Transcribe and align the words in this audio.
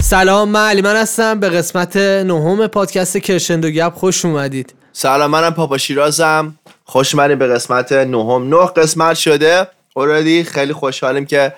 سلام 0.00 0.48
من 0.48 0.68
علی 0.68 0.82
من 0.82 0.96
هستم. 0.96 1.40
به 1.40 1.48
قسمت 1.48 1.96
نهم 1.96 2.66
پادکست 2.66 3.18
کرشندو 3.18 3.70
گپ 3.70 3.94
خوش 3.94 4.24
اومدید. 4.24 4.74
سلام 4.92 5.30
منم 5.30 5.54
پاپا 5.54 5.78
شیرازم. 5.78 6.58
خوش 6.84 7.14
به 7.14 7.46
قسمت 7.46 7.92
نهم. 7.92 8.48
نه 8.54 8.66
قسمت 8.66 9.16
شده. 9.16 9.66
اوردی 9.96 10.44
خیلی 10.44 10.72
خوشحالیم 10.72 11.26
که 11.26 11.52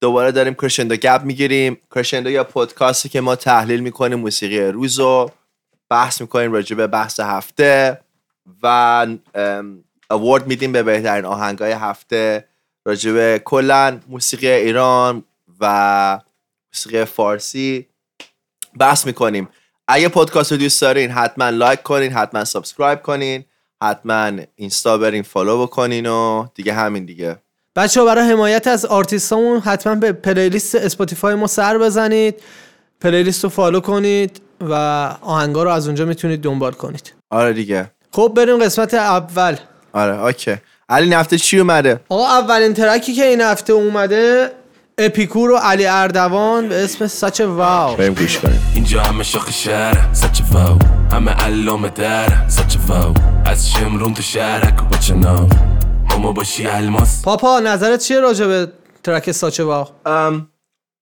دوباره 0.00 0.32
داریم 0.32 0.54
کرشندو 0.54 0.96
گپ 0.96 1.20
می‌گیریم. 1.24 1.78
کرشندو 1.94 2.30
یا 2.30 2.44
پادکستی 2.44 3.08
که 3.08 3.20
ما 3.20 3.36
تحلیل 3.36 3.80
می‌کنیم 3.80 4.18
موسیقی 4.18 4.60
روز 4.60 4.98
رو 4.98 5.30
بحث 5.90 6.20
می‌کنیم 6.20 6.52
راجع 6.52 6.76
به 6.76 6.86
بحث 6.86 7.20
هفته. 7.20 8.00
و 8.62 9.06
اوارد 10.14 10.46
میدیم 10.46 10.72
به 10.72 10.82
بهترین 10.82 11.24
آهنگای 11.24 11.72
هفته 11.72 12.48
راجع 12.84 13.12
به 13.12 13.42
کلا 13.44 14.00
موسیقی 14.08 14.48
ایران 14.48 15.24
و 15.60 16.20
موسیقی 16.72 17.04
فارسی 17.04 17.86
بحث 18.78 19.06
می‌کنیم. 19.06 19.48
اگه 19.88 20.08
پادکست 20.08 20.52
رو 20.52 20.58
دوست 20.58 20.80
دارین 20.82 21.10
حتما 21.10 21.48
like 21.48 21.82
کنین 21.82 22.12
حتما 22.12 22.44
subscribe 22.44 23.02
کنین 23.02 23.44
حتما 23.82 24.30
اینستا 24.54 24.98
برین 24.98 25.22
follow 25.22 25.62
بکنین 25.62 26.06
و 26.06 26.46
دیگه 26.54 26.72
همین 26.72 27.04
دیگه. 27.04 27.36
بچه 27.76 28.00
ها 28.00 28.06
برای 28.06 28.30
حمایت 28.30 28.66
از 28.66 28.86
آرتیستامون 28.86 29.60
حتما 29.60 29.94
به 29.94 30.12
playlist 30.12 30.74
Spotify 30.74 31.34
ما 31.34 31.46
سر 31.46 31.78
بزنید 31.78 32.42
playlist 33.00 33.44
رو 33.44 33.50
follow 33.50 33.80
کنید 33.80 34.40
و 34.60 34.72
آهنگا 35.20 35.62
رو 35.62 35.70
از 35.70 35.86
اونجا 35.86 36.04
می‌تونید 36.04 36.40
دنبال 36.40 36.72
کنید. 36.72 37.12
آره 37.30 37.52
دیگه. 37.52 37.90
خب 38.12 38.32
بریم 38.36 38.58
قسمت 38.58 38.94
اول. 38.94 39.56
آره 39.94 40.24
اوکی. 40.24 40.56
علی 40.88 41.08
نفته 41.08 41.38
چی 41.38 41.58
اومده؟ 41.58 42.00
آقا 42.08 42.26
اولین 42.26 42.74
ترکی 42.74 43.14
که 43.14 43.24
این 43.24 43.40
هفته 43.40 43.72
اومده 43.72 44.50
اپیکور 44.98 45.50
و 45.50 45.56
علی 45.56 45.86
اردوان 45.86 46.68
به 46.68 46.84
اسم 46.84 47.06
ساچ 47.06 47.40
واو. 47.40 47.96
بریم 47.96 48.14
گوش 48.14 48.38
کنیم. 48.38 48.72
اینجا 48.74 49.02
همه 49.02 49.24
شاخ 49.24 49.50
شهر 49.50 50.14
سچ 50.14 50.42
فاو 50.52 50.78
همه 51.12 51.30
علام 51.30 51.88
در 51.88 52.48
سچ 52.48 52.76
فاو 52.88 53.14
از 53.46 53.70
شمرون 53.70 54.14
تو 54.14 54.22
شهرک 54.22 54.82
و 54.82 54.84
بچه 54.84 55.14
ناو 55.14 55.48
ماما 56.10 56.32
باشی 56.32 56.66
الماس. 56.66 57.22
پاپا 57.22 57.60
نظرت 57.60 58.00
چیه 58.00 58.20
راجع 58.20 58.46
به 58.46 58.72
ترک 59.02 59.32
ساچ 59.32 59.60
واو؟ 59.60 59.86
ام، 60.06 60.48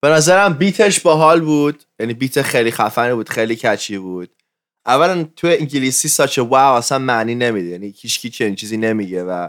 به 0.03 0.09
نظرم 0.09 0.53
بیتش 0.53 1.01
باحال 1.01 1.41
بود. 1.41 1.83
یعنی 2.01 2.15
بیت 2.15 2.43
خیلی 2.43 2.71
خفنی 2.71 3.15
بود 3.15 3.29
خیلی 3.29 3.56
کچی 3.56 3.99
بود. 3.99 4.31
اولا 4.86 5.25
تو 5.36 5.47
انگلیسی 5.47 6.08
ساچ 6.08 6.38
واو 6.38 6.75
اصلا 6.75 6.98
معنی 6.98 7.34
نمیده. 7.34 7.69
یعنی 7.69 7.94
هیچکی 7.97 8.30
چنین 8.30 8.55
چیزی 8.55 8.77
نمیگه 8.77 9.25
و 9.25 9.48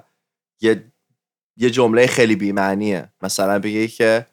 یه 0.61 0.83
یه 1.57 1.69
جمله 1.69 2.07
خیلی 2.07 2.35
بی‌معنیه. 2.35 3.09
مثلا 3.21 3.59
بگه 3.59 3.87
که 3.87 4.27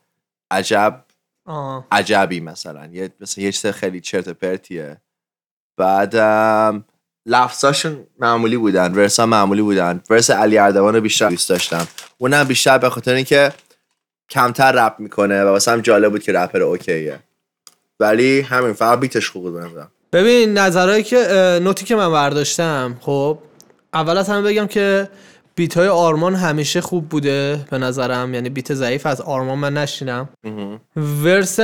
عجب 0.50 1.04
آه. 1.44 1.86
عجبی 1.92 2.40
مثلا. 2.40 2.86
یه 2.86 3.12
مثلا 3.20 3.44
یه 3.44 3.52
چیز 3.52 3.66
خیلی 3.66 4.00
چرت 4.00 4.28
و 4.28 4.34
پرتیه. 4.34 4.96
بعدم 5.76 6.84
لفظاشون 7.26 8.06
معمولی 8.18 8.56
بودن. 8.56 8.94
ورس 8.94 9.20
ها 9.20 9.26
معمولی 9.26 9.62
بودن. 9.62 10.02
ورس 10.10 10.30
علی 10.30 10.58
اردوان 10.58 10.94
رو 10.94 11.00
بیشتر 11.00 11.28
دوست 11.28 11.48
داشتم. 11.48 11.88
اونم 12.18 12.44
بیشتر 12.44 12.78
به 12.78 12.90
خاطر 12.90 13.14
اینکه 13.14 13.52
کمتر 14.30 14.72
رپ 14.72 15.00
می‌کنه 15.00 15.44
و 15.44 15.48
واسه 15.48 15.70
هم 15.70 15.80
جالب 15.80 16.12
بود 16.12 16.22
که 16.22 16.32
رپر 16.32 16.62
اوکیه. 16.62 17.20
ولی 18.00 18.40
همین 18.40 18.72
فقط 18.72 19.00
بیتش 19.00 19.30
خوب 19.30 19.42
بود. 19.42 19.88
ببین 20.12 20.58
نظرهایی 20.58 21.02
که 21.02 21.18
نوتی 21.62 21.84
که 21.84 21.96
من 21.96 22.12
برداشتم 22.12 22.96
خب 23.00 23.38
اول 23.94 24.16
از 24.16 24.28
همه 24.28 24.42
بگم 24.42 24.66
که 24.66 25.08
بیت 25.54 25.76
های 25.76 25.88
آرمان 25.88 26.34
همیشه 26.34 26.80
خوب 26.80 27.08
بوده 27.08 27.66
به 27.70 27.78
نظرم. 27.78 28.34
یعنی 28.34 28.48
بیت 28.48 28.74
ضعیف 28.74 29.06
از 29.06 29.20
آرمان 29.20 29.58
من 29.58 29.74
نشینم. 29.74 30.28
ورس 30.96 31.60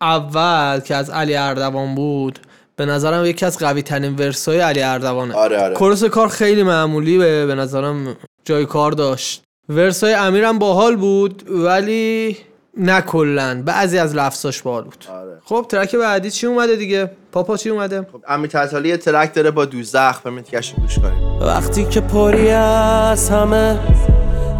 اول 0.00 0.80
که 0.80 0.94
از 0.94 1.10
علی 1.10 1.34
اردوان 1.34 1.94
بود 1.94 2.38
به 2.76 2.86
نظرم 2.86 3.26
یکی 3.26 3.46
از 3.46 3.58
قوی 3.58 3.82
ترین 3.82 4.16
ورس 4.16 4.48
های 4.48 4.60
علی 4.60 4.82
اردوانه. 4.82 5.34
آره 5.34 5.62
آره. 5.62 5.74
کورس 5.74 6.04
کار 6.04 6.28
خیلی 6.28 6.62
معمولی 6.62 7.18
به, 7.18 7.46
به 7.46 7.54
نظرم 7.54 8.16
جای 8.44 8.66
کار 8.66 8.92
داشت. 8.92 9.42
ورس 9.68 10.04
های 10.04 10.14
امیرم 10.14 10.58
باحال 10.58 10.96
بود 10.96 11.50
ولی 11.50 12.36
نه 12.76 13.00
کلا 13.00 13.62
بعضی 13.66 13.98
از 13.98 14.14
لفظاش 14.14 14.62
باحال 14.62 14.84
بود. 14.84 15.04
آره. 15.10 15.38
خب 15.44 15.66
ترک 15.68 15.96
بعدی 15.96 16.30
چی 16.30 16.46
اومده 16.46 16.76
دیگه؟ 16.76 17.10
پاپا 17.32 17.56
چی 17.56 17.70
اومده؟ 17.70 18.06
خب 18.12 18.20
امیر 18.28 18.50
تطالی 18.50 18.88
یه 18.88 18.96
ترک 18.96 19.34
داره 19.34 19.50
با 19.50 19.64
دوزخ 19.64 20.20
بریم 20.24 20.40
تیکش 20.40 20.74
رو 20.76 20.82
گوش 20.82 20.98
کنیم. 20.98 21.42
وقتی 21.42 21.84
که 21.84 22.00
پری 22.00 22.50
از 22.50 23.30
همه 23.30 23.78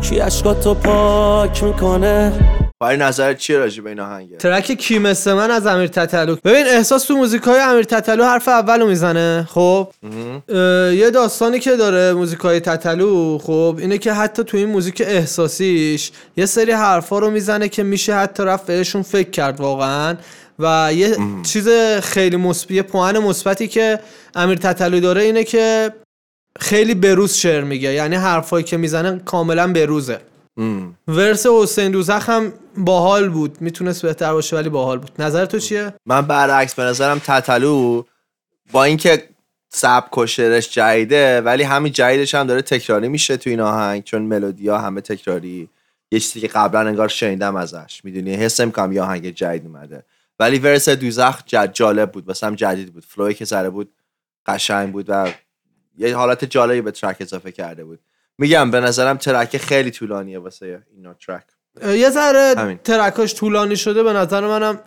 کی 0.03 0.21
اشکاتو 0.21 0.75
پاک 0.75 1.65
می‌کنه؟ 1.65 2.33
برای 2.85 2.97
نظرت 2.97 3.39
چیه 3.39 3.59
راجع 3.59 3.83
به 3.83 3.91
این 3.91 4.01
آهنگه 4.01 4.37
ترک 4.37 4.73
کی 4.73 4.99
مثل 4.99 5.33
من 5.33 5.51
از 5.51 5.67
امیر 5.67 5.87
تتلو. 5.87 6.37
ببین 6.45 6.67
احساس 6.67 7.05
تو 7.05 7.17
موزیکای 7.17 7.61
امیر 7.61 7.83
تتلو 7.83 8.25
حرف 8.25 8.49
اولو 8.49 8.87
می‌زنه 8.87 9.49
خب؟ 9.51 9.89
یه 10.95 11.11
داستانی 11.15 11.59
که 11.61 11.77
داره 11.77 12.13
موزیکای 12.13 12.61
تتلو 12.61 13.39
خب؟ 13.39 13.77
اینه 13.79 13.99
که 13.99 14.13
حتی 14.13 14.45
تو 14.45 14.57
این 14.57 14.69
موزیک 14.69 15.03
احساسیش 15.07 16.11
یه 16.37 16.47
سری 16.47 16.73
حرفا 16.73 17.19
رو 17.19 17.31
می‌زنه 17.31 17.69
که 17.69 17.83
میشه 17.83 18.15
حتی 18.15 18.43
رفت 18.43 18.67
بهشون 18.67 19.03
فکر 19.03 19.31
کرد 19.31 19.61
واقعا. 19.61 20.17
و 20.59 20.91
یه 20.95 21.17
چیز 21.43 21.69
خیلی 22.03 22.37
مثبت 22.37 22.71
یه 22.71 22.83
پوان 22.83 23.19
مثبتی 23.19 23.69
که 23.69 23.99
امیر 24.35 24.59
تتلو 24.59 25.01
داره 25.01 25.23
اینه 25.23 25.45
که 25.45 25.93
خیلی 26.61 26.95
بروز 26.95 27.35
شعر 27.35 27.65
میگه. 27.65 27.93
یعنی 27.93 28.17
حرفایی 28.17 28.65
که 28.65 28.77
می‌زنه 28.77 29.21
کاملا 29.25 29.73
بروزه. 29.73 30.21
ورس 31.09 31.47
حسین 31.47 31.91
دوزخ 31.91 32.29
هم 32.29 32.53
باحال 32.77 33.29
بود. 33.29 33.61
می‌تونست 33.61 34.03
بهتر 34.03 34.33
باشه 34.33 34.57
ولی 34.57 34.69
باحال 34.69 34.99
بود. 34.99 35.11
نظر 35.19 35.47
تو 35.47 35.59
چیه؟ 35.59 35.95
من 36.07 36.21
برعکس 36.21 36.75
به 36.75 36.83
نظرم 36.83 37.19
تتلو 37.19 38.03
با 38.73 38.85
اینکه 38.85 39.29
سبک 39.69 40.19
و 40.19 40.27
شعرش 40.27 40.71
جدیده 40.71 41.41
ولی 41.41 41.63
همین 41.63 41.93
جدیدش 41.93 42.35
هم 42.35 42.47
داره 42.47 42.63
تکراری 42.63 43.09
میشه 43.09 43.37
تو 43.37 43.51
این 43.51 43.61
آهنگ 43.61 44.05
چون 44.05 44.23
ملودیا 44.23 44.79
همه 44.79 45.01
تکراری. 45.01 45.69
یه 46.11 46.21
چیزی 46.21 46.41
که 46.41 46.49
قبلا 46.49 46.81
انگار 46.81 47.09
شنیدم 47.09 47.57
ازش. 47.57 48.01
می‌دونی؟ 48.05 48.35
حسم 48.35 48.71
کنم 48.71 48.93
یه 48.93 49.03
آهنگ 49.03 49.31
جدید 49.31 49.67
اومده. 49.67 50.05
ولی 50.39 50.59
verse 50.59 50.89
دوزخ 50.89 51.43
جالب 51.73 52.13
بود. 52.13 52.29
واسم 52.29 52.55
جدید 52.55 52.93
بود. 52.93 53.05
flow 53.05 53.29
ی 53.29 53.35
که 53.35 53.45
سره 53.45 53.71
بود 53.71 53.93
قشنگ 54.47 54.93
بود 54.93 55.07
و 55.09 55.33
یه 55.99 56.17
حالت 56.17 56.45
جالبی 56.45 56.81
به 56.81 56.91
track 56.91 57.17
اضافه 57.21 57.53
کرده 57.53 57.85
بود. 57.85 58.01
میگم 58.39 58.71
به 58.71 58.81
نظرم 58.81 59.17
track 59.17 59.57
خیلی 59.57 59.91
طولانیه 59.91 60.39
واسه 60.39 60.83
اینا 60.97 61.15
track. 61.15 61.45
یه 61.83 62.11
ذره. 62.11 62.79
track 62.85 63.20
اش 63.20 63.35
طولانی 63.35 63.77
شده 63.77 64.03
به 64.03 64.13
نظر 64.13 64.41
منم 64.41 64.79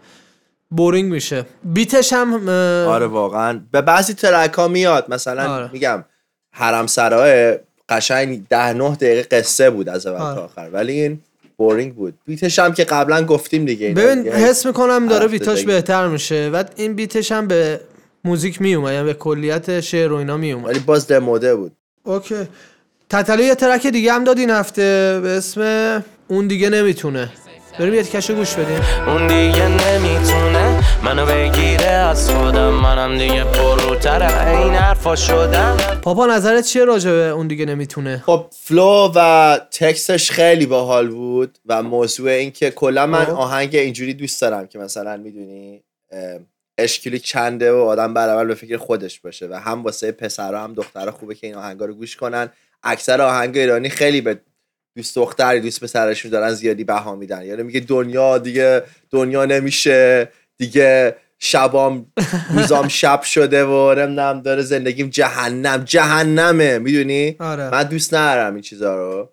boring 0.72 1.12
میشه 1.12 1.46
beat 1.64 1.97
ش 1.97 2.14
هم 2.14 2.50
آره 2.88 3.08
واقعا 3.08 3.62
به 3.72 3.82
بعضی 3.82 4.14
track 4.14 4.54
ها 4.54 4.68
میاد 4.68 5.06
مثلا 5.10 5.54
آره. 5.54 5.70
میگم 5.74 6.04
حرم 6.52 6.88
سرای 6.88 7.60
قشنگ 7.90 8.48
ده 8.48 8.74
نه 8.74 8.96
دقیقه 8.96 9.22
قصه 9.22 9.70
بود 9.70 9.90
از 9.90 10.08
اول 10.08 10.22
آره. 10.22 10.36
تا 10.36 10.44
آخر 10.44 10.70
ولی 10.74 11.02
این 11.02 11.20
boring 11.58 11.96
بود 11.96 12.14
beat 12.26 12.49
ش 12.49 12.60
هم 12.60 12.74
که 12.74 12.84
قبلا 12.84 13.26
گفتیم 13.26 13.66
دیگه 13.66 13.94
ببین 13.94 14.24
دیگه. 14.24 14.36
حس 14.36 14.66
می‌کنم 14.66 15.08
داره 15.08 15.28
beat 15.28 15.48
اش. 15.48 15.64
بهتر 15.64 16.08
میشه 16.08 16.50
و 16.54 16.64
این 16.76 16.94
beat 16.94 17.19
ش 17.19 17.32
هم 17.32 17.48
به 17.48 17.82
موزیک 18.24 18.62
میومد 18.62 18.94
یعنی 18.94 19.06
به 19.06 19.14
کلیت 19.14 19.80
شعر 19.80 20.12
و 20.12 20.16
اینا 20.16 20.38
میومد 20.38 20.66
ولی 20.66 20.80
باز 20.80 21.08
دموده 21.08 21.56
بود 21.56 21.72
OK 22.04 22.36
تتلو 23.10 23.44
یه 23.44 23.56
track 23.56 23.88
دیگه 23.88 24.14
هم 24.14 24.24
داد 24.24 24.38
این 24.38 24.50
هفته 24.50 25.20
به 25.24 25.30
اسم 25.30 26.04
اون 26.28 26.48
دیگه 26.48 26.70
نمی‌تونه. 26.70 27.30
بریم 27.80 27.94
یه 27.94 28.04
تیکشو 28.04 28.36
گوش 28.36 28.54
بدیم. 28.54 28.82
اون 29.08 29.28
دیگه 29.28 29.68
نمی‌تونه 29.68 30.84
منو 31.04 31.26
بگیره 31.26 31.86
از 31.86 32.32
خودم. 32.32 32.70
منم 32.70 33.18
دیگه 33.18 33.44
پروتر 33.44 34.48
این 34.48 34.74
حرفا 34.74 35.16
شدم. 35.16 35.78
پاپا 36.02 36.26
نظرت 36.26 36.66
چیه 36.66 36.86
راجع 36.86 37.12
به 37.12 37.30
اون 37.30 37.48
دیگه 37.48 37.66
نمی‌تونه؟ 37.66 38.24
خب 38.26 38.46
فلو 38.52 39.12
و 39.16 39.60
تکستش 39.72 40.32
خیلی 40.32 40.66
باحال 40.66 41.08
بود 41.08 41.58
و 41.66 41.84
موضوع 41.84 42.32
این 42.32 42.52
که 42.52 42.72
کلا 42.72 43.06
من. 43.06 43.26
آهنگ 43.26 43.76
اینجوری 43.76 44.14
دوست 44.14 44.42
دارم 44.42 44.68
که 44.68 44.80
مثلا 44.80 45.18
می‌دونی 45.18 45.84
اشکیلی 46.78 47.20
چنده 47.20 47.72
و 47.72 47.78
آدم 47.78 48.14
برابر 48.14 48.46
به 48.46 48.56
فکر 48.56 48.78
خودش 48.78 49.20
باشه 49.20 49.48
و 49.48 49.54
هم 49.54 49.84
واسه 49.84 50.12
پسرها 50.12 50.64
هم 50.64 50.74
دخترها 50.74 51.12
خوبه 51.12 51.36
که 51.36 51.48
این 51.48 51.56
آهنگا 51.56 51.86
رو 51.86 51.94
گوش 51.94 52.16
کنن. 52.16 52.50
اکثر 52.84 53.22
آهنگ 53.22 53.58
ایرانی 53.58 53.90
خیلی 53.90 54.22
به 54.22 54.40
دوست 54.98 55.16
دختری 55.16 55.60
دوست 55.60 55.84
پسرشون 55.84 56.32
دارن 56.32 56.54
زیادی 56.54 56.84
بها 56.84 57.16
میدن. 57.16 57.46
یعنی 57.46 57.64
میگه 57.64 57.80
دنیا 57.80 58.38
دیگه 58.38 58.84
دنیا 59.10 59.46
نمیشه. 59.46 60.30
دیگه 60.58 61.16
شبام 61.40 62.06
روزام 62.50 62.88
شب 63.02 63.22
شده 63.22 63.66
و 63.66 63.96
نمی‌دونم 63.98 64.42
داره 64.42 64.62
زندگیم 64.62 65.10
جهنم. 65.10 65.84
جهنمه. 65.84 66.80
می‌دونی؟ 66.80 67.36
آره. 67.40 67.70
من 67.70 67.84
دوست 67.84 68.14
ندارم 68.14 68.54
این 68.54 68.62
چیزا 68.62 68.96
رو. 68.96 69.30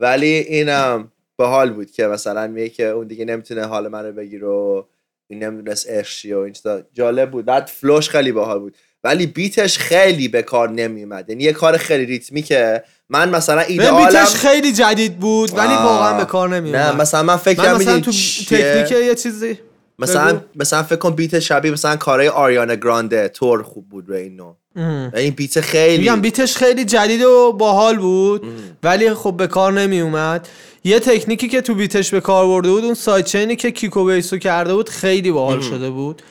ولی 0.00 0.26
اینم 0.26 1.12
باحال 1.36 1.70
بود 1.70 1.90
که 1.90 2.06
مثلا 2.06 2.46
میگه 2.46 2.68
که 2.68 2.86
اون 2.86 3.06
دیگه 3.06 3.24
نمی‌تونه 3.24 3.64
حال 3.64 3.88
من 3.88 4.04
رو 4.04 4.12
بگیره 4.12 4.46
و 4.46 4.82
این 5.30 5.44
نمی‌دونست 5.44 5.90
عشق 5.90 6.36
و 6.36 6.38
این 6.38 6.52
چیزا. 6.52 6.82
جالب 6.92 7.30
بود. 7.30 7.44
بعد 7.44 7.66
فلوش 7.66 8.10
خیلی 8.10 8.32
باحال 8.32 8.58
بود. 8.58 8.76
ولی 9.04 9.26
بیتش 9.26 9.78
خیلی 9.78 10.28
به 10.28 10.42
کار 10.42 10.70
نمیومد 10.70 11.30
یعنی 11.30 11.44
یه 11.44 11.52
کار 11.52 11.76
خیلی 11.76 12.06
ریتمیکه 12.06 12.82
من 13.08 13.28
مثلا 13.28 13.60
ایدئالم 13.60 14.06
بیتش 14.06 14.34
خیلی 14.34 14.72
جدید 14.72 15.18
بود 15.18 15.58
ولی. 15.58 15.74
واقعا 15.74 16.18
به 16.18 16.24
کار 16.24 16.48
نمی 16.48 16.70
نه 16.70 16.88
اومد. 16.88 17.00
مثلا 17.00 17.22
من 17.22 17.36
فکر 17.36 17.62
من 17.62 17.74
مثلا 17.74 18.00
تو؟ 18.00 18.12
تکنیک 18.50 18.90
یه 18.90 19.14
چیزی 19.14 19.58
مثلا 19.98 20.32
بگو. 20.32 20.40
مثلا 20.56 20.82
فکر 20.82 20.96
کن 20.96 21.10
بیت 21.10 21.38
شبیه 21.38 21.70
مثلا 21.70 21.96
کارهای 21.96 22.28
آریانا 22.28 22.74
گرانده 22.74 23.28
تور 23.28 23.62
خوب 23.62 23.88
بود 23.88 24.08
روی 24.08 24.20
این 24.20 24.36
نوع 24.36 24.56
ام. 24.76 25.12
این 25.16 25.34
بیت 25.34 25.60
خیلی 25.60 25.98
میگم 25.98 26.20
بیتش 26.20 26.56
خیلی 26.56 26.84
جدید 26.84 27.22
و 27.22 27.52
باحال 27.52 27.96
بود 27.96 28.46
ولی 28.82 29.14
خب 29.14 29.36
به 29.36 29.46
کار 29.46 29.72
نمی 29.72 30.00
اومد 30.00 30.48
یه 30.84 31.00
تکنیکی 31.00 31.48
که 31.48 31.60
تو 31.60 31.74
بیتش 31.74 32.10
به 32.10 32.20
کار 32.20 32.46
برده 32.46 32.70
بود 32.70 32.84
اون 32.84 32.94
سایت 32.94 33.26
چینی 33.26 33.56
که 33.56 33.70
کیکو 33.70 34.04
بیسو 34.04 34.38
کرده 34.38 34.74
بود 34.74 34.88
خیلی 34.88 35.30
باحال 35.30 35.60
شده 35.60 35.90
بود 35.90 36.22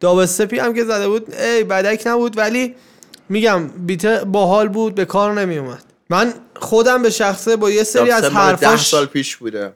داب 0.00 0.18
استپی 0.18 0.58
هم 0.58 0.74
که 0.74 0.84
زده 0.84 1.08
بود 1.08 1.34
ای 1.34 1.64
بدک 1.64 2.02
نبود 2.06 2.38
ولی 2.38 2.74
میگم 3.28 3.68
بیت 3.68 4.06
باحال 4.06 4.68
بود 4.68 4.94
به 4.94 5.04
کار 5.04 5.40
نمی 5.40 5.58
اومد 5.58 5.82
من 6.10 6.34
خودم 6.56 7.02
به 7.02 7.10
شخصه 7.10 7.56
با 7.56 7.70
یه 7.70 7.84
سری 7.84 8.10
از 8.10 8.22
مال 8.22 8.32
ده 8.32 8.38
حرفاش 8.38 8.88
سال 8.88 9.06
پیش 9.06 9.36
بوده. 9.36 9.72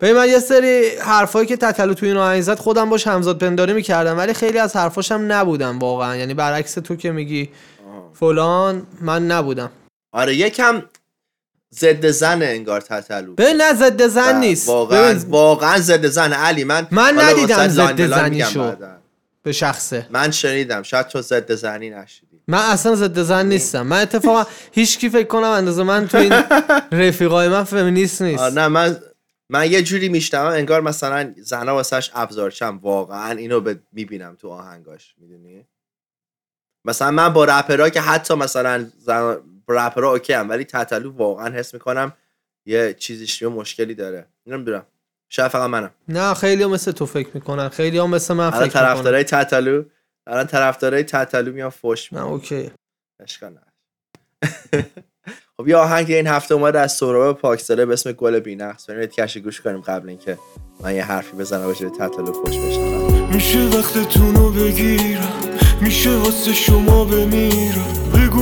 ببین 0.00 0.16
من 0.16 0.28
یه 0.28 0.38
سری 0.38 0.88
حرفایی 1.00 1.46
که 1.46 1.56
تتلو 1.56 1.94
تو 1.94 2.06
این 2.06 2.16
آهنگ 2.16 2.40
زد 2.40 2.58
خودم 2.58 2.90
باش 2.90 3.06
همزاد 3.06 3.38
پنداری 3.38 3.72
می‌کردم 3.72 4.18
ولی 4.18 4.34
خیلی 4.34 4.58
از 4.58 4.76
حرفاش 4.76 5.12
هم 5.12 5.32
نبودم 5.32 5.78
واقعا. 5.78 6.16
یعنی 6.16 6.34
برعکس 6.34 6.74
تو 6.74 6.96
که 6.96 7.10
میگی 7.10 7.50
فلان 8.14 8.86
من 9.00 9.26
نبودم. 9.26 9.70
آره 10.12 10.34
یکم 10.34 10.82
ضد 11.74 12.06
زن 12.06 12.42
انگار 12.42 12.80
تتلو. 12.80 13.34
ببین 13.34 13.56
نه 13.56 13.74
ضد 13.74 14.06
زن 14.06 14.38
نیست. 14.38 14.68
واقعا 14.68 15.12
ببین 15.12 15.30
واقعا 15.30 15.78
ضد 15.78 16.06
زن. 16.06 16.32
علی 16.32 16.64
من 16.64 16.86
من 16.90 17.18
ندیدم 17.18 17.68
ضد 17.68 17.96
به 17.96 18.08
زنی 18.08 18.44
شو. 18.44 18.72
به 19.46 19.52
شخصه. 19.52 20.06
من 20.10 20.30
شنیدم. 20.30 20.82
شاید 20.82 21.06
تو 21.06 21.22
ضد 21.22 21.54
زنی 21.54 21.90
نشیدی 21.90 22.40
من 22.48 22.58
اصلا 22.58 22.94
ضد 22.94 23.22
زن 23.22 23.46
نیستم. 23.46 23.86
من 23.86 24.02
اتفاقا 24.02 24.50
هیچ 24.72 24.98
کی 24.98 25.10
فکر 25.10 25.26
کنم 25.26 25.42
اندازه 25.44 25.82
من 25.82 26.08
تو 26.08 26.18
این 26.18 26.32
رفیقای 27.06 27.48
من 27.48 27.64
فمینیست 27.64 28.22
نیست. 28.22 28.42
نه 28.42 28.68
من 28.68 28.96
من 29.50 29.70
یه 29.70 29.82
جوری 29.82 30.08
میشنوم. 30.08 30.52
انگار 30.52 30.80
مثلا 30.80 31.34
زنا 31.36 31.74
واسش 31.74 32.10
ابزارچم. 32.14 32.78
واقعا 32.82 33.30
اینو 33.30 33.60
به 33.60 33.80
می‌بینم 33.92 34.34
تو 34.34 34.48
آهنگاش. 34.48 35.14
می‌دونی؟ 35.18 35.66
مثلا 36.84 37.10
من 37.10 37.32
با 37.32 37.44
رپرها 37.44 37.90
که 37.90 38.00
حتی 38.00 38.34
مثلا 38.34 38.86
زن... 38.98 39.36
rapper 39.68 40.12
ها 40.12 40.19
OK 40.19 40.32
هم 40.32 40.48
ولی 40.48 40.64
تتلو 40.64 41.12
واقعا 41.12 41.54
حس 41.54 41.74
می‌کنم 41.74 42.12
یه 42.66 42.94
چیزیش 42.94 43.42
یه 43.42 43.48
مشکلی 43.48 43.94
داره. 43.94 44.26
نمی‌دونم. 44.46 44.86
شاید 45.28 45.48
فقط 45.50 45.70
منم. 45.70 45.90
نه 46.08 46.34
خیلی 46.34 46.62
هم 46.62 46.70
مثل 46.70 46.92
تو 46.92 47.06
فکر 47.06 47.28
می‌کنن. 47.34 47.68
خیلی 47.68 47.98
هم 47.98 48.10
مثل 48.10 48.34
من 48.34 48.44
الان 48.46 48.60
فکر 48.60 48.72
طرفدارای 48.80 49.24
تتلو 49.24 49.82
الان 50.26 50.46
طرفدارای 50.46 51.02
تتلو 51.04 51.52
میان 51.52 51.70
فوش 51.70 52.12
نه 52.12 52.22
اوکی. 52.24 52.70
اشکال 53.22 53.50
نداره. 53.50 53.66
خب 55.56 55.68
یه 55.68 55.76
آهنگ 55.76 56.10
این 56.10 56.26
هفته 56.26 56.54
اومده 56.54 56.80
از 56.80 56.92
سهراب 56.92 57.38
پاکزاده 57.38 57.86
به 57.86 57.92
اسم 57.92 58.12
گل 58.12 58.40
بی‌نقص. 58.40 58.90
بریم 58.90 59.00
یه 59.00 59.06
کشی 59.06 59.40
گوش 59.40 59.60
کنیم 59.60 59.80
قبل 59.80 60.08
اینکه 60.08 60.38
من 60.80 60.94
یه 60.94 61.04
حرفی 61.04 61.36
بزنم 61.36 61.66
راجع 61.66 61.88
به 61.88 61.96
تتلو 61.98 62.32
فوش 62.32 62.58
بشنوم. 62.58 63.34
میشه 63.34 63.58
وقتتونو 63.58 64.50
بگیرم. 64.50 65.32
میشه 65.80 66.16
واسه 66.16 66.52
شما 66.52 67.04
بمیرم. 67.04 68.10
بگو 68.14 68.40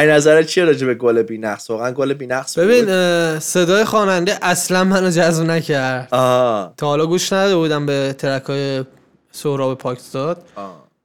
این 0.00 0.10
نظرت 0.10 0.46
چیه 0.46 0.64
راجع 0.64 0.86
به 0.86 0.94
گل 0.94 1.22
بی‌نقص؟ 1.22 1.70
واقعا 1.70 1.90
گل 1.92 2.12
بی‌نقص؟ 2.12 2.58
ببین 2.58 3.38
صدای 3.38 3.84
خواننده 3.84 4.38
اصلا 4.42 4.84
منو 4.84 5.10
جذب 5.10 5.44
نکرد. 5.44 6.08
آه 6.10 6.74
تا 6.76 6.86
حالا 6.86 7.06
گوش 7.06 7.32
نداده 7.32 7.56
بودم 7.56 7.86
به 7.86 8.14
ترک 8.18 8.42
های 8.44 8.84
سهراب 9.32 9.78
پاکزاد 9.78 10.42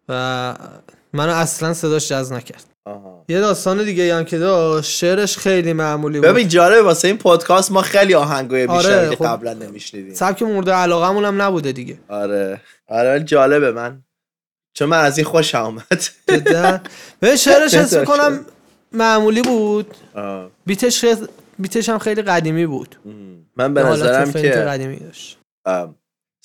و 0.10 0.54
منو 1.14 1.34
اصلا 1.34 1.74
صداش 1.74 2.10
جذب 2.10 2.34
نکرد. 2.36 2.64
آها. 2.86 3.26
یه 3.30 3.40
داستان 3.40 3.84
دیگه 3.84 4.16
هم 4.16 4.26
که 4.26 4.38
داشت 4.38 4.92
شعرش 4.92 5.38
خیلی 5.38 5.74
معمولی 5.74 6.20
بود. 6.20 6.28
ببین 6.30 6.48
جالبه 6.48 6.82
واسه 6.82 7.08
این 7.08 7.18
پادکست 7.18 7.72
ما 7.72 7.82
خیلی 7.82 8.16
آهنگای 8.16 8.68
بیشتر 8.68 8.98
آره، 9.00 9.10
که 9.10 9.16
خب. 9.16 9.26
قبلا 9.26 9.54
نمیشنیدیم. 9.54 10.14
سبک 10.14 10.42
مورد 10.44 10.70
علاقمون 10.70 11.26
هم 11.26 11.42
نبوده 11.42 11.72
دیگه. 11.72 11.98
آره. 12.10 12.62
آره 12.88 13.20
جالبه 13.20 13.72
من 13.72 14.02
چون 14.74 14.90
من 14.90 15.00
از 15.00 15.18
این 15.18 15.28
اومد. 15.54 16.04
جدا. 16.30 16.80
ببین 17.22 17.36
شعرش 17.36 17.74
حس. 17.84 17.94
می‌کنم 17.94 18.46
معمولی 18.96 19.42
بود. 19.42 19.96
آه. 20.16 20.52
بیتش 20.66 21.00
خیلی 21.00 21.22
بیتش 21.60 21.90
هم 21.90 22.00
خیلی 22.00 22.22
قدیمی 22.22 22.66
بود. 22.66 22.96
من 23.58 23.74
به 23.74 23.84
نظرم 23.84 24.32
که 24.32 24.50
قدیمی 24.50 24.98
داشت. 24.98 25.38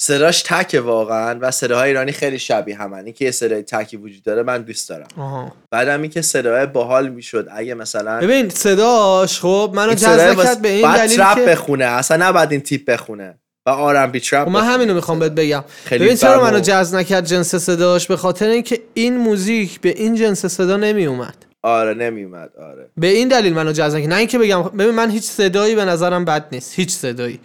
صداش 0.01 0.43
تکه 0.43 0.81
واقعا 0.81 1.39
و 1.41 1.51
صداهای 1.51 1.89
ایرانی 1.89 2.13
خیلی 2.13 2.39
شبیه 2.39 2.77
همن 2.77 3.05
این 3.05 3.15
که 3.15 3.25
یه 3.25 3.31
صدای 3.31 3.63
تکی 3.63 3.97
وجود 3.97 4.23
داره 4.23 4.43
من 4.43 4.63
دوست 4.63 4.89
دارم. 4.89 5.07
آها. 5.17 5.53
بعدم 5.71 6.03
این 6.03 6.11
که 6.11 6.23
صدای 6.23 6.67
باحال 6.67 7.09
می‌شد 7.09 7.49
اگه 7.51 7.75
مثلا 7.75 8.21
ببین 8.21 8.49
صداش 8.49 9.41
خب 9.41 9.73
منو 9.75 9.95
جذب 9.95 10.43
کرد 10.43 10.63
به 10.63 10.69
این 10.69 10.95
دلیل 10.95 11.17
ترپ 11.17 11.39
که 11.39 11.45
بخونه 11.47 11.85
اصلا 11.85 12.29
نباید 12.29 12.53
این 12.53 12.61
تیپ 12.61 12.91
بخونه. 12.91 13.39
و 13.67 13.71
آرم 13.71 14.11
بی 14.11 14.21
ترپ 14.21 14.45
خب 14.45 14.51
من. 14.51 14.65
همینو 14.65 14.95
می‌خوام 14.95 15.19
بهت 15.19 15.33
بگم. 15.33 15.65
خیلی 15.85 16.05
ببین 16.05 16.17
چرا 16.17 16.43
منو 16.43 16.61
جذب 16.61 16.97
نکرد 16.97 17.25
جنس 17.25 17.55
صداش؟ 17.55 18.07
به 18.07 18.17
خاطر 18.17 18.49
اینکه 18.49 18.81
این 18.95 19.17
موزیک 19.17 19.81
به 19.81 19.89
این 19.89 20.15
جنس 20.15 20.47
صدا 20.47 20.77
نمی 20.77 21.07
اومد 21.07 21.47
آره 21.63 21.95
نمیومد 21.95 22.51
آره. 22.59 22.91
به 22.97 23.07
این 23.07 23.29
دلیل 23.29 23.55
منو 23.55 23.73
جذب 23.73 23.99
نه 23.99 24.17
اینکه 24.17 24.39
بگم 24.39 24.63
ببین 24.63 24.91
من 24.95 25.11
هیچ 25.11 25.25
صدایی 25.25 25.75
به 25.75 25.85
نظرم 25.85 26.25
بد 26.25 26.47
نیست 26.53 26.75
هیچ 26.75 26.91
صدایی. 26.91 27.41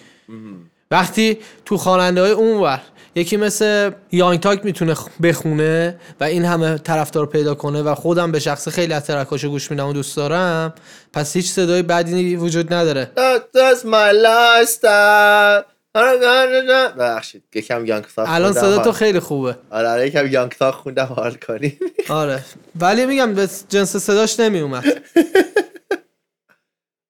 وقتی 0.91 1.37
تو 1.65 1.77
خواننده 1.77 2.21
های 2.21 2.31
اونور 2.31 2.81
یکی 3.15 3.37
مثل 3.37 3.91
یانگ 4.11 4.39
تاک 4.39 4.65
می‌تونه 4.65 4.95
بخونه 5.23 5.99
و 6.19 6.23
این 6.23 6.45
همه 6.45 6.77
طرفدار 6.77 7.25
پیدا 7.25 7.55
کنه 7.55 7.81
و 7.81 7.95
خودم 7.95 8.31
به 8.31 8.39
شخص 8.39 8.69
خیلی 8.69 8.93
از 8.93 9.05
ترکاشو 9.05 9.49
گوش 9.49 9.71
میدم 9.71 9.87
و 9.87 9.93
دوست 9.93 10.15
دارم 10.17 10.73
پس 11.13 11.35
هیچ 11.35 11.51
صدای 11.51 11.81
بدی 11.81 12.35
وجود 12.35 12.73
نداره. 12.73 13.11
That- 13.15 13.57
That's 13.57 13.81
my 13.83 14.11
lifestyle. 14.25 15.74
ببخشید. 15.95 17.43
یکم 17.55 17.85
یانگ 17.85 18.03
تاک 18.03 18.29
الان. 18.29 18.53
صدا 18.53 18.83
تو 18.83 18.91
خیلی 18.91 19.19
خوبه. 19.19 19.57
آره 19.69 19.87
آره 19.89 20.07
یکم 20.07 20.27
یانگ 20.27 20.51
تاک 20.51 20.73
خوندم. 20.73 21.05
حال 21.05 21.35
کنی؟ 21.35 21.79
آره. 22.09 22.45
ولی 22.79 23.05
میگم 23.05 23.33
به 23.33 23.49
جنس 23.69 23.97
صداش 23.97 24.39
نمی 24.39 24.59
اومد 24.59 24.83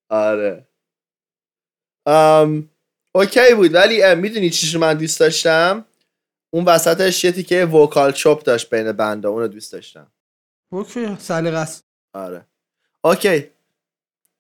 آره. 0.10 0.68
ام 2.06 2.70
okay 3.16 3.54
بود. 3.56 3.74
ولی 3.74 4.16
می‌دونی 4.16 4.50
چیش 4.50 4.76
من 4.76 4.94
دوست 4.94 5.20
داشتم؟ 5.20 5.86
اون 6.54 6.66
وسطش 6.66 7.24
یه 7.24 7.32
تیکه 7.32 7.66
vocal 7.66 8.12
chop 8.12 8.44
داشت 8.44 8.70
بین 8.70 8.92
بنده 8.92 9.28
اونو 9.28 9.48
دوست 9.48 9.74
داشتم. 9.74 10.12
okay 10.72 11.16
سلیقه 11.20 11.58
است 11.58 11.84
آره. 12.14 12.46
okay. 13.04 13.50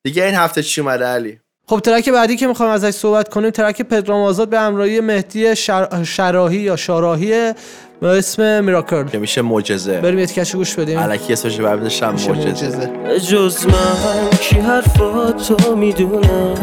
دیگه 0.03 0.25
این 0.25 0.35
هفته 0.35 0.63
چی 0.63 0.81
اومده 0.81 1.05
علی؟ 1.05 1.41
خب 1.67 1.79
ترک 1.79 2.09
بعدی 2.09 2.35
که 2.35 2.47
می‌خوایم 2.47 2.71
ازش 2.71 2.91
صحبت 2.91 3.29
کنیم 3.29 3.49
ترک 3.49 3.81
پدرام 3.81 4.21
آزاد 4.21 4.49
به 4.49 4.59
همراهی 4.59 4.99
مهدی 4.99 5.55
شر... 5.55 6.03
شراحی 6.03 6.57
یا 6.57 6.75
شاراهی 6.75 7.53
به 8.01 8.07
اسم 8.07 8.63
میراکل 8.63 9.03
که 9.03 9.17
میشه 9.17 9.41
معجزه. 9.41 10.01
بریم 10.01 10.19
یه 10.19 10.25
تیکش 10.25 10.55
گوش 10.55 10.75
بدیم. 10.75 10.99
الکی 10.99 11.33
اسمش 11.33 11.59
میشه 11.59 12.31
معجزه. 12.31 12.91
جز 13.29 13.65
من 13.65 14.29
کی 14.41 14.55
حرفاتو 14.55 15.75
می‌دونه؟ 15.75 16.55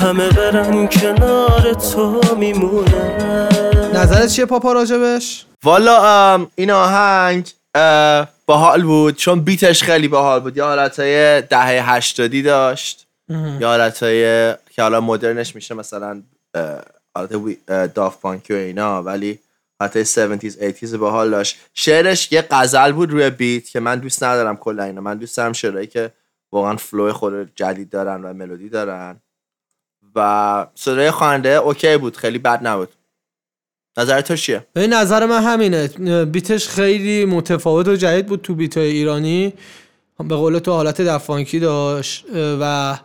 همه 0.00 0.28
برن 0.28 0.86
کنار 0.86 1.74
تو 1.74 2.20
میمونه. 2.36 3.48
نظرت 3.94 4.28
چیه 4.28 4.44
پاپا 4.44 4.72
راجبش؟ 4.72 5.46
والا 5.64 6.04
ام، 6.04 6.46
این 6.54 6.70
آهنگ 6.70 7.50
اه، 7.74 8.28
باحال 8.46 8.82
بود 8.82 9.16
چون 9.16 9.40
بیتش 9.40 9.82
خیلی 9.82 10.08
باحال 10.08 10.40
بود. 10.40 10.56
یه 10.56 10.64
حالتهای 10.64 11.42
دهه 11.42 11.94
هشتادی 11.94 12.42
داشت. 12.42 13.07
یه 13.30 13.66
حالتهای 13.66 14.54
که 14.70 14.82
حالا 14.82 15.00
مدرنش 15.00 15.54
میشه 15.54 15.74
مثلا 15.74 16.22
حالت 17.14 17.94
Daft 17.94 18.20
Punk 18.20 18.46
ی 18.46 18.52
و 18.52 18.56
اینا 18.56 19.02
ولی 19.02 19.38
حتی 19.82 20.04
70s 20.04 20.52
80s 20.80 20.94
باحال 20.94 21.30
داشت. 21.30 21.58
شعرش 21.74 22.32
یه 22.32 22.46
غزل 22.50 22.92
بود 22.92 23.10
روی 23.10 23.30
beat 23.30 23.68
که 23.68 23.80
من 23.80 23.98
دوست 23.98 24.22
ندارم 24.22 24.56
کلا 24.56 24.82
اینا 24.82 25.00
من 25.00 25.18
دوست 25.18 25.36
دارم 25.36 25.52
شعرهایی 25.52 25.86
که 25.86 26.10
واقعا 26.52 26.76
flow 26.76 27.12
خود 27.12 27.54
جدید 27.54 27.90
دارن 27.90 28.22
و 28.22 28.32
ملودی 28.32 28.68
دارن. 28.68 29.20
و 30.14 30.66
صدای 30.74 31.10
خواننده 31.10 31.48
okay 31.48 31.96
بود 31.96 32.16
خیلی 32.16 32.38
بد 32.38 32.66
نبود. 32.66 32.88
نظر 33.98 34.20
تو 34.20 34.36
چیه؟ 34.36 34.66
به 34.72 34.86
نظر 34.86 35.26
من 35.26 35.42
همینه. 35.42 35.88
beat 36.24 36.53
ش 36.53 36.68
خیلی 36.68 37.24
متفاوت 37.24 37.88
و 37.88 37.96
جدید 37.96 38.26
بود 38.26 38.42
تو 38.42 38.54
beat 38.54 38.76
ایرانی. 38.76 39.52
به 40.18 40.34
قول 40.34 40.58
تو 40.58 40.72
حالت 40.72 41.00
Daft 41.00 41.27
Punk 41.27 41.53
ی 41.53 41.60
داشت 41.60 42.24
و 42.34 42.98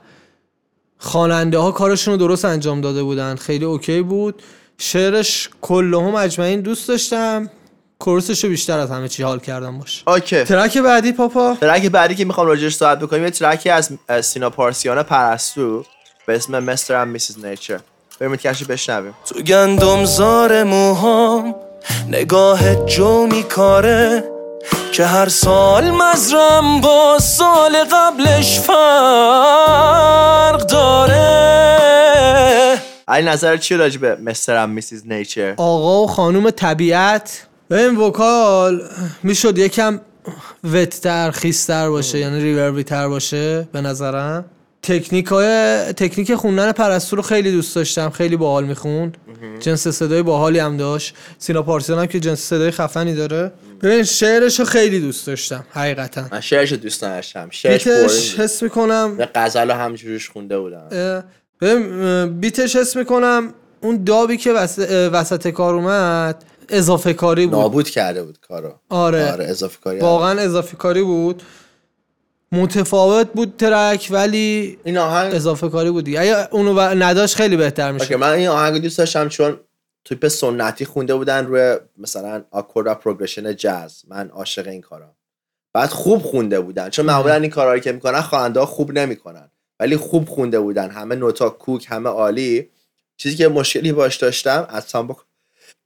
خواننده 1.05 1.57
ها 1.57 1.71
کارشون 1.71 2.13
رو 2.13 2.17
درست 2.17 2.45
انجام 2.45 2.81
داده 2.81 3.03
بودن. 3.03 3.35
خیلی 3.35 3.65
okay 3.65 4.01
بود. 4.01 4.41
شعرش 4.77 5.49
کلهم 5.61 6.15
اجمعین 6.15 6.61
دوست 6.61 6.87
داشتم. 6.87 7.49
chorus 7.99 8.32
ش 8.32 8.43
رو 8.43 8.49
بیشتر 8.49 8.79
از 8.79 8.91
همه 8.91 9.07
چی 9.07 9.23
حال 9.23 9.39
کردم 9.39 9.79
باهاش. 9.79 10.03
okay. 10.07 10.43
ترک 10.43 10.77
بعدی 10.77 11.11
پاپا؟ 11.11 11.57
ترک 11.61 11.85
بعدی 11.85 12.15
که 12.15 12.25
می‌خوام 12.25 12.47
راجعش 12.47 12.75
صحبت 12.75 12.99
بکنیم 12.99 13.23
یه 13.23 13.29
ترکی 13.29 13.69
از 13.69 13.91
سینا 14.21 14.49
پارسیان 14.49 15.03
پرستو 15.03 15.85
به 16.27 16.35
اسم 16.35 16.59
Mr. 16.59 16.95
and 16.95 17.11
Mrs. 17.11 17.45
Nature 17.45 17.79
بریم 18.19 18.35
تیکه‌شو 18.35 18.65
بشنویم. 18.65 19.13
تو 19.25 19.41
گندم 19.41 20.05
زار 20.05 20.63
موهام 20.63 21.55
نگات 22.07 22.85
جو 22.85 23.27
میکاره. 23.27 24.32
که 24.91 25.05
هر 25.05 25.29
سال 25.29 25.91
مزرعه‌م 25.91 26.81
با 26.81 27.19
سال 27.19 27.75
قبلش 27.91 28.59
فرق 28.59 29.87
داره. 30.67 31.23
علی 33.07 33.25
نظر 33.25 33.57
چی 33.57 33.75
راجع 33.75 33.99
به 33.99 34.15
مستر 34.15 34.55
ام 34.55 34.69
میسیز 34.69 35.07
نیچر 35.07 35.53
آقا 35.57 36.03
و 36.03 36.07
خانوم 36.07 36.49
طبیعت. 36.49 37.47
ببین 37.69 37.97
وکال 37.97 38.81
می‌شد 39.23 39.57
یکم 39.57 39.99
وتتر 40.73 41.31
خیستر 41.31 41.89
باشه 41.89 42.19
یعنی 42.19 42.41
ریوربی 42.41 42.83
تر 42.83 43.07
باشه 43.07 43.67
به 43.71 43.81
نظرم. 43.81 44.45
تکنیک 44.83 45.25
های 45.25 45.47
تکنیک 45.93 46.35
خوندن 46.35 46.71
پرستو 46.71 47.15
رو 47.15 47.21
خیلی 47.21 47.51
دوست 47.51 47.75
داشتم 47.75 48.09
خیلی 48.09 48.37
باحال 48.37 48.63
می‌خوند. 48.63 49.17
جنس 49.59 49.87
صدای 49.87 50.23
باحالی 50.23 50.59
هم 50.59 50.77
داشت. 50.77 51.15
سینا 51.39 51.61
پارسیان 51.61 51.99
هم 51.99 52.05
که 52.05 52.19
جنس 52.19 52.39
صدای 52.39 52.71
خفنی 52.71 53.15
داره. 53.15 53.51
ببین 53.83 54.03
شعرش 54.03 54.59
رو 54.59 54.65
خیلی 54.65 54.99
دوست 54.99 55.27
داشتم 55.27 55.65
حقیقتا. 55.71 56.25
من 56.31 56.41
شعرش 56.41 56.73
دوست 56.73 57.03
نداشتم. 57.03 57.47
شعرش 57.51 57.87
بیتش 57.87 58.39
حس 58.39 58.63
می‌کنم 58.63 59.15
بود. 59.17 59.29
غزل 59.35 59.71
رو 59.71 59.77
همجوریش 59.77 60.29
خونده 60.29 60.59
بودم. 60.59 60.89
ببین 61.61 62.39
بیتش 62.39 62.75
حس 62.75 62.95
می‌کنم 62.95 63.53
اون 63.81 64.03
دابی 64.03 64.37
که 64.37 64.53
وسط 65.13 65.47
کار 65.47 65.75
اومد 65.75 66.43
اضافه 66.69 67.13
کاری 67.13 67.45
بود. 67.45 67.55
نابود 67.55 67.89
کرده 67.89 68.23
بود 68.23 68.37
کارو. 68.47 68.79
آره. 68.89 69.31
آره 69.31 69.45
اضافه 69.45 69.77
کاری. 69.83 69.99
واقعا 69.99 70.39
اضافه 70.41 70.77
کاری 70.77 71.03
بود. 71.03 71.43
متفاوت 72.51 73.27
بود 73.33 73.53
ترک 73.57 74.07
ولی 74.11 74.77
این 74.83 74.97
آهنگ 74.97 75.35
اضافه 75.35 75.69
کاری 75.69 75.91
بود 75.91 76.03
دیگه. 76.03 76.21
اگه 76.21 76.47
اونو 76.51 76.79
نداشت 76.81 77.35
خیلی 77.35 77.57
بهتر 77.57 77.91
میشه 77.91 78.17
من 78.17 78.29
این 78.29 78.47
آهنگ 78.47 78.81
دوست 78.81 78.97
داشتم 78.97 79.29
چون 79.29 79.59
توپ 80.05 80.27
سنتی 80.27 80.85
خونده 80.85 81.15
بودن 81.15 81.45
روی 81.45 81.77
مثلا 81.97 82.43
آکورد 82.51 82.87
و 82.87 82.95
پروگرشن 82.95 83.55
جاز. 83.55 84.03
من 84.07 84.29
عاشق 84.29 84.67
این 84.67 84.81
کارا 84.81 85.15
بعد 85.73 85.89
خوب 85.89 86.23
خونده 86.23 86.59
بودن. 86.59 86.89
چون 86.89 87.05
معمولا 87.05 87.35
این 87.35 87.49
کارهایی 87.49 87.81
که 87.81 87.91
می‌کنن 87.91 88.21
خواننده 88.21 88.59
ها 88.59 88.65
خوب 88.65 88.91
نمی‌کنن. 88.91 89.51
ولی 89.79 89.97
خوب 89.97 90.29
خونده 90.29 90.59
بودن. 90.59 90.89
همه 90.89 91.15
نوتا 91.15 91.49
کوک 91.49 91.85
همه 91.89 92.09
عالی. 92.09 92.69
چیزی 93.17 93.35
که 93.35 93.47
مشکلی 93.47 93.91
باش 93.91 94.17
داشتم 94.17 94.65
از 94.69 94.95
بک... 94.95 95.17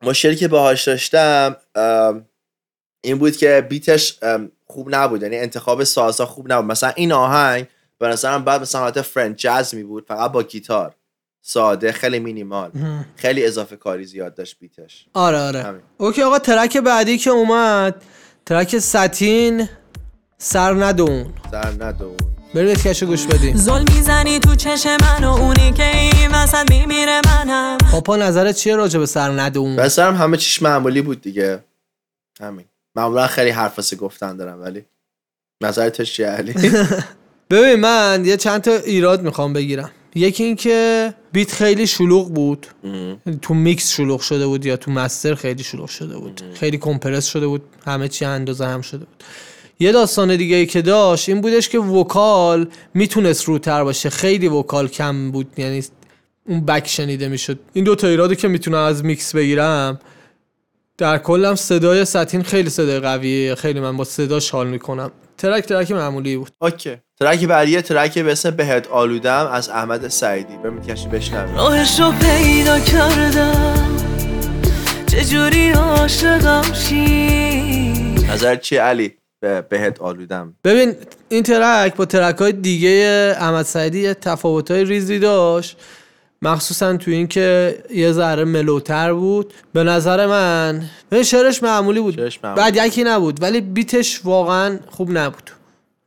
مشکلی 0.03 0.35
که 0.35 0.47
باهاش 0.47 0.87
داشتم 0.87 1.55
این 3.01 3.17
بود 3.17 3.37
که 3.37 3.65
بیتش 3.69 4.19
خوب 4.65 4.95
نبود. 4.95 5.21
یعنی 5.21 5.37
انتخاب 5.37 5.83
سازها 5.83 6.25
خوب 6.25 6.53
نبود. 6.53 6.71
مثلا 6.71 6.89
این 6.95 7.11
آهنگ 7.11 7.67
به 7.99 8.07
نظرم 8.07 8.43
بعد 8.43 8.61
مثلا 8.61 8.81
حالت 8.81 9.01
فرند 9.01 9.35
جاز 9.35 9.75
می 9.75 9.83
بود 9.83 10.05
فقط 10.07 10.31
با 10.31 10.43
گیتار. 10.43 10.95
ساده 11.49 11.91
خیلی 11.91 12.19
مینیمال. 12.19 12.71
خیلی 13.15 13.45
اضافه 13.45 13.75
کاری 13.75 14.05
زیاد 14.05 14.35
داشت 14.35 14.59
بیتش. 14.59 15.05
آره 15.13 15.37
آره. 15.39 15.63
همین. 15.63 15.81
اوکی 15.97 16.23
آقا 16.23 16.39
ترک 16.39 16.77
بعدی 16.77 17.17
که 17.17 17.29
اومد. 17.29 18.01
ترک 18.45 18.79
ساتین 18.79 19.69
سر 20.37 20.73
ندون 20.73 21.33
سر 21.51 21.83
ندون 21.85 22.17
برید 22.55 22.83
کشو 22.83 23.05
گوش 23.05 23.25
بدیم. 23.25 23.55
زل 23.55 23.83
می‌زنی 23.95 24.39
تو 24.39 24.55
چشم 24.55 24.97
من 25.01 25.23
و 25.23 25.29
اونی 25.31 25.71
که 25.71 25.97
این 25.97 26.31
وسط 26.33 26.71
میمیره 26.71 27.21
منم. 27.25 27.77
پاپا 27.91 28.15
نظرت 28.15 28.55
چیه 28.55 28.75
راجع 28.75 28.99
به 28.99 29.05
سر 29.05 29.29
ندون 29.41 29.75
به 29.75 29.83
نظرم 29.83 30.15
همه 30.15 30.37
چیش 30.37 30.61
معمولی 30.61 31.01
بود 31.01 31.21
دیگه. 31.21 31.63
همین. 32.41 32.65
معمولا 32.95 33.27
خیلی 33.27 33.49
حرف 33.49 33.77
واسه 33.77 33.95
گفتن 33.95 34.37
دارم 34.37 34.61
ولی 34.61 34.85
نظرت 35.61 36.01
چیه 36.01 36.27
علی؟ 36.27 36.53
ببین 37.51 37.75
من 37.75 38.25
یه 38.25 38.37
چند 38.37 38.61
تا 38.61 38.71
ایراد 38.71 39.21
می‌خوام 39.21 39.53
بگیرم. 39.53 39.91
یکی 40.15 40.43
این 40.43 40.55
که 40.55 41.13
بیت 41.37 41.51
خیلی 41.51 41.87
شلوغ 41.87 42.33
بود. 42.33 42.67
تو 43.41 43.53
میکس 43.53 43.91
شلوغ 43.91 44.21
شده 44.21 44.47
بود 44.47 44.65
یا 44.65 44.77
تو 44.77 44.91
master 44.91 45.35
خیلی 45.35 45.63
شلوغ 45.63 45.89
شده 45.89 46.17
بود. 46.17 46.41
خیلی 46.53 46.77
compress 46.77 47.25
شده 47.25 47.47
بود. 47.47 47.61
همه 47.85 48.07
چی 48.07 48.25
اندازه 48.25 48.65
هم 48.65 48.81
شده 48.81 49.05
بود. 49.05 49.23
یه 49.79 49.91
داستان 49.91 50.35
دیگه 50.35 50.55
ای 50.55 50.65
که 50.65 50.81
داشت 50.81 51.29
این 51.29 51.41
بودش 51.41 51.69
که 51.69 51.79
vocal 51.79 52.67
می‌تونست 52.93 53.43
روتر 53.45 53.83
باشه. 53.83 54.09
خیلی 54.09 54.47
vocal 54.47 54.87
کم 54.87 55.31
بود. 55.31 55.47
یعنی 55.57 55.83
اون 56.45 56.65
back 56.65 56.87
شنیده 56.87 57.27
می‌شد. 57.27 57.59
این 57.73 57.83
دو 57.83 57.95
تا 57.95 58.07
ایرادی 58.07 58.35
که 58.35 58.47
می‌تونم 58.47 58.77
از 58.83 59.05
میکس 59.05 59.35
بگیرم 59.35 59.99
در 60.97 61.17
کلم 61.17 61.55
صدای 61.55 62.05
ساتین 62.05 62.43
خیلی 62.43 62.69
صدای 62.69 62.99
قویه. 62.99 63.55
خیلی 63.55 63.79
من 63.79 63.97
با 63.97 64.03
صداش 64.03 64.49
حال 64.49 64.67
می‌کنم. 64.67 65.11
ترک 65.37 65.65
ترک 65.65 65.91
معمولی 65.91 66.37
بود. 66.37 66.51
okay. 66.61 66.97
ترک 67.19 67.45
بعدی 67.45 67.81
ترک 67.81 68.19
به 68.19 68.31
اسم 68.31 68.51
بهت 68.51 68.87
آلودم 68.87 69.49
از 69.51 69.69
احمد 69.69 70.07
سعیدی. 70.07 70.57
بریم 70.57 70.81
تیکه‌شو 70.81 71.07
بشنویم. 71.07 71.55
راهش 71.55 71.99
رو 71.99 72.11
پیدا 72.11 72.79
کردم. 72.79 73.97
چجوری 75.07 75.71
عاشقم 75.71 76.73
شی؟ 76.73 77.91
نظرت 78.33 78.61
چیه 78.61 78.81
علی؟ 78.81 79.13
به 79.39 79.61
بهت 79.61 80.01
آلودم. 80.01 80.53
ببین 80.63 80.95
این 81.29 81.43
ترک 81.43 81.95
با 81.95 82.05
ترک 82.05 82.37
های 82.37 82.51
دیگه 82.51 83.35
احمد 83.39 83.65
سعیدی 83.65 83.99
یه 83.99 84.13
تفاوت 84.13 84.71
های 84.71 84.85
ریزی 84.85 85.19
داشت. 85.19 85.77
مخصوصا 86.41 86.97
تو 86.97 87.11
این 87.11 87.27
که 87.27 87.77
یه 87.89 88.11
ذره 88.11 88.43
ملوتر 88.43 89.13
بود. 89.13 89.53
به 89.73 89.83
نظر 89.83 90.27
من 90.27 90.83
شعرش 91.23 91.63
معمولی 91.63 91.99
بود. 91.99 92.15
شعرش 92.15 92.39
معمولی 92.43 92.61
بعد 92.61 92.87
یکی 92.87 93.03
نبود 93.03 93.41
ولی 93.41 93.61
بیتش 93.61 94.21
واقعا 94.23 94.79
خوب 94.89 95.17
نبود. 95.17 95.56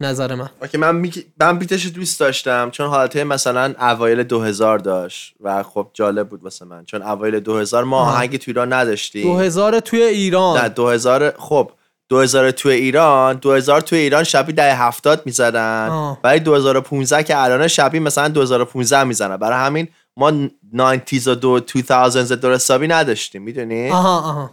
نظر 0.01 0.35
من. 0.35 0.51
اوکی 0.63 0.79
من 0.79 0.97
می... 0.97 1.13
من 1.41 1.59
بیتش 1.59 1.87
دوست 1.87 2.21
داشتم 2.21 2.71
چون 2.71 2.87
حالته 2.89 3.25
مثلا 3.25 3.75
اوایل 3.81 4.23
2000 4.23 4.79
داشت 4.79 5.35
و 5.41 5.63
خب 5.63 5.91
جالب 5.95 6.29
بود 6.29 6.45
واسه 6.45 6.65
من 6.65 6.85
چون 6.85 7.03
اوایل 7.03 7.41
2000 7.41 7.85
ما 7.85 8.01
آهنگ 8.01 8.37
تو 8.37 8.45
ایران 8.47 8.73
نداشتیم. 8.73 9.23
2000 9.23 9.81
توی 9.81 10.03
ایران. 10.03 10.59
نه 10.59 10.69
2000 10.69 11.31
خب 11.39 11.71
2000 12.09 12.51
تو 12.51 12.69
ایران 12.69 13.37
2000 13.37 13.81
تو 13.81 13.97
ایران 13.97 14.25
شبی 14.25 14.53
ده 14.53 14.77
70 14.77 15.23
می‌زدن. 15.27 16.17
ولی 16.25 16.41
2015 16.41 17.23
که 17.23 17.43
الان 17.43 17.69
شبی 17.69 17.99
مثلا 17.99 18.29
2015 18.29 19.05
می‌زنن. 19.05 19.37
برای 19.37 19.67
همین 19.67 19.89
ما 20.17 20.33
90s 20.75 21.27
و 21.27 21.35
دو 21.35 21.61
2000s 21.61 22.33
دور 22.33 22.55
حسابی 22.55 22.89
نداشتیم 22.89 23.43
می‌دونی؟ 23.43 23.91
آها 23.91 24.19
آها. 24.19 24.51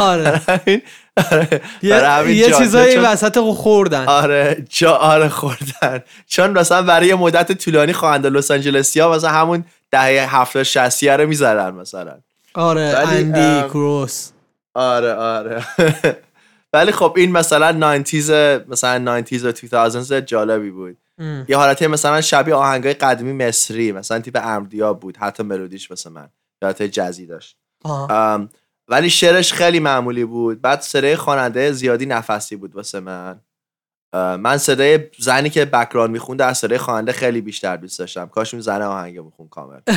آره. 0.00 0.40
آره. 1.32 1.60
یه, 1.82 1.94
همین 1.94 2.52
چیزایی 2.52 2.94
چون- 2.94 3.04
وسط 3.04 3.38
خوردن. 3.38 4.04
آره 4.08 4.64
جا 4.68 4.92
آره 4.92 5.28
خوردن. 5.28 6.00
چون 6.26 6.50
مثلا 6.50 6.82
برای 6.82 7.06
یه 7.06 7.14
مدت 7.14 7.52
طولانی 7.52 7.92
خواننده 7.92 8.30
لس 8.30 8.50
آنجلسی 8.50 9.00
ها 9.00 9.12
مثلا 9.12 9.30
همون 9.30 9.64
دهه 9.90 10.36
70 10.36 10.62
60 10.62 11.04
رو 11.04 11.26
می‌زدن 11.26 11.70
مثلا. 11.74 12.18
آره 12.54 12.80
اندی 12.82 13.40
ام، 13.40 13.68
کروس. 13.68 14.30
آره 14.74 15.12
آره. 15.14 15.64
ولی 16.72 16.92
خب 16.92 17.14
این 17.16 17.32
مثلا 17.32 17.98
90s 18.02 18.30
مثلا 18.68 19.22
90s 19.22 19.42
و 19.44 19.52
2000s 19.52 20.12
جالبی 20.12 20.70
بود. 20.70 20.96
ام. 21.18 21.44
یه 21.48 21.56
حالتی 21.56 21.86
مثلا 21.86 22.20
شبیه 22.20 22.54
آهنگای 22.54 22.94
قدیمی 22.94 23.32
مصری 23.46 23.92
مثلا 23.92 24.18
تیپ 24.18 24.40
امردیا 24.44 24.92
بود 24.92 25.16
حتی 25.16 25.42
ملودیش 25.42 25.90
واسه 25.90 26.10
من. 26.10 26.28
حالت 26.62 26.82
جزی 26.82 27.26
داشت. 27.26 27.56
ولی 28.90 29.10
شعرش 29.10 29.52
خیلی 29.52 29.80
معمولی 29.80 30.24
بود. 30.24 30.60
بعد 30.60 30.80
صدای 30.80 31.16
خواننده 31.16 31.72
زیادی 31.72 32.06
نفسی 32.06 32.56
بود 32.56 32.76
واسه 32.76 33.00
من. 33.00 33.40
من 34.14 34.56
صدای 34.56 34.98
زنی 35.18 35.50
که 35.50 35.64
بکران 35.64 36.10
میخونده 36.10 36.44
از 36.44 36.58
صدای 36.58 36.78
خواننده 36.78 37.12
خیلی 37.12 37.40
بیشتر 37.40 37.76
دوست 37.76 37.98
داشتم. 37.98 38.26
کاش 38.26 38.54
اون 38.54 38.60
زن 38.60 38.82
آهنگ 38.82 39.18
میخون 39.20 39.48
کامل. 39.48 39.80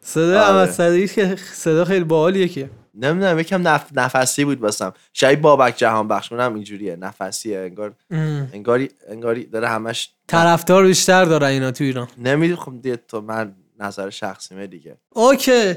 صدا 0.00 0.40
آره. 0.40 0.56
احمد 0.56 0.70
سعیدی 0.70 1.08
که 1.14 1.36
صدا 1.52 1.84
خیلی 1.84 2.04
باحالیه 2.04 2.48
که. 2.48 2.70
نمی‌دونم 2.94 3.38
یکم 3.38 3.68
نف... 3.68 3.86
نفسی 3.94 4.44
بود 4.44 4.60
واسم. 4.60 4.92
شاید 5.12 5.40
بابک 5.40 5.76
جهان 5.76 6.08
بخش 6.08 6.32
هم 6.32 6.54
اینجوریه. 6.54 6.96
نفسیه. 6.96 7.58
انگار 7.58 7.94
ام. 8.10 8.50
انگاری 8.52 8.90
انگاری 9.08 9.44
داره 9.44 9.68
همش 9.68 10.10
طرفدار 10.26 10.86
بیشتر 10.86 11.24
دارن 11.24 11.46
اینا 11.46 11.70
تو 11.70 11.84
ایران. 11.84 12.08
نمی‌دونم 12.18 12.60
خب 12.60 12.82
دیگه 12.82 12.96
تو 12.96 13.20
من 13.20 13.54
نظر 13.80 14.10
شخصیمه 14.10 14.66
دیگه. 14.66 14.96
اوکی. 15.10 15.74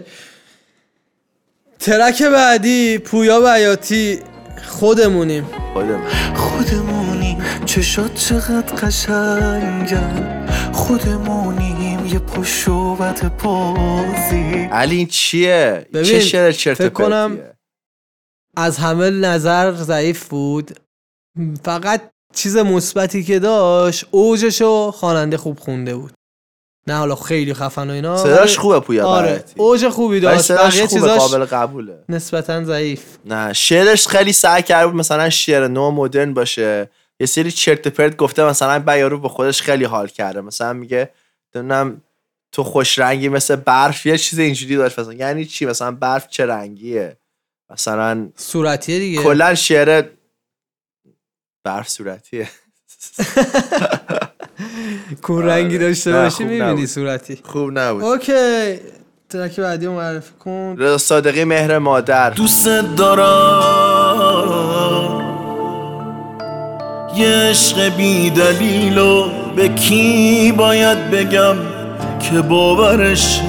ترک 1.80 2.24
بعدی 2.24 2.98
پویا 2.98 3.40
بیاتی 3.40 4.20
خودمونیم. 4.68 5.46
خودم 5.74 6.08
خودمونیم 6.36 7.38
چشات 7.66 8.16
چقدر 8.16 8.76
قشنگن 8.76 10.48
خودمونیم. 10.74 12.06
یه 12.06 12.20
پشوبت 12.20 13.44
بازی 13.44 14.68
علی 14.72 14.96
این 14.96 15.08
چیه؟ 15.08 15.86
ببین، 15.94 16.04
چه 16.04 16.20
شعر 16.20 16.52
چرت 16.52 16.78
فکر 16.78 16.90
کنم 16.90 17.30
پرتیه؟ 17.30 17.54
از 18.58 18.78
همه 18.78 19.10
نظر 19.10 19.72
ضعیف 19.72 20.28
بود. 20.28 20.80
فقط 21.64 22.02
چیز 22.34 22.58
مثبتی 22.58 23.24
که 23.24 23.40
داشت 23.40 24.06
اوجشو 24.12 24.92
خواننده 24.92 25.38
خوب 25.38 25.60
خونده 25.60 25.96
بود. 25.96 26.14
نه 26.88 26.98
حالا 26.98 27.16
خیلی 27.16 27.54
خفن 27.54 27.90
و 27.90 27.94
اینا 27.94 28.18
صداش 28.18 28.58
خوبه 28.58 28.80
پویا 28.80 29.08
آره. 29.08 29.44
اوج 29.58 29.90
خوبی 29.90 30.20
داشت. 30.20 30.42
صداش 30.42 30.76
بقیه 30.76 30.88
چیزاش 30.88 31.20
قابل 31.20 31.46
قبوله. 31.46 32.04
نسبتا 32.10 32.64
ضعیف. 32.64 33.04
نه 33.26 33.54
شعرش 33.54 34.08
خیلی 34.08 34.34
سعی 34.34 34.62
کرده 34.64 34.88
بود 34.88 34.96
مثلا 34.96 35.30
شعر 35.30 35.68
نو 35.68 35.92
مدرن 35.92 36.34
باشه. 36.34 36.90
یه 37.20 37.28
سری 37.28 37.52
چرت 37.52 37.88
و 37.88 37.90
پرت 37.90 38.16
گفته 38.18 38.44
مثلا 38.44 38.80
بیارو 38.80 39.20
به 39.20 39.30
خودش 39.30 39.62
خیلی 39.62 39.86
حال 39.86 40.08
کرده. 40.08 40.42
مثلا 40.42 40.74
میگه 40.74 41.10
نمی‌دونم 41.56 42.02
تو 42.52 42.64
خوش 42.64 43.00
رنگی 43.00 43.30
مثل 43.30 43.56
برف 43.56 44.06
یه 44.06 44.18
چیز 44.18 44.40
اینجوری 44.40 44.76
داشت. 44.76 45.00
مثلا 45.00 45.14
یعنی 45.14 45.46
چی؟ 45.46 45.66
مثلا 45.66 45.92
برف 45.92 46.28
چه 46.28 46.46
رنگیه؟ 46.46 47.18
مثلا 47.70 48.30
صورتیه 48.36 49.00
دیگه. 49.00 49.24
کلا 49.24 49.56
شعر 49.56 50.04
برف 51.64 51.90
صورتیه. 51.90 52.50
کون 55.22 55.46
رنگی 55.46 55.78
داشته 55.78 56.12
باشی 56.12 56.44
می‌بینی. 56.44 56.88
صورتی. 56.88 57.40
خوب 57.44 57.80
نبود. 57.80 58.04
اوکی. 58.04 58.80
ترک 59.30 59.60
بعدی 59.60 59.86
رو 59.86 59.94
معرفی 59.94 60.32
کن. 60.40 60.76
رضا 60.78 60.98
صادقی 60.98 61.44
مهر 61.44 61.78
مادر. 61.78 62.30
دوست 62.30 62.68
دارم 62.98 64.18
یه 67.18 67.28
عشق 67.28 67.96
بی 67.96 68.30
دلیل 68.30 68.98
و 68.98 69.30
به 69.56 69.68
کی 69.68 70.52
باید 70.58 71.12
بگم 71.12 71.56
که 72.20 72.42
باورش 72.42 73.42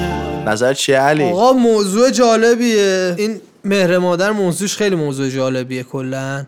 نظر 0.46 0.74
چیه 0.74 0.98
علی؟ 0.98 1.24
آقا 1.24 1.52
موضوع 1.52 2.10
جالبیه. 2.10 3.14
این 3.18 3.40
مهر 3.64 3.98
مادر 3.98 4.30
موضوعش 4.30 4.76
خیلی 4.76 4.96
موضوع 4.96 5.28
جالبیه 5.28 5.82
کلا. 5.82 6.46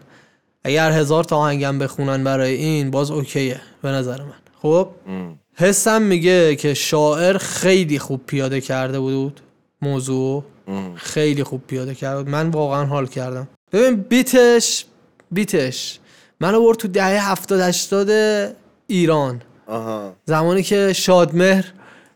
اگر 0.65 0.93
هزار 0.93 1.25
تا 1.25 1.37
آهنگم 1.37 1.79
بخونن 1.79 2.25
برای 2.25 2.55
این 2.55 2.91
باز 2.91 3.11
اوکیه 3.11 3.61
به 3.83 3.89
نظر 3.89 4.17
من. 4.17 4.40
خب؟ 4.63 4.89
حسم 5.55 6.03
میگه 6.03 6.57
که 6.57 6.75
شاعر 6.75 7.39
خیلی 7.39 7.99
خوب 7.99 8.21
پیاده 8.27 8.61
کرده 8.61 9.01
بود 9.01 9.41
موضوع. 9.83 10.45
خیلی 10.95 11.45
خوب 11.45 11.63
پیاده 11.67 11.95
کرده 11.95 12.23
بود. 12.23 12.33
من 12.33 12.49
واقعا 12.49 12.85
حال 12.85 13.07
کردم. 13.07 13.49
ببین 13.73 13.97
بیتش 13.97 14.87
بیتش. 15.31 15.99
منو 16.41 16.61
برد 16.61 16.79
تو 16.79 16.89
دهه 16.89 17.31
هفتاد 17.31 17.61
هشتاد 17.61 18.11
ایران. 18.87 19.43
آها. 19.67 20.17
زمانی 20.25 20.63
که 20.63 20.93
شادمهر 20.93 21.65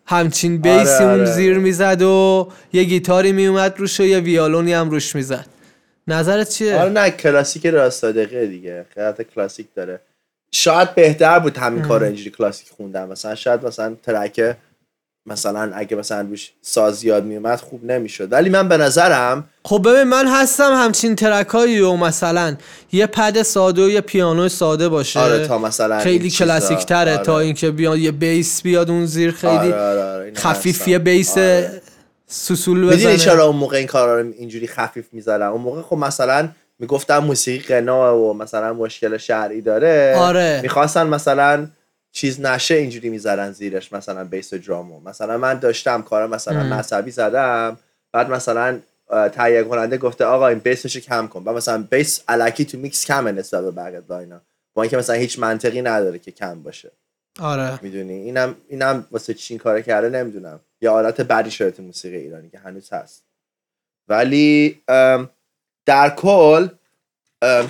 همچین 0.06 0.58
بیسی 0.58 0.76
آره، 0.76 1.02
اون 1.04 1.20
آره. 1.20 1.24
زیر 1.24 1.58
می‌زد 1.58 2.02
و 2.02 2.48
یه 2.72 2.84
گیتاری 2.84 3.32
میومد 3.32 3.74
روش 3.78 4.00
و 4.00 4.04
یه 4.04 4.20
ویالونی 4.20 4.72
هم 4.72 4.90
روش 4.90 5.16
می‌زد. 5.16 5.46
نظرت 6.08 6.48
چیه؟ 6.48 6.80
آره 6.80 6.90
نه 6.90 7.10
کلاسیک 7.10 7.66
راست 7.66 8.00
صادقه 8.00 8.46
دیگه. 8.46 8.86
خیلی 8.94 9.28
کلاسیک 9.34 9.66
داره. 9.74 10.00
شاید 10.54 10.94
بهتر 10.94 11.38
بود 11.38 11.56
همین 11.56 11.82
کار 11.82 12.04
اینجوری 12.04 12.30
کلاسیک 12.30 12.68
خوندن 12.76 13.08
مثلا 13.08 13.34
شاید 13.34 13.66
مثلا 13.66 13.96
ترک 14.02 14.56
مثلا 15.26 15.70
اگه 15.74 15.96
مثلا 15.96 16.20
روش 16.20 16.52
ساز 16.62 16.94
زیاد 16.94 17.24
میومد 17.24 17.60
خوب 17.60 17.84
نمی‌شد 17.84 18.32
ولی 18.32 18.50
من 18.50 18.68
به 18.68 18.76
نظرم 18.76 19.48
خب 19.64 19.82
ببین 19.88 20.02
من 20.02 20.26
هستم 20.28 20.72
همچین 20.72 21.16
ترکایی 21.16 21.80
و 21.80 21.92
مثلا 21.92 22.56
یه 22.92 23.06
پد 23.06 23.42
ساده 23.42 23.86
و 23.86 23.88
یه 23.88 24.00
پیانو 24.00 24.48
ساده 24.48 24.88
باشه 24.88 25.20
آره 25.20 25.46
تا 25.46 25.58
مثلا 25.58 25.98
خیلی. 26.00 26.30
کلاسیک 26.30 26.78
تره 26.78 27.14
آره. 27.14 27.24
تا 27.24 27.38
اینکه 27.38 27.70
بیاد 27.70 27.98
یه 27.98 28.12
بیس 28.12 28.62
بیاد 28.62 28.90
اون 28.90 29.06
زیر 29.06 29.30
خیلی 29.30 29.52
آره، 29.52 29.74
آره، 29.74 30.02
آره، 30.02 30.32
خفیف. 30.34 30.88
یه 30.88 30.98
بیس 30.98 31.38
آره. 31.38 31.82
سوسول 32.26 32.86
بزنه 32.86 33.16
چرا 33.16 33.46
اون 33.46 33.56
موقع 33.56 33.76
این 33.76 33.86
کارا 33.86 34.20
رو 34.20 34.32
اینجوری 34.38 34.66
خفیف 34.66 35.06
می‌ذارن 35.12 35.46
اون 35.46 35.60
موقع 35.60 35.82
خب 35.82 35.96
مثلا 35.96 36.48
می‌گفتن 36.78 37.18
موسیقی 37.18 37.74
غنا 37.74 38.18
و 38.18 38.34
مثلا 38.34 38.72
مشکل 38.72 39.16
شرعی 39.16 39.60
داره. 39.60 40.14
آره. 40.18 40.60
می‌خواستن 40.62 41.06
مثلا 41.06 41.66
چیز 42.12 42.40
نشه 42.40 42.74
اینجوری 42.74 43.08
می‌ذارن 43.08 43.52
زیرش 43.52 43.92
مثلا 43.92 44.24
bass 44.24 44.52
و 44.52 44.58
درامو 44.58 45.00
مثلا 45.00 45.38
من 45.38 45.58
داشتم 45.58 46.02
کار 46.02 46.26
مثلا 46.26 46.60
ام. 46.60 46.72
مذهبی 46.72 47.10
زدم 47.10 47.78
بعد 48.12 48.30
مثلا 48.30 48.80
تهیه 49.32 49.62
کننده 49.62 49.98
گفته 49.98 50.24
آقا 50.24 50.48
این 50.48 50.58
bass 50.58 50.83
ش 50.83 50.96
کم 50.96 51.26
کن. 51.26 51.44
بعد 51.44 51.56
مثلا 51.56 51.82
bass 51.90 52.22
الکی 52.28 52.64
تو 52.64 52.78
میکس 52.78 53.06
کمه 53.06 53.32
نسبت 53.32 53.64
به 53.64 53.70
بقیه 53.70 54.02
line 54.08 54.34
ا 54.34 54.40
با 54.74 54.82
اینکه 54.82 54.96
مثلا 54.96 55.16
هیچ 55.16 55.38
منطقی 55.38 55.82
نداره 55.82 56.18
که 56.18 56.30
کم 56.30 56.62
باشه. 56.62 56.90
آره. 57.40 57.78
می‌دونی؟ 57.82 58.12
اینم 58.12 58.54
اینم 58.68 59.06
واسه 59.10 59.34
چین 59.34 59.58
کار 59.58 59.80
کرده 59.80 60.08
نمی‌دونم. 60.08 60.60
یه 60.80 60.90
عادت 60.90 61.20
بدی 61.20 61.50
شده 61.50 61.70
تو 61.70 61.82
موسیقی 61.82 62.16
ایرانی 62.16 62.50
که 62.50 62.58
هنوز 62.58 62.92
هست. 62.92 63.24
ولی 64.08 64.82
ام، 64.88 65.30
در 65.86 66.10
کل 66.10 66.68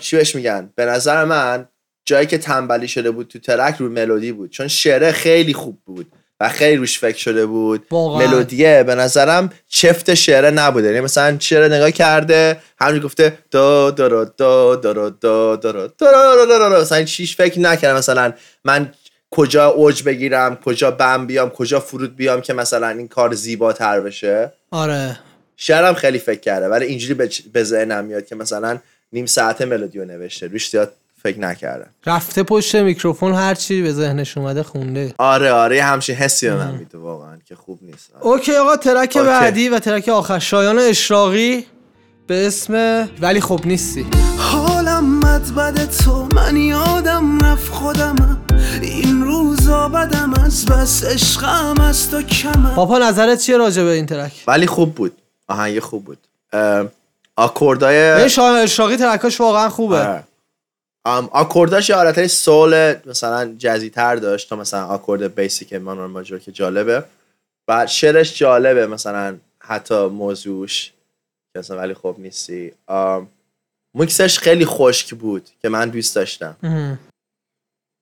چی 0.01 0.17
بهش 0.17 0.35
میگن؟ 0.35 0.71
به 0.75 0.85
نظر 0.85 1.25
من 1.25 1.69
جایی 2.05 2.27
که 2.27 2.39
تنبلی 2.39 2.89
شده 2.89 3.11
بود 3.11 3.29
تو 3.29 3.39
ترک 3.39 3.77
روی 3.77 3.89
ملودی 3.89 4.33
بود. 4.33 4.51
چون 4.51 4.69
شعره 4.69 5.13
خیلی 5.13 5.55
خوب 5.55 5.79
بود 5.85 6.13
و 6.41 6.49
خیلی 6.49 6.77
روش 6.77 6.99
فکر 6.99 7.17
شده 7.17 7.47
بود. 7.47 7.87
ملودیه 7.93 8.83
به 8.83 8.95
نظرم 8.95 9.51
چفت 9.69 10.15
شعره 10.15 10.51
نبوده. 10.51 10.89
یعنی 10.89 11.01
مثلا 11.01 11.37
شعر 11.41 11.69
نگاه 11.69 11.91
کرده 11.91 12.61
همین 12.81 13.03
گفته 13.03 13.39
دا 13.51 13.91
دا 13.91 14.09
دو 14.09 14.25
دا 14.25 14.77
دا 14.77 15.07
دو 15.11 15.57
دا 15.57 15.73
دا 15.93 16.47
دا 16.47 16.69
دا 16.69 16.81
مثلا 16.81 17.05
چیش 17.05 17.37
فکر 17.37 17.61
نکرده 17.61 17.99
مثلا 17.99 18.33
من 18.65 18.93
کجا 19.31 19.67
اوج 19.67 20.03
بگیرم 20.03 20.57
کجا 20.57 20.91
بم 20.91 21.27
بیام 21.27 21.51
کجا 21.51 21.81
فرود 21.81 22.17
بیام 22.17 22.41
که 22.41 22.53
مثلا 22.53 22.89
این 22.89 23.09
کار 23.09 23.35
زیباتر 23.35 24.01
بشه. 24.01 24.53
آره. 24.71 25.19
شعرم 25.57 25.95
خیلی 25.95 26.19
فکر 26.19 26.41
کرده 26.41 26.69
ولی 26.69 26.87
اینجوری 26.87 27.31
به, 27.53 27.65
ذهنم 27.65 28.05
میاد 28.05 28.27
که 28.27 28.35
مثلا 28.35 28.79
نیم 29.13 29.27
ساعت 29.27 29.63
ملودیو 29.63 30.05
نوشته. 30.05 30.47
روش 30.47 30.71
زیاد 30.71 30.93
فکر 31.23 31.39
نکردم. 31.39 31.91
رفته 32.07 32.43
پشت 32.43 32.77
میکروفون 32.77 33.35
هر 33.35 33.55
چی 33.55 33.83
به 33.83 33.93
ذهنش 33.93 34.39
اومده 34.39 34.63
خونده. 34.63 35.15
آره 35.19 35.51
آره 35.53 35.83
همچین 35.83 36.17
حسی 36.17 36.49
به 36.49 36.55
من 36.57 36.75
میده 36.75 36.99
واقعا 36.99 37.37
که 37.49 37.55
خوب 37.55 37.79
نیست. 37.83 38.11
آره. 38.15 38.27
okay 38.27 38.57
آقا 38.57 38.77
ترک 38.77 39.17
okay. 39.17 39.29
بعدی 39.29 39.69
و 39.69 39.79
ترک 39.79 40.09
آخر. 40.09 40.39
شایان 40.39 40.79
اشراقی 40.79 41.67
به 42.27 42.47
اسم 42.47 43.09
ولی 43.21 43.41
خب 43.41 43.61
نیستی. 43.65 44.07
حالم 44.39 45.21
بد 45.21 45.89
تو 46.05 46.29
من 46.35 46.57
یادم 46.57 47.39
رفت 47.45 47.73
خودمم 47.73 48.41
این 48.83 49.23
روزا 49.23 49.89
بدم 49.89 50.35
از 50.45 50.67
بس 50.67 51.05
عشقم 51.05 51.81
از 51.81 52.11
تو 52.11 52.23
کمم 52.23 52.73
پاپا 52.75 52.99
نظرت 52.99 53.39
چیه 53.39 53.57
راجع 53.57 53.83
به 53.83 53.91
این 53.91 54.07
ترک؟ 54.07 54.33
ولی 54.47 54.67
خوب 54.67 54.95
بود. 54.95 55.13
آهنگ 55.49 55.81
خوب 55.81 56.05
بود. 56.05 56.19
اه، 56.53 56.89
آکوردای 57.37 58.31
شایان 58.31 58.57
اشراقی 58.57 58.97
ترکاش 58.97 59.41
واقعا 59.41 59.69
خوبه. 59.69 59.99
آره. 59.99 60.25
ام، 61.07 61.29
آکورداش 61.33 61.91
یه 61.91 61.97
حالت 61.97 62.27
سول 62.27 62.95
مثلا 63.07 63.55
جزی 63.59 63.91
تر 63.91 64.17
داشت 64.17 64.49
تا 64.49 64.57
مثلا 64.57 64.87
آکورد 64.87 65.35
بیسیک 65.35 65.73
مانور 65.73 66.07
ماجور 66.07 66.39
که 66.39 66.53
جالبه. 66.53 67.05
و 67.69 67.87
شعرش 67.87 68.39
جالبه 68.39 68.87
مثلا 68.87 69.37
حتی 69.59 70.07
موضوعش 70.07 70.93
که 71.53 71.59
اصلا 71.59 71.77
ولی 71.77 71.95
خوب 71.95 72.21
نیستی. 72.21 72.73
ام، 72.89 73.29
میکسش 73.95 74.39
خیلی 74.39 74.67
خشک 74.67 75.15
بود 75.15 75.49
که 75.63 75.69
من 75.69 75.91
دوست 75.91 76.15
داشتم. 76.15 76.57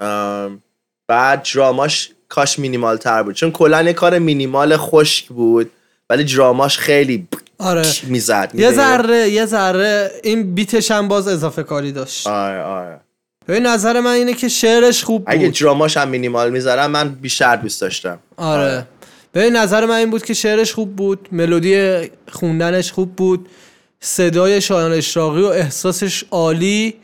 ام، 0.00 0.62
بعد 1.08 1.46
دراماش 1.54 2.12
کاش 2.28 2.58
مینیمال 2.58 2.96
تر 2.96 3.22
بود. 3.22 3.34
چون 3.34 3.50
کلا 3.50 3.82
یه 3.82 3.92
کار 3.92 4.18
مینیمال 4.18 4.76
خشک 4.76 5.28
بود. 5.28 5.70
ولی 6.10 6.24
دراماش 6.24 6.78
خیلی 6.78 7.28
آره. 7.58 7.82
می‌زد 8.02 8.50
یه 8.54 8.72
ذره 8.72 9.28
یه 9.30 9.46
ذره 9.46 10.10
این 10.22 10.54
بیتش 10.54 10.90
هم 10.90 11.08
باز 11.08 11.28
اضافه 11.28 11.62
کاری 11.62 11.92
داشت. 11.92 12.26
آره 12.26 12.62
آره. 12.62 13.00
ببین 13.48 13.66
نظر 13.66 14.00
من 14.00 14.10
اینه 14.10 14.34
که 14.34 14.48
شعرش 14.48 15.04
خوب 15.04 15.24
اگه 15.26 15.46
بود. 15.46 15.58
دراماش 15.60 15.96
هم 15.96 16.08
مینیمال 16.08 16.50
می‌ذارم 16.50 16.90
من 16.90 17.08
بیشتر 17.08 17.56
دوست 17.56 17.80
داشتم. 17.80 18.18
آره. 18.36 18.86
ببین 19.34 19.56
نظر 19.56 19.86
من 19.86 19.94
این 19.94 20.10
بود 20.10 20.24
که 20.24 20.34
شعرش 20.34 20.72
خوب 20.72 20.96
بود 20.96 21.28
ملودی 21.32 22.10
خوندنش 22.32 22.92
خوب 22.92 23.16
بود 23.16 23.48
صدای 24.00 24.60
شایان 24.60 24.92
اشراقی 24.92 25.42
و 25.42 25.46
احساسش 25.46 26.24
عالی. 26.30 26.94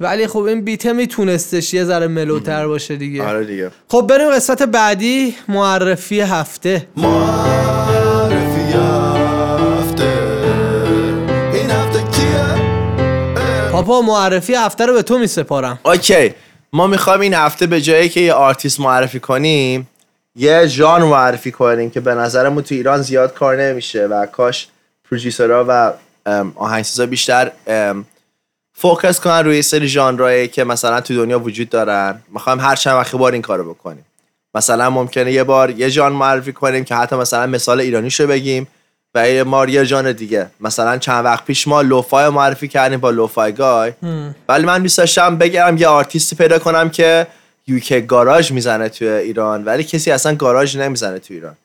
ولی 0.00 0.26
خب 0.26 0.38
این 0.38 0.60
بیته 0.60 0.92
میتونستش 0.92 1.74
یه 1.74 1.84
ذره 1.84 2.06
ملوتر 2.06 2.66
باشه 2.66 2.96
دیگه. 2.96 3.22
آره 3.22 3.44
دیگه. 3.44 3.70
خب 3.88 4.06
بریم 4.10 4.30
قسمت 4.30 4.62
بعدی 4.62 5.34
معرفی 5.48 6.20
هفته. 6.20 6.86
معرفی 6.96 7.85
پاپا 13.86 14.02
معرفی 14.02 14.54
هفته 14.54 14.86
رو 14.86 14.92
به 14.92 15.02
تو 15.02 15.18
میسپارم. 15.18 15.78
اوکی. 15.84 16.34
ما 16.72 16.86
می‌خوایم 16.86 17.20
این 17.20 17.34
هفته 17.34 17.66
به 17.66 17.80
جایی 17.80 18.08
که 18.08 18.20
یه 18.20 18.32
آرتیست 18.32 18.80
معرفی 18.80 19.20
کنیم 19.20 19.88
یه 20.36 20.66
ژانر 20.66 21.04
معرفی 21.04 21.50
کنیم 21.50 21.90
که 21.90 22.00
به 22.00 22.14
نظرمون 22.14 22.62
تو 22.62 22.74
ایران 22.74 23.02
زیاد 23.02 23.34
کار 23.34 23.62
نمیشه 23.62 24.06
و 24.06 24.26
کاش 24.26 24.68
producer 25.10 25.58
ها 25.58 25.64
و 25.68 25.92
آهنگسازا 26.56 27.06
بیشتر 27.06 27.50
focus 28.74 29.20
کنن 29.20 29.44
روی 29.44 29.62
سری 29.62 29.88
ژانرهایی 29.88 30.48
که 30.48 30.64
مثلا 30.64 31.00
تو 31.00 31.14
دنیا 31.14 31.38
وجود 31.38 31.68
دارن. 31.68 32.22
می‌خوایم 32.32 32.60
هر 32.60 32.76
چند 32.76 32.94
وقت 32.94 33.16
بار 33.16 33.32
این 33.32 33.42
کارو 33.42 33.74
بکنیم. 33.74 34.06
مثلا 34.54 34.90
ممکنه 34.90 35.32
یه 35.32 35.44
بار 35.44 35.70
یه 35.70 35.88
ژانر 35.88 36.12
معرفی 36.12 36.52
کنیم 36.52 36.84
که 36.84 36.94
حتی 36.94 37.16
مثلا 37.16 37.46
مثال 37.46 37.80
ایرانیشو 37.80 38.26
بگیم. 38.26 38.66
و 39.16 39.68
یه 39.68 39.84
ژانر 39.84 40.12
دیگه. 40.12 40.46
مثلا 40.60 40.98
چند 40.98 41.24
وقت 41.24 41.44
پیش 41.44 41.68
ما 41.68 41.82
lo-fi 41.82 42.28
معرفی 42.28 42.68
کردیم 42.68 43.00
با 43.00 43.10
Lofi 43.10 43.52
Guy. 43.52 43.92
ولی 44.48 44.66
من 44.66 44.82
دوست 44.82 44.98
داشتم 44.98 45.36
بگم 45.38 45.76
یه 45.78 45.88
آرتیستی 45.88 46.36
پیدا 46.36 46.58
کنم 46.58 46.90
که 46.90 47.26
UK 47.66 48.00
garage 48.00 48.52
می‌زنه 48.52 48.88
توی 48.88 49.08
ایران 49.08 49.64
ولی 49.64 49.84
کسی 49.84 50.10
اصلا 50.10 50.34
garage 50.34 50.76
نمی‌زنه 50.76 51.18
تو 51.18 51.34
ایران. 51.34 51.56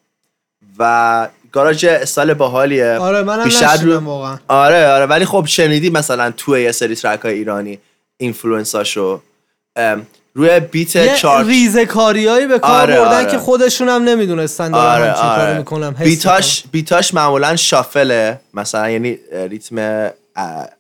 و 0.80 1.28
garage 1.52 1.86
style 1.86 2.34
باحالیه. 2.34 2.98
آره 2.98 3.24
منم 3.24 3.44
بیشتر 3.44 3.78
رو- 3.78 4.00
واقعا. 4.00 4.38
آره 4.48 4.88
آره 4.88 5.06
ولی 5.06 5.26
خب 5.26 5.46
شنیدی 5.48 5.90
مثلا 5.90 6.32
توی 6.38 6.62
یه 6.62 6.72
سری 6.72 6.96
ترک 6.96 7.20
های 7.20 7.34
ایرانی 7.34 7.80
influence 8.18 8.96
اشو 8.96 9.22
روی 10.34 10.60
beat 10.60 10.96
ای 10.96 11.16
چارتار. 11.16 11.48
ریزه 11.48 11.86
کاریایی 11.86 12.48
به 12.48 12.60
کار 12.60 12.82
آره، 12.82 12.96
بردن 12.96 13.18
آره. 13.18 13.32
که 13.32 13.38
خودشون 13.38 13.90
هم 13.90 14.04
نمی‌دونستن 14.04 14.72
دارن 14.72 15.10
آره 15.10 15.14
آره. 15.14 15.58
می‌کنم 15.58 15.92
بیتاش 15.92 16.64
بیتاش 16.72 17.14
معمولا 17.14 17.56
shuffle 17.56 18.29
ه 18.29 18.40
مثلا 18.54 18.90
یعنی 18.90 19.18
ریتم 19.50 20.10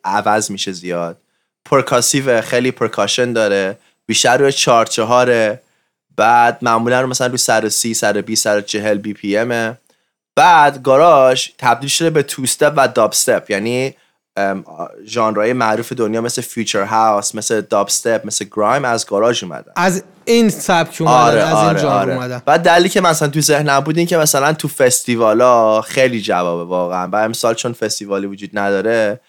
عوض 0.03 0.51
میشه 0.51 0.71
زیاد. 0.71 1.17
percussive 1.65 2.41
خیلی 2.41 2.71
percussion 2.71 3.34
داره 3.33 3.77
بیشتر 4.05 4.37
روی 4.37 4.51
چهار 4.51 4.85
چهاره 4.85 5.61
بعد 6.17 6.57
معمولا 6.61 7.01
رو 7.01 7.07
مثلا 7.07 7.27
رو 7.27 7.37
صد 7.38 7.69
سی 7.69 7.93
صد 7.93 8.21
سی 8.21 8.36
صد 8.36 8.62
چهل 8.61 8.97
BPM 8.97 9.38
ه. 9.38 9.77
بعد 10.35 10.81
garage 10.84 11.47
تبدیل 11.57 11.89
شده 11.89 12.09
به 12.09 12.23
2-step 12.23 12.73
و 12.77 12.87
dubstep 12.88 13.51
یعنی 13.51 13.95
ژانرهای 15.05 15.53
معروف 15.53 15.93
دنیا 15.93 16.21
مثل 16.21 16.41
future 16.41 16.84
house 16.84 17.36
مثل 17.35 17.61
dubstep 17.62 18.25
مثل 18.25 18.45
grime 18.51 18.86
از 18.85 19.05
garage 19.05 19.43
اومدن. 19.43 19.71
از 19.75 20.03
این 20.25 20.49
سبک 20.49 20.97
اومدن 20.99 21.15
آره 21.15 21.41
از 21.41 21.57
این 21.57 21.67
آره 21.67 21.85
آره. 21.85 22.13
اومدن. 22.13 22.41
بعد 22.45 22.61
دلیلی 22.61 22.89
که 22.89 23.01
مثلا 23.01 23.27
تو 23.27 23.41
ذهن 23.41 23.69
نبود 23.69 23.97
این 23.97 24.07
که 24.07 24.17
مثلا 24.17 24.53
تو 24.53 24.67
فستیوالا 24.67 25.81
خیلی 25.81 26.21
جوابه 26.21 26.63
واقعا. 26.63 27.07
و 27.07 27.15
امسال 27.15 27.53
چون 27.53 27.73
فستیوالی 27.73 28.27
وجود 28.27 28.49
نداره 28.53 29.19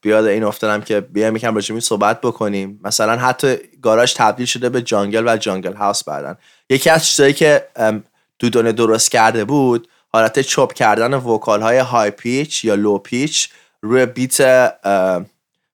یاد 0.00 0.24
این 0.24 0.44
افتادم 0.44 0.80
که 0.80 1.00
بیایم 1.00 1.36
یکم 1.36 1.54
راجع 1.54 1.78
صحبت 1.78 2.20
بکنیم. 2.20 2.80
مثلا 2.84 3.16
حتی 3.16 3.56
garage 3.82 4.14
تبدیل 4.14 4.46
شده 4.46 4.68
به 4.68 4.82
jungle 4.82 5.28
و 5.28 5.36
jungle 5.36 5.74
house 5.74 6.04
بعدن 6.04 6.36
یکی 6.70 6.90
از 6.90 7.06
چیزایی 7.06 7.32
که 7.32 7.68
ام، 7.76 8.04
دودونه 8.38 8.72
درست 8.72 9.10
کرده 9.10 9.44
بود 9.44 9.88
حالت 10.12 10.40
chop 10.40 10.72
کردن 10.72 11.14
vocal 11.14 11.62
های 11.62 11.78
high 11.78 12.10
pitch 12.10 12.64
یا 12.64 12.74
low 12.74 12.98
pitch 12.98 13.48
روی 13.86 14.06
beat 14.06 14.40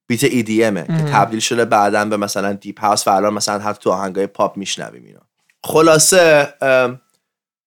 beat 0.07 0.21
EDM 0.21 0.70
ه 0.70 0.87
که 0.87 1.05
تبدیل 1.13 1.41
شده 1.41 1.65
بعدا 1.65 2.05
به 2.05 2.17
مثلا 2.17 2.53
deep 2.53 2.81
house 2.81 3.09
و 3.09 3.11
الان 3.11 3.35
مثلا 3.35 3.59
حتی 3.59 3.79
تو 3.83 3.91
آهنگای 3.91 4.27
پاپ 4.27 4.57
میشنویم 4.57 5.05
اینا. 5.05 5.21
خلاصه 5.65 6.55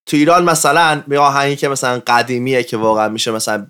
تو 0.05 0.17
ایران 0.17 0.43
مثلا 0.43 1.03
یه 1.12 1.19
آهنگی 1.19 1.55
که 1.55 1.67
مثلا 1.67 2.01
قدیمیه 2.08 2.63
که 2.63 2.77
واقعا 2.77 3.10
میشه 3.10 3.31
مثلا 3.31 3.67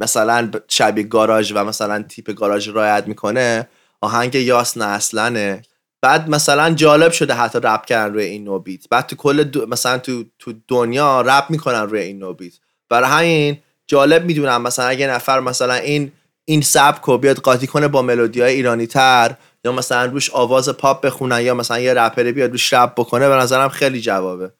مثلا 0.00 0.50
شبیه 0.68 1.04
گاراژ 1.04 1.52
و 1.52 1.64
مثلا 1.64 2.02
تیپ 2.02 2.30
گاراژ 2.30 2.68
رایت 2.68 3.04
می‌کنه 3.06 3.68
آهنگ 4.00 4.34
یاس 4.34 4.76
نه 4.76 4.84
اصلنه. 4.84 5.62
بعد 6.02 6.30
مثلا 6.30 6.70
جالب 6.70 7.12
شده 7.12 7.34
حتی 7.34 7.58
رپ 7.62 7.84
کردن 7.84 8.14
روی 8.14 8.24
این 8.24 8.44
نوع 8.44 8.62
بیت. 8.62 8.88
بعد 8.88 9.06
تو 9.06 9.16
کل 9.16 9.44
دو 9.44 9.66
مثلا 9.66 9.98
تو 9.98 10.24
تو 10.38 10.52
دنیا 10.68 11.20
رپ 11.20 11.44
می‌کنن 11.50 11.80
روی 11.80 12.00
این 12.00 12.18
نوع 12.18 12.36
بیت. 12.36 12.52
برای 12.88 13.10
همین 13.10 13.58
جالب 13.86 14.24
می‌دونم 14.24 14.62
مثلا 14.62 14.86
اگه 14.86 15.06
نفر 15.06 15.40
مثلا 15.40 15.74
این 15.74 16.12
این 16.44 16.60
سبک 16.60 17.02
رو 17.02 17.18
بیاد 17.18 17.36
قاطی 17.36 17.66
کنه 17.66 17.88
با 17.88 18.02
ملودی 18.02 18.40
های 18.40 18.52
ایرانی 18.52 18.86
تر 18.86 19.34
یا 19.64 19.72
مثلا 19.72 20.04
روش 20.04 20.30
آواز 20.30 20.68
پاپ 20.68 21.06
بخونن 21.06 21.40
یا 21.40 21.54
مثلا 21.54 21.78
یه 21.78 21.94
رپری 21.94 22.32
بیاد 22.32 22.50
روش 22.50 22.72
رپ 22.72 22.94
بکنه 22.94 23.28
به 23.28 23.34
نظرم 23.34 23.68
خیلی 23.68 24.00
جوابه. 24.00 24.50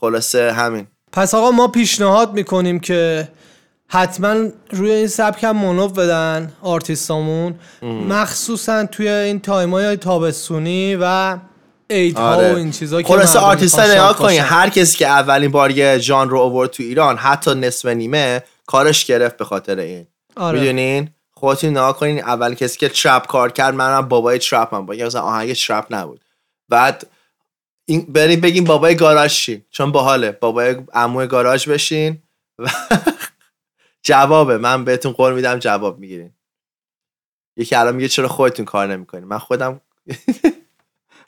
خلاصه 0.00 0.52
همین. 0.52 0.86
پس 1.12 1.34
آقا 1.34 1.50
ما 1.50 1.68
پیشنهاد 1.68 2.32
می‌کنیم 2.32 2.80
که 2.80 3.28
حتما 3.88 4.36
روی 4.70 4.90
این 4.90 5.06
سبک 5.06 5.44
هم 5.44 5.56
مانور 5.56 5.88
بدن 5.88 6.52
آرتیستامون. 6.62 7.54
مخصوصا 8.08 8.86
توی 8.86 9.08
این 9.08 9.40
time 9.40 9.70
های 9.70 9.96
تابستونی 9.96 10.96
و 11.00 11.36
عید 11.90 12.16
ها 12.16 12.38
و 12.38 12.56
این 12.56 12.70
چیزا 12.70 13.02
که 13.02 13.08
خلاصه 13.08 13.38
مردم 13.38 13.48
آرتیستا 13.48 13.92
نگاه 13.92 14.16
کنین. 14.16 14.40
هر 14.40 14.68
کسی 14.68 14.98
که 14.98 15.06
اولین 15.06 15.50
بار 15.50 15.70
یه 15.70 15.98
ژانر 15.98 16.30
رو 16.30 16.38
آورد 16.38 16.70
تو 16.70 16.82
ایران 16.82 17.16
حتی 17.16 17.54
نصف 17.54 17.88
نیمه 17.88 18.42
کارش 18.66 19.04
گرفت 19.04 19.36
به 19.36 19.44
خاطر 19.44 19.78
این. 19.78 20.06
آره. 20.36 20.60
می‌دونین؟ 20.60 21.10
خودتون 21.30 21.70
نگاه 21.70 21.96
کنین 21.96 22.18
اول 22.18 22.54
کسی 22.54 22.78
که 22.78 22.88
trap 22.88 23.26
کار 23.26 23.52
کرد 23.52 23.74
منم 23.74 24.08
بابای 24.08 24.38
trap 24.38 24.74
م 24.74 24.86
با 24.86 24.94
مثلا 24.94 25.20
آهنگ 25.20 25.52
trap 25.52 25.86
نبود. 25.90 26.24
بعد 26.68 27.06
این 27.84 28.06
بریم 28.08 28.40
بگیم 28.40 28.64
بابای 28.64 28.94
گاراژ 28.94 29.32
شین 29.32 29.64
چون 29.70 29.92
باحاله. 29.92 30.32
بابای 30.32 30.76
عمو 30.92 31.26
گاراژ 31.26 31.68
بشین. 31.68 32.22
و 32.58 32.70
جوابه. 34.08 34.58
من 34.58 34.84
بهتون 34.84 35.12
قول 35.12 35.34
میدم 35.34 35.58
جواب 35.58 35.98
می‌گیرین. 35.98 36.32
یکی 37.56 37.74
الان 37.74 37.94
میگه 37.94 38.08
چرا 38.08 38.28
خودتون 38.28 38.64
کار 38.64 38.86
نمی‌کنین. 38.86 39.24
من 39.24 39.38
خودم 39.38 39.80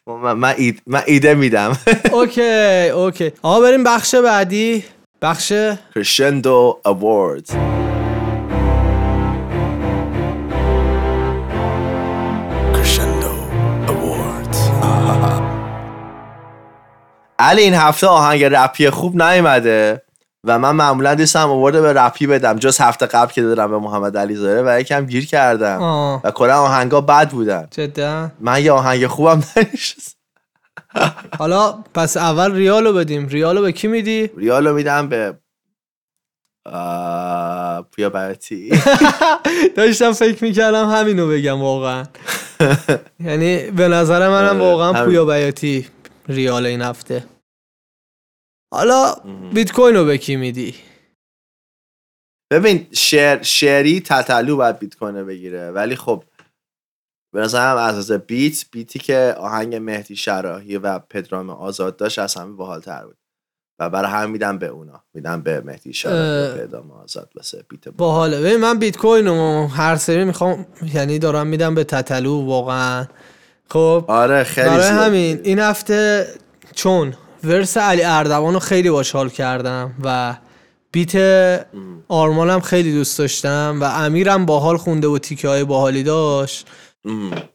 من, 0.06 0.32
من, 0.32 0.54
اید- 0.56 0.82
من 0.86 1.02
ایده 1.06 1.34
میدم. 1.34 1.78
OK 2.12 2.88
OK. 2.88 3.32
آقا 3.42 3.60
بریم 3.60 3.84
بخش 3.84 4.14
بعدی. 4.14 4.84
بخش 5.22 5.52
Crescendo 5.94 6.80
Award 6.84 7.48
علی 17.38 17.62
این 17.62 17.74
هفته 17.74 18.06
آهنگ 18.06 18.44
رپی 18.44 18.90
خوب 18.90 19.22
نیومده. 19.22 20.02
و 20.44 20.58
من 20.58 20.70
معمولا 20.70 21.14
دوستم 21.14 21.48
آورده 21.50 21.80
به 21.80 21.92
رپی 21.92 22.26
بدم. 22.26 22.56
جز 22.58 22.80
هفته 22.80 23.06
قبل 23.06 23.32
که 23.32 23.42
دادم 23.42 23.70
به 23.70 23.78
محمد 23.78 24.16
علی 24.16 24.34
زاده 24.34 24.62
و 24.66 24.80
یکم 24.80 25.06
گیر 25.06 25.26
کردم. 25.26 25.82
آه. 25.82 26.20
و 26.24 26.30
کلا 26.30 26.60
آهنگا 26.60 27.00
بد 27.00 27.30
بودن. 27.30 27.68
جدا. 27.70 28.30
من 28.40 28.62
یه 28.64 28.72
آهنگ 28.72 29.06
خوبم 29.06 29.42
ننشست 29.56 30.16
حالا 31.38 31.72
پس 31.94 32.16
اول 32.16 32.52
ریالو 32.52 32.92
بدیم. 32.92 33.26
ریالو 33.28 33.62
به 33.62 33.72
کی 33.72 33.88
میدی؟ 33.88 34.30
ریالو 34.36 34.74
میدم 34.74 35.08
به 35.08 35.34
آه، 36.66 37.82
پویا 37.92 38.10
برتی 38.10 38.70
داشتم 39.76 40.12
فکر 40.12 40.44
می‌کردم 40.44 40.88
همینو 40.90 41.28
بگم 41.28 41.62
واقعا. 41.62 42.04
یعنی 43.26 43.70
به 43.70 43.88
نظر 43.88 44.28
منم 44.28 44.60
آره، 44.60 44.70
واقعا. 44.70 45.04
پویا 45.04 45.24
بیاتی 45.24 45.86
ریال 46.28 46.66
این 46.66 46.82
هفته. 46.82 47.24
حالا 48.74 49.14
بیت 49.54 49.72
کوین 49.72 49.96
رو 49.96 50.04
به 50.04 50.18
کی 50.18 50.36
میدی؟ 50.36 50.74
ببین 52.52 52.86
شعر 52.92 53.42
شعری 53.42 54.00
تتلو 54.00 54.56
باید 54.56 54.78
بیت 54.78 54.94
کنه 54.94 55.24
بگیره. 55.24 55.70
ولی 55.70 55.96
خب 55.96 56.24
به 57.34 57.40
نظرم 57.40 57.76
از 57.76 57.98
از 57.98 58.12
بیت 58.12 58.64
بیتی 58.70 58.98
که 58.98 59.34
آهنگ 59.38 59.74
مهدی 59.74 60.16
شراحی 60.16 60.76
و 60.76 60.98
پدرام 60.98 61.50
آزاد 61.50 61.96
داشت 61.96 62.18
از 62.18 62.34
همه 62.34 62.52
باحال‌تر 62.52 63.04
بود. 63.04 63.16
و 63.80 63.90
برای 63.90 64.10
هم 64.10 64.30
میدم 64.30 64.58
به 64.58 64.66
اونا. 64.66 65.04
میدم 65.14 65.42
به 65.42 65.60
مهدی 65.60 65.92
شراحی 65.92 66.52
و. 66.52 66.66
پدرام 66.66 66.90
آزاد 66.90 67.30
واسه 67.34 67.64
بیت 67.68 67.88
با 67.88 67.92
باحاله. 67.96 68.40
ببین 68.40 68.56
من 68.56 68.78
بیت 68.78 68.96
کوین 68.96 69.26
رو 69.26 69.66
هر 69.66 69.96
سری 69.96 70.24
می‌خوام 70.24 70.66
یعنی 70.94 71.18
دارم 71.18 71.46
میدم 71.46 71.74
به 71.74 71.84
تتلو 71.84 72.46
واقعا. 72.46 73.06
خب 73.70 74.04
آره 74.08 74.44
خیلی 74.44 74.68
برای. 74.68 74.88
همین 74.88 75.40
این 75.44 75.58
هفته 75.58 76.28
چون؟ 76.74 77.14
ورس 77.44 77.76
علی 77.76 78.02
اردوان 78.02 78.54
رو 78.54 78.60
خیلی 78.60 78.90
باحال 78.90 79.28
کردم 79.28 79.94
و 80.04 80.36
بیت 80.92 81.14
آرمانم 82.08 82.60
خیلی 82.60 82.92
دوست 82.92 83.18
داشتم 83.18 83.78
و 83.80 83.84
امیرم 83.84 84.46
باحال 84.46 84.76
خونده 84.76 85.08
و 85.08 85.18
تیکه 85.18 85.48
های 85.48 85.64
باحالی 85.64 86.02
داشت. 86.02 86.66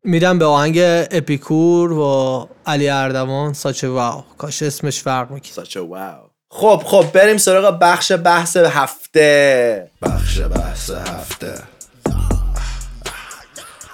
میدم 0.04 0.40
به 0.40 0.46
آهنگ 0.46 0.78
اپیکور 1.12 1.92
و 1.92 2.50
علی 2.66 2.90
اردوان 2.90 3.54
ساچه 3.54 3.90
واو. 3.90 4.24
کاش 4.38 4.64
اسمش 4.64 5.02
فرق 5.02 5.32
می‌کرد. 5.32 5.66
a 5.66 5.70
wow. 5.70 6.30
خب 6.52 6.82
خب 6.86 7.06
بریم 7.14 7.38
سراغ 7.38 7.80
بخش 7.82 8.12
بحث 8.12 8.58
هفته. 8.58 9.92
بخش 10.02 10.40
بحث 10.40 10.90
هفته. 10.90 11.54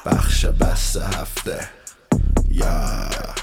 بخش 0.06 0.46
بحث 0.46 0.98
هفته. 0.98 1.70
یا. 2.52 3.35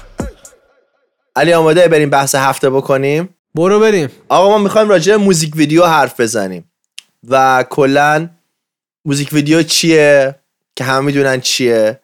علی 1.35 1.53
آماده 1.53 1.87
بریم 1.87 2.09
بحث 2.09 2.35
هفته 2.35 2.69
بکنیم؟ 2.69 3.29
برو 3.55 3.79
بریم. 3.79 4.09
آقا 4.29 4.49
ما 4.49 4.57
می‌خوایم 4.57 4.89
راجع 4.89 5.17
به 5.17 5.23
موزیک 5.23 5.55
ویدیو 5.55 5.85
حرف 5.85 6.19
بزنیم. 6.19 6.71
و 7.29 7.65
کلا 7.69 8.29
موزیک 9.05 9.33
ویدیو 9.33 9.63
چیه؟ 9.63 10.35
که 10.75 10.83
همه 10.83 11.05
می‌دونن 11.05 11.41
چیه. 11.41 11.99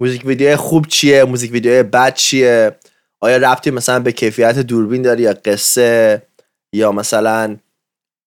موزیک 0.00 0.26
ویدیو 0.26 0.56
خوب 0.56 0.86
چیه؟ 0.86 1.24
موزیک 1.24 1.52
ویدیو 1.52 1.82
بد 1.82 2.14
چیه؟ 2.14 2.76
آیا 3.20 3.36
ربطی 3.36 3.70
مثلا 3.70 4.00
به 4.00 4.12
کیفیت 4.12 4.58
دوربین 4.58 5.02
داره 5.02 5.20
یا 5.20 5.32
قصه؟ 5.32 6.22
یا 6.72 6.92
مثلا 6.92 7.56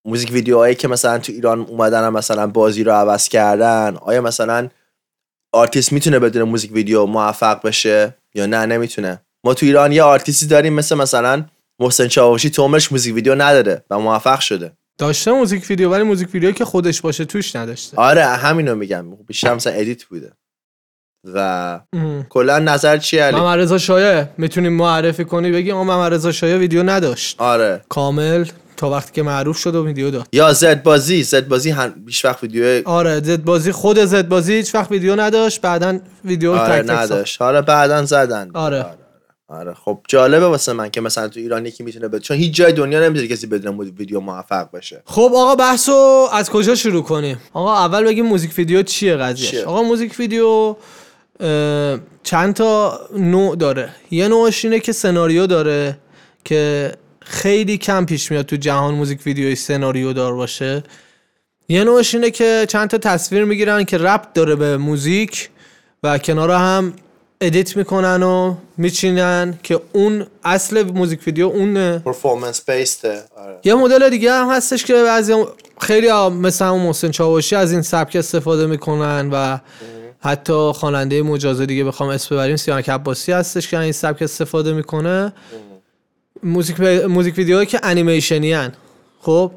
موزیک 0.06 0.32
ویدیوهایی 0.32 0.76
که 0.76 0.88
مثلا 0.88 1.18
تو 1.18 1.32
ایران 1.32 1.60
اومدن 1.60 2.04
هم 2.04 2.14
مثلا 2.14 2.48
بازی 2.48 2.84
رو 2.84 2.92
عوض 2.92 3.30
کردن؟ 3.30 3.98
آیا 4.02 4.22
مثلا 4.22 4.70
آرتیست 5.52 5.94
می‌تونه 5.94 6.20
بدون 6.20 6.44
موزیک 6.44 6.72
ویدیو 6.72 7.06
موفق 7.06 7.62
بشه 7.68 8.16
یا 8.36 8.46
نه؟ 8.46 8.66
نمی‌تونه. 8.66 9.22
ما 9.48 9.54
تو 9.54 9.66
ایران 9.66 9.92
یه 9.92 10.04
آرتیستی 10.04 10.46
داریم 10.48 10.74
مثل 10.74 10.96
مثلا 10.96 11.46
محسن 11.80 12.08
چاوشی 12.08 12.50
تو 12.50 12.64
عمرش 12.64 12.92
موزیک 12.92 13.16
ویدیو 13.16 13.36
نداره 13.36 13.84
و 13.90 14.00
موفق 14.00 14.40
شده. 14.40 14.72
داشته 14.98 15.32
موزیک 15.32 15.66
ویدیو 15.70 15.90
ولی 15.90 16.04
موزیک 16.04 16.34
ویدیو 16.34 16.52
که 16.52 16.66
خودش 16.66 17.02
باشه 17.02 17.26
توش 17.26 17.56
نداشته. 17.56 17.98
آره 17.98 18.26
همینو 18.26 18.76
میگم. 18.76 19.06
بیشتر 19.28 19.54
مثلا 19.54 19.74
edit 19.74 20.04
بوده. 20.04 20.32
و. 21.34 21.80
کلا 22.30 22.60
نظر 22.60 22.98
چیه 22.98 23.24
علی؟ 23.24 23.36
محمد 23.36 23.60
رضا 23.60 23.78
شایع. 23.78 24.26
می‌تونیم 24.38 24.74
معرفی 24.74 25.26
کنی 25.26 25.52
بگی 25.52 25.72
اما 25.72 25.84
محمد 25.84 26.14
رضا 26.14 26.48
ویدیو 26.58 26.84
نداشت. 26.84 27.42
آره. 27.42 27.82
کامل 27.90 28.46
تا 28.78 28.90
وقتی 28.90 29.12
که 29.12 29.24
معروف 29.24 29.58
شد 29.58 29.76
و 29.76 29.86
ویدیو 29.86 30.12
داد. 30.12 30.28
یا 30.34 30.54
زد 30.54 30.84
بازی 30.84 31.24
زد 31.24 31.48
بازی 31.48 31.70
هم 31.70 31.90
بیش 31.90 32.26
وقت 32.26 32.44
ویدیو 32.44 32.82
آره 32.86 33.22
زد 33.24 33.44
بازی 33.44 33.72
خود 33.72 34.06
زد 34.06 34.28
بازی 34.28 34.54
هیچ 34.54 34.76
وقت 34.76 34.92
ویدیو 34.92 35.16
نداشت 35.16 35.62
بعدا 35.62 36.00
ویدیو 36.26 36.52
آره 36.54 36.84
تک. 36.84 36.90
نداشت. 36.90 37.42
حالا 37.42 37.62
بعدا 37.62 38.06
زدن. 38.06 38.52
آره. 38.54 38.84
آره. 38.84 39.07
خب 39.86 40.00
جالبه 40.08 40.46
واسه 40.46 40.74
من 40.74 40.90
که 40.90 41.02
مثلا 41.02 41.28
تو 41.28 41.40
ایران 41.40 41.66
یکی 41.66 41.84
می‌تونه 41.84 42.08
بده 42.08 42.20
چون 42.20 42.38
هیچ 42.38 42.54
جای 42.54 42.74
دنیا 42.74 43.04
نمی‌ذاره 43.04 43.28
کسی 43.28 43.48
بدون 43.48 43.80
ویدیو 43.80 44.20
موفق 44.20 44.72
بشه 44.72 45.02
خب 45.06 45.32
آقا 45.36 45.56
بحثو 45.56 46.28
از 46.34 46.50
کجا 46.50 46.76
شروع 46.76 47.04
کنیم؟ 47.04 47.42
آقا 47.54 47.76
اول 47.78 48.04
بگیم 48.04 48.26
موزیک 48.26 48.54
ویدیو 48.58 48.84
چیه 48.84 49.16
قضیهش 49.16 49.52
چیه؟ 49.52 49.66
آقا 49.66 49.84
موزیک 49.84 50.20
ویدیو 50.20 50.76
چند 52.24 52.54
تا 52.54 53.00
نوع 53.18 53.56
داره؟ 53.56 53.90
یه 54.12 54.28
نوعش 54.28 54.66
اینه 54.66 54.80
که 54.80 54.92
سناریو 54.92 55.48
داره 55.48 55.98
که 56.46 56.92
خیلی 57.22 57.78
کم 57.78 58.06
پیش 58.06 58.32
میاد 58.32 58.46
تو 58.46 58.56
جهان 58.56 58.94
موزیک 58.94 59.20
ویدیوی 59.26 59.56
سناریو 59.56 60.14
دار 60.14 60.34
باشه. 60.34 60.84
یه 61.70 61.84
نوعش 61.84 62.16
اینه 62.16 62.32
که 62.32 62.66
چند 62.70 62.90
تا 62.90 62.98
تصویر 62.98 63.44
می‌گیرن 63.44 63.84
که 63.84 63.98
ربط 63.98 64.34
داره 64.34 64.56
به 64.56 64.78
موزیک 64.78 65.50
و 66.04 66.18
کنار 66.18 66.52
هم 66.52 66.94
edit 67.42 67.78
می‌کنن 67.78 68.24
و 68.24 68.56
میچینن 68.78 69.60
که 69.64 69.82
اون 69.94 70.28
اصل 70.44 70.84
موزیک 70.84 71.20
ویدیو 71.28 71.48
اونه 71.48 72.00
performance 72.00 72.70
based 72.70 73.15
ه 73.15 73.24
آره. 73.38 73.60
یه 73.64 73.76
مدل 73.76 74.10
دیگه 74.10 74.32
هم 74.32 74.50
هستش 74.50 74.86
که 74.86 74.94
بعضی 74.94 75.46
خیلی 75.82 76.08
ها 76.08 76.30
مثل 76.30 76.66
همون 76.66 76.82
محسن 76.82 77.12
چاوشی 77.12 77.56
از 77.56 77.72
این 77.72 77.82
سبک 77.82 78.16
استفاده 78.16 78.66
می‌کنن 78.66 79.30
و 79.34 79.58
حتی 80.20 80.72
خواننده 80.76 81.22
مجازه 81.22 81.66
دیگه 81.66 81.84
بخوام 81.84 82.10
اسم 82.10 82.36
ببریم 82.36 82.56
سیانک 82.56 82.90
عباسی 82.90 83.32
هستش 83.32 83.68
که 83.68 83.80
این 83.80 83.92
سبک 83.92 84.22
استفاده 84.22 84.74
می‌کنه. 84.74 85.34
موزیک 86.44 86.80
موزیک 86.82 87.38
ویدیوهایی 87.38 87.68
که 87.68 87.80
انیمیشنی 87.84 88.54
هن. 88.54 88.74
خب 89.22 89.52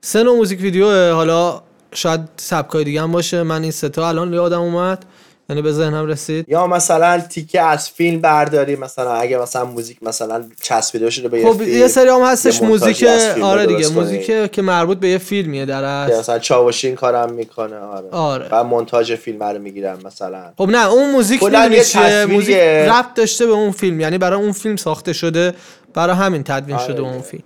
سه 0.00 0.22
نوع 0.22 0.36
موزیک 0.36 0.60
ویدیو 0.60 1.12
حالا 1.12 1.62
شاید 1.94 2.20
سبکای 2.36 2.84
دیگه 2.84 3.02
هم 3.02 3.12
باشه. 3.12 3.42
من 3.42 3.62
این 3.62 3.72
سه 3.72 3.88
تا 3.88 4.08
الان 4.08 4.32
یادم 4.32 4.60
اومد. 4.60 5.04
یعنی 5.48 5.62
به 5.62 5.72
ذهنم 5.72 6.06
رسید 6.06 6.48
یا 6.48 6.66
مثلا 6.66 7.20
تیکه 7.20 7.60
از 7.60 7.90
فیلم 7.90 8.20
برداری 8.20 8.76
مثلا 8.76 9.12
اگه 9.14 9.38
مثلا 9.38 9.64
موزیک 9.64 10.02
مثلا 10.02 10.44
چسبیده 10.62 11.10
شده 11.10 11.28
به 11.28 11.40
یه 11.40 11.52
خب 11.52 11.58
فیلم 11.58 11.78
یه 11.78 11.88
سری 11.88 12.08
هم 12.08 12.20
هستش 12.20 12.62
موزیک 12.62 13.04
آره 13.42 13.66
دیگه. 13.66 13.88
موزیک 13.88 14.50
که 14.52 14.62
مربوط 14.62 14.98
به 14.98 15.08
یه 15.08 15.18
فیلمیه 15.18 15.66
در 15.66 15.84
اصل. 15.84 16.18
مثلا 16.18 16.38
چاوشی 16.38 16.86
این 16.86 16.96
کارم 16.96 17.32
می‌کنه 17.32 17.78
آره 17.78 18.08
آره. 18.10 18.48
و 18.50 18.64
مونتاژ 18.64 19.12
فیلم 19.12 19.42
رو 19.42 19.58
می‌گیرن 19.58 19.98
مثلا 20.04 20.52
خب 20.58 20.68
نه 20.68 20.88
اون 20.88 21.10
موزیک 21.10 21.40
چیه. 21.84 22.26
موزیک 22.26 22.56
ربط 22.56 23.14
داشته 23.14 23.46
به 23.46 23.52
اون 23.52 23.70
فیلم 23.70 24.00
یعنی 24.00 24.18
برای 24.18 24.42
اون 24.42 24.52
فیلم 24.52 24.76
ساخته 24.76 25.12
شده 25.12 25.54
برای 25.94 26.16
همین 26.16 26.42
تدوین 26.42 26.76
آره 26.76 26.86
شده 26.86 27.00
اون. 27.02 27.20
فیلم 27.20 27.42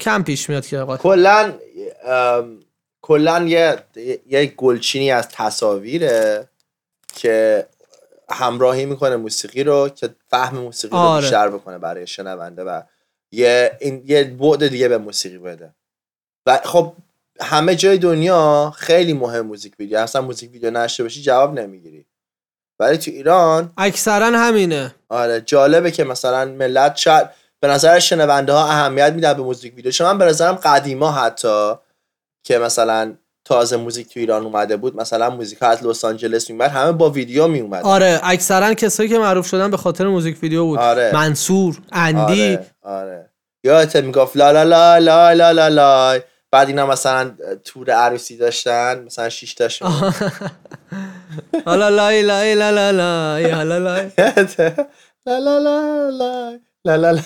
کم 0.00 0.22
پیش 0.22 0.50
میاد 0.50 0.66
که 0.66 0.78
آقا 0.78 0.96
کلا 0.96 1.52
کلا 3.02 3.42
یه 3.42 3.78
یه 4.30 4.52
گلچینی 4.56 5.10
از 5.10 5.28
تصاویره 5.28 6.48
که 7.14 7.66
همراهی 8.30 8.86
می‌کنه 8.86 9.16
موسیقی 9.16 9.64
رو 9.64 9.88
که 9.88 10.14
فهم 10.28 10.58
موسیقی 10.58 10.96
رو 10.96 11.02
آره. 11.02 11.20
بیشتر 11.20 11.48
بکنه 11.48 11.78
برای 11.78 12.06
شنونده 12.06 12.64
و 12.64 12.82
یه 13.32 13.76
این 13.80 14.02
یه 14.06 14.24
بعد 14.24 14.68
دیگه 14.68 14.88
به 14.88 14.98
موسیقی 14.98 15.38
بده. 15.38 15.74
و 16.46 16.60
خب 16.64 16.92
همه 17.40 17.76
جای 17.76 17.98
دنیا 17.98 18.72
خیلی 18.76 19.12
مهم 19.12 19.46
موزیک 19.46 19.74
ویدیو 19.78 19.98
اصلا 19.98 20.22
موزیک 20.22 20.52
ویدیو 20.52 20.70
نشته 20.70 21.02
باشی 21.02 21.22
جواب 21.22 21.54
نمی‌گیری. 21.60 22.06
ولی 22.78 22.98
تو 22.98 23.10
ایران 23.10 23.72
اکثرا 23.76 24.26
همینه. 24.26 24.94
آره 25.08 25.40
جالبه 25.40 25.90
که 25.90 26.04
مثلا 26.04 26.44
ملت 26.44 26.96
شاید 26.96 27.30
به 27.60 27.68
نظر 27.68 27.98
شنونده 27.98 28.52
ها 28.52 28.64
اهمیت 28.64 29.12
میدن 29.12 29.32
به 29.32 29.42
موزیک 29.42 29.76
ویدیو. 29.76 29.92
چون 29.92 30.06
من 30.06 30.18
به 30.18 30.24
نظرم 30.24 30.54
قدیما 30.54 31.12
حتی 31.12 31.74
که 32.42 32.58
مثلا 32.58 33.14
تازه 33.44 33.76
موزیک 33.76 34.14
تو 34.14 34.20
ایران 34.20 34.44
اومده 34.44 34.76
بود 34.76 34.96
مثلا 34.96 35.30
موزیک 35.30 35.58
ها 35.62 35.68
از 35.68 35.86
لس 35.86 36.04
آنجلس 36.04 36.50
میومد 36.50 36.70
همه 36.70 36.92
با 36.92 37.10
ویدیو 37.10 37.46
میومد 37.48 37.82
آره 37.84 38.20
اکثرا 38.22 38.74
کسایی 38.74 39.08
که 39.08 39.18
معروف 39.18 39.46
شدن 39.46 39.70
به 39.70 39.76
خاطر 39.76 40.06
موزیک 40.06 40.42
ویدیو 40.42 40.64
بود. 40.64 40.78
آره. 40.78 41.10
منصور 41.14 41.78
اندی. 41.92 42.48
آره 42.52 42.66
آره. 42.82 43.30
یادت 43.64 43.96
می‌گفت 43.96 44.36
لا 44.36 44.52
لا 44.52 44.62
لا 44.62 44.98
لا 44.98 45.32
لا 45.32 45.52
لا 45.52 45.68
لا. 45.68 46.20
بعد 46.52 46.68
اینا 46.68 46.86
مثلا 46.86 47.30
تور 47.64 47.90
عروسی 47.90 48.36
داشتن 48.36 49.02
مثلا 49.06 49.28
شیش 49.28 49.54
تاشون. 49.54 50.12
حالا 51.66 51.88
لای 51.88 52.22
لای 52.22 52.54
لا 52.54 52.70
لا 52.70 52.90
لای 52.90 53.50
حالا 53.50 53.78
لای. 53.78 54.10
لا 55.26 55.38
لا 55.38 55.58
لا 55.58 56.08
لا 56.10 56.58
لا 56.84 56.96
لا 56.96 57.10
لا. 57.12 57.20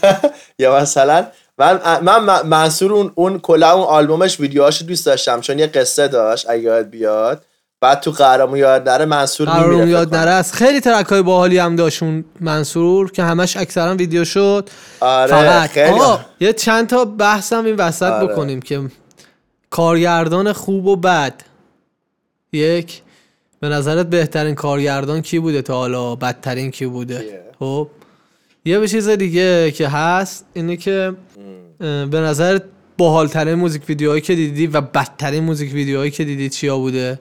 یا 0.59 0.81
مثلا 0.81 1.27
من 1.59 1.81
من 2.03 2.25
من- 2.25 2.47
منصور 2.47 2.93
اون 2.93 3.13
اون 3.15 3.39
کلا 3.41 3.71
اون 3.73 3.85
آلبومش 3.85 4.41
ویدیوهاشو 4.41 4.85
دوست 4.85 5.07
داشتم 5.07 5.41
چون 5.41 5.59
یه 5.59 5.67
قصه 5.67 6.09
داشت 6.09 6.51
اگه 6.51 6.63
یاد 6.63 6.91
بیاد. 6.91 7.45
بعد 7.81 8.01
تو 8.01 8.11
قهرمو 8.11 8.57
یاد 8.57 8.89
نره 8.89 9.05
منصور 9.05 9.49
میمیره 9.63 9.89
یاد 9.89 10.15
نره. 10.15 10.31
از 10.31 10.53
خیلی 10.53 10.81
ترک 10.81 11.07
های 11.07 11.23
باحالی 11.23 11.59
هم 11.59 11.77
داشت 11.77 12.03
اون 12.03 12.25
منصور 12.41 13.11
که 13.13 13.23
همش 13.23 13.57
اکثرا 13.57 13.95
ویدیو 13.95 14.25
شد. 14.25 14.71
آره 15.01 15.31
فقط. 15.31 15.71
خیلی 15.71 15.89
آقا 16.01 16.21
یه 16.41 16.53
چند 16.53 16.87
تا 16.89 17.05
بحثم 17.05 17.65
این 17.65 17.77
وسط 17.77 18.03
آره. 18.03 18.27
بکنیم 18.27 18.63
که 18.63 18.81
کارگردان 19.71 20.53
خوب 20.53 20.87
و 20.87 20.97
بد. 20.97 21.35
یک 22.53 23.03
به 23.61 23.69
نظرت 23.69 24.07
بهترین 24.07 24.55
کارگردان 24.55 25.23
کی 25.23 25.39
بوده 25.39 25.63
تا 25.63 25.75
حالا؟ 25.75 26.15
بدترین 26.15 26.71
کی 26.71 26.87
بوده؟ 26.87 27.41
خب 27.59 27.89
یه 28.65 28.79
به 28.79 28.89
چیز 28.89 29.09
دیگه 29.09 29.71
که 29.71 29.89
هست 29.89 30.47
اینه 30.53 30.77
که 30.77 31.15
به 31.79 32.21
نظرت 32.21 32.63
باحالترین 32.99 33.55
موزیک 33.55 33.83
ویدیوهایی 33.89 34.21
که 34.21 34.35
دیدی 34.35 34.67
و 34.67 34.81
بدترین 34.81 35.45
موزیک 35.45 35.73
ویدیوهایی 35.73 36.11
که 36.11 36.25
دیدی 36.25 36.49
چیا 36.49 36.79
بوده؟ 36.79 37.19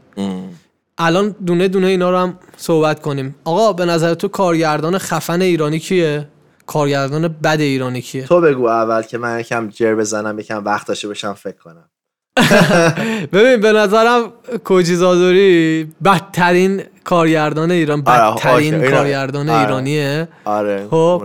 الان 0.98 1.36
دونه 1.46 1.68
دونه 1.68 1.88
اینا 1.88 2.12
رو 2.12 2.18
هم 2.18 2.40
صحبت 2.58 3.02
کنیم. 3.02 3.36
آقا 3.46 3.74
به 3.74 3.86
نظر 3.86 4.14
تو 4.14 4.28
کارگردان 4.28 4.98
خفن 4.98 5.42
ایرانی 5.42 5.80
کیه؟ 5.80 6.28
کارگردان 6.66 7.28
بد 7.28 7.62
ایرانی 7.62 8.02
کیه؟ 8.02 8.24
تو 8.24 8.42
بگو 8.42 8.66
اول 8.68 9.02
که 9.02 9.18
من 9.18 9.40
یکم 9.40 9.70
جر 9.70 9.96
بزنم 9.96 10.40
یکم 10.40 10.66
وقت 10.66 10.88
داشته 10.88 11.08
باشم 11.08 11.34
فکر 11.34 11.58
کنم. 11.58 11.90
ببین 13.34 13.62
به 13.62 13.72
نظرم 13.72 14.32
کوجی 14.64 14.96
زادوری 14.96 15.88
بدترین 16.04 16.84
کارگردان 17.08 17.72
ایران 17.72 18.04
آره، 18.06 18.32
بدترین 18.36 18.74
اینا- 18.74 18.92
کارگردان 18.98 19.50
آره. 19.50 19.60
ایرانیه 19.60 20.28
آره 20.46 20.88
خب. 20.92 21.24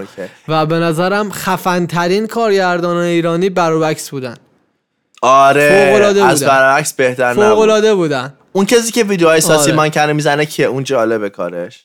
و 0.48 0.66
به 0.66 0.78
نظرم 0.78 1.30
خفنترین 1.30 2.26
کارگردان 2.26 2.96
ایرانی 2.96 3.50
بروبکس 3.50 4.10
بودن 4.10 4.34
آره 5.22 5.68
فوق‌العاده 5.86 6.24
از 6.24 6.40
بودن. 6.40 6.52
برعکس 6.52 6.92
بهتر 6.92 7.34
فوق 7.34 7.44
نبود 7.44 7.58
العاده 7.62 7.94
بودن 7.94 8.34
اون 8.52 8.66
کسی 8.66 8.92
که 8.92 9.04
ویدیوهای 9.04 9.40
ساسی 9.40 9.70
آره. 9.70 9.76
مان 9.76 9.88
کنه 9.90 10.12
می‌زنه 10.12 10.44
کیه 10.44 10.66
اون 10.66 10.84
جالبه 10.84 11.30
کارش 11.30 11.84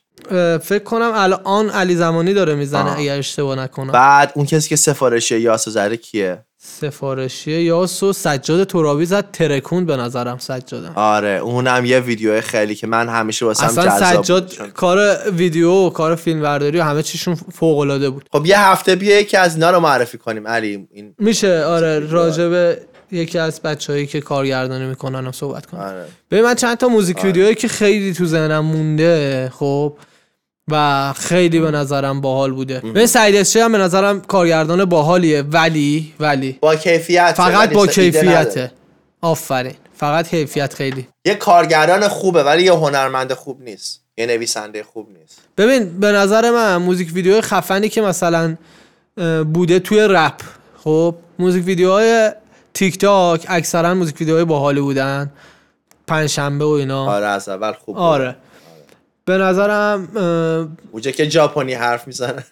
فکر 0.64 0.84
کنم 0.84 1.12
الان 1.16 1.70
علی 1.70 1.96
زمانی 1.96 2.34
داره 2.34 2.56
می‌زنه. 2.56 3.00
اگر 3.00 3.18
اشتباه 3.18 3.56
نکنم 3.60 3.92
بعد 3.92 4.32
اون 4.36 4.46
کسی 4.46 4.70
که 4.70 4.76
سفارشی 4.76 5.40
یاس 5.40 5.70
زره 5.70 5.98
کیه 5.98 6.46
سفارشی 6.68 7.52
یاسو 7.52 8.14
سجاد 8.14 8.68
ترابی 8.68 9.06
زد 9.06 9.32
ترکوند 9.32 9.88
به 9.88 9.98
نظرم 9.98 10.38
سجادم. 10.38 10.92
آره 10.96 11.30
اونم 11.30 11.86
یه 11.86 12.00
ویدیو 12.00 12.42
خیلی 12.42 12.76
که 12.76 12.88
من 12.88 13.10
همیشه 13.10 13.46
واسم 13.46 13.66
اصلا 13.66 13.86
جذاب. 13.86 14.24
سجاد 14.24 14.72
کار 14.74 15.18
ویدیو 15.32 15.72
و 15.72 15.90
کار 15.90 16.16
فیلم 16.16 16.42
برداری 16.42 16.80
و 16.80 16.84
همه 16.84 17.04
چیشون 17.04 17.36
فوق 17.36 17.78
العاده 17.78 18.10
بود. 18.10 18.30
خب 18.34 18.46
یه 18.46 18.60
هفته 18.60 18.96
بیا 18.96 19.20
یکی 19.20 19.38
از 19.38 19.56
اینا 19.56 19.72
رو 19.72 19.80
معرفی 19.80 20.18
کنیم 20.18 20.48
علی. 20.48 20.88
این 20.92 21.16
میشه؟ 21.20 21.64
آره. 21.64 22.00
راجب 22.00 22.78
یکی 23.12 23.40
از 23.40 23.62
بچههایی 23.62 24.08
که 24.08 24.22
کارگردانی 24.22 24.86
می‌کنن 24.86 25.26
هم 25.26 25.32
صحبت 25.32 25.66
کنم 25.66 25.82
آره. 25.82 26.06
ببین 26.32 26.46
من 26.46 26.56
چند 26.56 26.78
تا 26.78 26.88
موزیک 26.88 27.24
ویدیوهایی 27.24 27.56
که 27.56 27.68
خیلی 27.68 28.14
تو 28.14 28.26
ذهنم 28.26 28.66
مونده 28.66 29.52
خب 29.60 29.94
و 30.72 31.14
خیلی 31.14 31.60
به 31.60 31.72
نظرم 31.72 32.22
باحال 32.22 32.52
بوده. 32.52 32.80
ببین 32.80 33.06
سعید 33.06 33.58
هم 33.58 33.72
به 33.72 33.78
نظرم 33.78 34.22
کارگردان 34.22 34.86
باحالیه. 34.86 35.42
ولی 35.42 36.14
ولی. 36.20 36.58
با 36.62 36.76
کیفیت 36.76 37.34
فقط 37.38 37.74
با. 37.74 37.88
کیفیته. 37.88 38.72
آفرین. 39.22 39.76
فقط 39.94 40.28
کیفیت 40.30 40.74
خیلی. 40.74 41.08
یه 41.26 41.36
کارگردان 41.36 42.08
خوبه 42.08 42.44
ولی 42.44 42.64
یه 42.64 42.74
هنرمند 42.74 43.34
خوب 43.34 43.62
نیست. 43.62 44.02
یه 44.18 44.26
نویسنده 44.26 44.84
خوب 44.84 45.08
نیست. 45.20 45.40
ببین 45.58 46.00
به 46.00 46.12
نظر 46.12 46.52
من 46.52 46.78
موزیک 46.78 47.14
ویدیو 47.14 47.42
خفنی 47.42 47.90
که 47.90 48.02
مثلا 48.02 48.56
بوده 49.54 49.80
توی 49.80 50.00
رپ 50.10 50.42
خب 50.84 51.16
موزیک 51.40 51.66
ویدیوهای 51.66 52.32
تیک 52.74 52.98
تاک 52.98 53.46
اکثرا 53.50 53.94
موزیک 53.94 54.20
ویدیوهای 54.20 54.46
باحالی 54.46 54.82
بودن. 54.82 55.32
پنجشنبه 56.08 56.66
و 56.66 56.68
اینا. 56.68 57.12
آره 57.12 57.26
از 57.26 57.50
اول 57.50 57.72
خوب 57.72 57.96
بود. 57.96 58.04
آره. 58.04 58.36
به 59.28 59.38
نظرم 59.38 60.08
اونجا 60.92 61.12
که 61.12 61.30
ژاپنی 61.30 61.74
حرف 61.74 62.08
می‌زنه. 62.08 62.44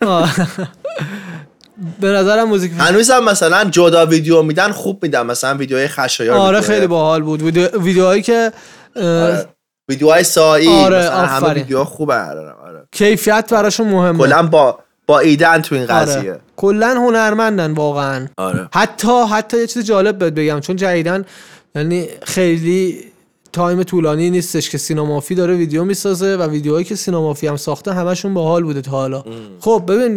به 1.99 2.07
نظرم 2.07 2.47
موزیک 2.47 2.71
هنوزم 2.77 3.23
مثلا 3.23 3.63
جدا 3.63 4.05
ویدیو 4.05 4.41
میدن 4.41 4.71
خوب 4.71 5.03
میدن. 5.03 5.21
مثلا 5.25 5.57
ویدیوهای 5.57 5.87
خشایار 5.87 6.37
آره 6.37 6.57
ویدیوهای- 6.59 6.75
خیلی 6.75 6.87
باحال 6.87 7.21
بود. 7.21 7.41
ویدیو 7.41 7.67
ویدیوهایی 7.81 8.21
که 8.21 8.51
آره. 8.95 9.45
ویدیوهای 9.89 10.23
سایی 10.23 10.67
آره، 10.69 10.97
مثلا 10.97 11.25
همه. 11.25 11.53
ویدیو 11.53 11.83
خوبه. 11.83 12.13
آره 12.15 12.51
آره. 12.51 12.87
کیفیت 12.91 13.53
براشون 13.53 13.87
مهمه. 13.87 14.17
کلا 14.17 14.43
با 14.43 14.79
با 15.07 15.19
ایده‌ن 15.19 15.61
تو 15.61 15.75
این 15.75 15.85
قضیه. 15.85 16.17
آره. 16.31 16.39
کلا 16.55 16.87
هنرمندن 16.87 17.71
واقعا. 17.71 18.27
آره. 18.37 18.69
حتی 18.73 19.23
حتی 19.31 19.57
یه 19.57 19.67
چیز 19.67 19.85
جالب 19.85 20.17
بهت 20.17 20.33
بگم. 20.33 20.59
چون 20.59 20.75
جدیداً 20.75 21.25
یعنی 21.75 22.07
خیلی 22.23 23.03
time 23.55 23.83
طولانی 23.83 24.29
نیستش 24.29 24.69
که 24.69 24.77
سینمافی 24.77 25.35
داره 25.35 25.55
ویدیو 25.55 25.83
می‌سازه 25.83 26.35
و 26.35 26.49
ویدیوهایی 26.49 26.85
که 26.85 26.95
سینمافی 26.95 27.47
هم 27.47 27.57
ساخته 27.57 27.93
همشون 27.93 28.33
باحال 28.33 28.63
بوده 28.63 28.81
تا 28.81 28.91
حالا. 28.91 29.23
خب 29.59 29.83
ببین 29.87 30.15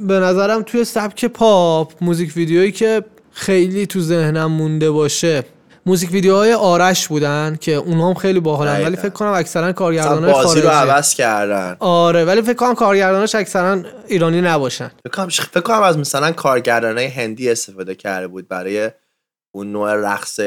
به 0.00 0.20
نظرم 0.20 0.62
توی 0.62 0.84
سبک 0.84 1.24
پاپ 1.24 1.92
موزیک 2.00 2.36
ویدیویی 2.36 2.72
که 2.72 3.04
خیلی 3.30 3.86
تو 3.86 4.00
ذهنم 4.00 4.52
مونده 4.52 4.90
باشه 4.90 5.44
موزیک 5.86 6.12
ویدیوهای 6.12 6.52
آرش 6.52 7.08
بودن 7.08 7.58
که 7.60 7.74
اونها 7.74 8.08
هم 8.08 8.14
خیلی 8.14 8.40
باحالن 8.40 8.84
ولی. 8.84 8.96
فکر 8.96 9.08
کنم 9.08 9.32
اکثرا 9.32 9.72
کارگردانای 9.72 10.32
بازی 10.32 10.60
رو 10.60 10.68
خارجی. 10.68 10.90
عوض 10.90 11.14
کردن. 11.14 11.76
آره 11.80 12.24
ولی 12.24 12.42
فکر 12.42 12.54
کنم 12.54 12.74
کارگرداناش 12.74 13.34
اکثرا 13.34 13.82
ایرانی 14.06 14.40
نباشن. 14.40 14.90
فکر 15.12 15.60
کنم 15.60 15.82
از 15.82 15.98
مثلا 15.98 16.32
کارگردانای 16.32 17.06
هندی 17.06 17.50
استفاده 17.50 17.94
کرده 17.94 18.28
بود 18.28 18.48
برای 18.48 18.90
اون 19.54 19.72
نوع 19.72 19.94
رقص 19.94 20.40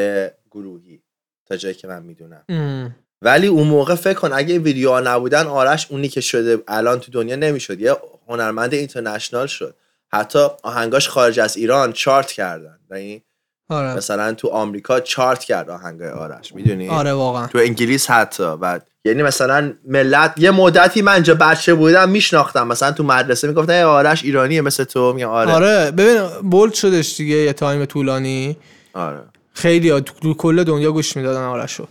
گروهی. 0.52 1.02
تا 1.50 1.56
جایی 1.56 1.76
که 1.76 1.88
من 1.88 2.04
می‌دونم. 2.04 2.96
ولی 3.22 3.48
اون 3.48 3.68
موقع 3.68 3.96
فکر 3.96 4.14
کن 4.14 4.34
اگه 4.34 4.54
این 4.54 4.64
ویدیوها 4.64 5.00
نبودن 5.00 5.48
آرش 5.48 5.88
اونی 5.90 6.08
که 6.08 6.22
شده 6.22 6.64
الان 6.68 7.00
تو 7.00 7.12
دنیا 7.12 7.36
نمی‌شد. 7.36 7.82
یه 7.82 7.96
هنرمند 8.28 8.74
اینترنشنال 8.74 9.48
شد. 9.48 9.76
حتی 10.14 10.48
آهنگاش 10.64 11.10
خارج 11.10 11.40
از 11.40 11.58
ایران 11.58 11.94
چارت 11.94 12.32
کردن. 12.32 12.80
یعنی 12.92 13.24
آره. 13.70 13.98
مثلا 13.98 14.34
تو 14.34 14.48
آمریکا 14.48 15.00
چارت 15.00 15.44
کرد 15.44 15.70
آهنگای 15.70 16.10
آرش. 16.10 16.54
می‌دونی؟ 16.56 16.90
آره 16.90 17.14
واقعا. 17.14 17.48
تو 17.48 17.58
انگلیس 17.58 18.10
حتی. 18.10 18.58
بعد 18.58 18.88
یعنی 19.06 19.24
مثلا 19.24 19.74
ملت 19.88 20.34
یه 20.38 20.52
مدتی 20.52 21.02
من 21.02 21.14
اینجا 21.14 21.36
بچه 21.36 21.74
بودم 21.74 22.10
میشناختم. 22.10 22.68
مثلا 22.68 22.92
تو 22.92 23.04
مدرسه 23.04 23.48
می‌گفتن 23.48 23.74
ای 23.74 23.84
آرش 23.84 24.24
ایرانیه 24.24 24.62
مثل 24.62 24.84
تو. 24.84 25.14
میگم 25.14 25.30
آره. 25.30 25.52
آره. 25.52 25.92
ببین 25.92 26.28
bold 26.50 26.74
شدش 26.74 27.18
دیگه 27.18 27.36
یه 27.36 27.54
time 27.54 27.86
طولانی. 27.86 28.58
آره. 28.94 29.20
خیلی 29.58 29.90
ها 29.90 30.00
تو 30.00 30.34
کل 30.34 30.64
دنیا 30.64 30.92
گوش 30.92 31.18
می‌دادن 31.18 31.44
آرشو 31.44 31.88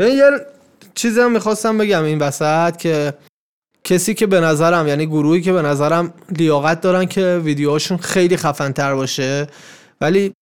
یه 0.00 0.30
چیزی 0.94 1.20
هم 1.20 1.32
می‌خواستم 1.32 1.78
بگم 1.78 2.04
این 2.04 2.18
وسط 2.18 2.76
که 2.76 3.14
کسی 3.84 4.14
که 4.14 4.26
به 4.26 4.40
نظرم 4.40 4.88
یعنی 4.88 5.06
گروهی 5.06 5.40
که 5.40 5.52
به 5.52 5.62
نظرم 5.62 6.14
لیاقت 6.30 6.80
دارن 6.80 7.06
که 7.06 7.40
ویدیوهاشون 7.44 7.98
خیلی 7.98 8.36
خفن 8.36 8.72
تر 8.72 8.94
باشه 8.94 9.46
ولی 10.00 10.32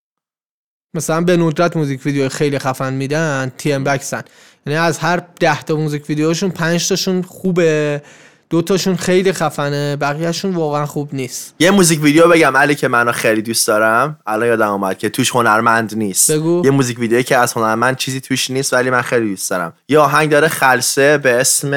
مثلا 0.96 1.20
به 1.20 1.36
ندرت 1.36 1.76
موزیک 1.76 2.06
ویدیو 2.06 2.28
خیلی 2.28 2.58
خفن 2.58 2.92
میدن 2.92 3.52
TM 3.58 3.72
Bax 3.72 3.84
ن. 3.84 4.22
یعنی 4.66 4.78
از 4.78 4.98
هر 4.98 5.22
ده 5.40 5.62
تا 5.62 5.76
موزیک 5.76 6.08
ویدیوشون 6.08 6.50
پنج 6.50 6.88
تاشون 6.88 7.22
خوبه. 7.22 8.02
دو 8.50 8.62
تاشون 8.62 8.96
خیلی 8.96 9.32
خفنه 9.32 9.96
بقیهشون 9.96 10.54
واقعا 10.54 10.86
خوب 10.86 11.14
نیست. 11.14 11.54
یه 11.58 11.70
موزیک 11.70 12.02
ویدیو 12.02 12.28
بگم 12.28 12.56
علی 12.56 12.74
که 12.74 12.88
منو 12.88 13.12
خیلی 13.12 13.42
دوست 13.42 13.66
دارم. 13.66 14.18
الان 14.26 14.48
یادم 14.48 14.70
اومد 14.70 14.98
که 14.98 15.08
توش 15.08 15.30
هنرمند 15.30 15.94
نیست. 15.94 16.30
بگو. 16.30 16.62
یه 16.64 16.70
موزیک 16.70 16.98
ویدیویی 16.98 17.24
که 17.24 17.36
از 17.36 17.52
هنرمند 17.52 17.96
چیزی 17.96 18.20
توش 18.20 18.50
نیست 18.50 18.72
ولی 18.72 18.90
من 18.90 19.02
خیلی 19.02 19.30
دوست 19.30 19.50
دارم. 19.50 19.72
یه 19.88 19.98
آهنگ 19.98 20.30
داره 20.30 20.48
خلصه 20.48 21.18
به 21.18 21.40
اسم 21.40 21.74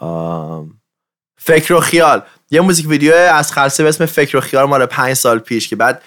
آم، 0.00 0.70
فکر 1.38 1.74
و 1.74 1.80
خیال. 1.80 2.22
یه 2.50 2.60
موزیک 2.60 2.88
ویدیو 2.88 3.14
از 3.14 3.52
خلصه 3.52 3.82
به 3.82 3.88
اسم 3.88 4.06
فکر 4.06 4.36
و 4.36 4.40
خیال 4.40 4.68
مال 4.68 4.86
پنج 4.86 5.14
سال 5.14 5.38
پیش 5.38 5.68
که 5.68 5.76
بعد 5.76 6.02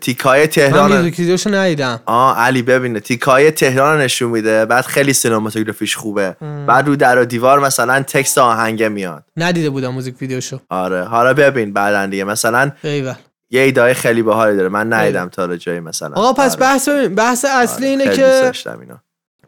تیکای 0.00 0.40
من 0.40 0.46
تهران 0.46 0.96
موزیک 0.96 1.18
ویدیوشو 1.18 1.54
ندیدم. 1.54 2.00
آه 2.06 2.38
علی 2.38 2.62
ببینه. 2.62 3.00
تیکای 3.00 3.50
تهران 3.50 4.00
نشون 4.00 4.30
میده 4.30 4.64
بعد 4.64 4.84
خیلی 4.84 5.12
سینماتوگرافیش 5.12 5.96
خوبه. 5.96 6.36
بعد 6.66 6.86
رو 6.86 6.96
در 6.96 7.18
و 7.18 7.24
دیوار 7.24 7.60
مثلا 7.60 8.02
text 8.02 8.38
آهنگه 8.38 8.88
میاد. 8.88 9.24
ندیده 9.36 9.70
بودم 9.70 9.88
موزیک 9.88 10.14
ویدیوشو. 10.20 10.58
آره. 10.70 11.04
حالا 11.04 11.34
ببین 11.34 11.72
بعداً 11.72 12.10
دیگه. 12.10 12.24
مثلا 12.24 12.72
ایول 12.82 13.14
یه 13.50 13.60
ایده‌های 13.60 13.94
خیلی 13.94 14.22
باحالی 14.22 14.56
داره. 14.56 14.68
من 14.68 14.92
ندیدم 14.92 15.28
تا 15.28 15.42
حالا 15.42 15.56
جایی 15.56 15.80
مثلا. 15.80 16.14
آقا 16.14 16.32
پس 16.32 16.50
آره. 16.50 16.60
بحث 16.60 16.88
ببین 16.88 17.14
بحث 17.14 17.44
اصلی 17.44 17.94
آره، 17.94 18.04
اینه 18.04 18.16
که. 18.16 18.52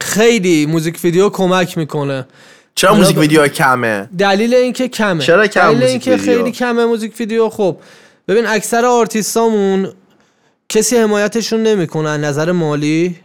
خیلی 0.00 0.66
موزیک 0.66 1.00
ویدیو 1.04 1.28
کمک 1.28 1.78
می‌کنه. 1.78 2.26
چرا 2.74 2.94
موزیک 2.94 3.18
ویدیو 3.18 3.48
دلیل 3.48 4.06
دلیل 4.18 4.54
اینکه 4.54 4.88
کمه. 4.88 5.24
چرا 5.24 5.46
کم 5.46 5.72
دلیل 5.72 5.82
اینکه؟ 5.82 6.16
خیلی 6.16 6.52
کمه 6.52 6.84
موزیک 6.84 7.14
ویدیو. 7.20 7.48
خب 7.48 7.76
ببین 8.28 8.46
اکثر 8.46 8.84
آرتیستامون 8.84 9.92
کسی 10.68 10.96
حمایتشون 10.96 11.62
نمی‌کنه 11.62 12.16
نظر 12.16 12.52
مالی؟ 12.52 13.16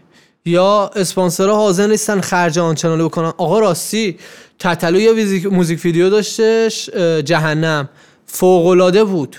یا 0.45 0.91
اسپانسرها 0.95 1.55
حاضر 1.55 1.87
نیستن 1.87 2.21
خرج 2.21 2.59
آنچنانی 2.59 3.03
بکنن؟ 3.03 3.33
آقا 3.37 3.59
راستی 3.59 4.19
تتلو 4.59 4.99
یه 4.99 5.47
موزیک 5.47 5.85
ویدیو 5.85 6.09
داشتش 6.09 6.89
جهنم. 7.25 7.89
فوق 8.25 9.03
بود. 9.03 9.37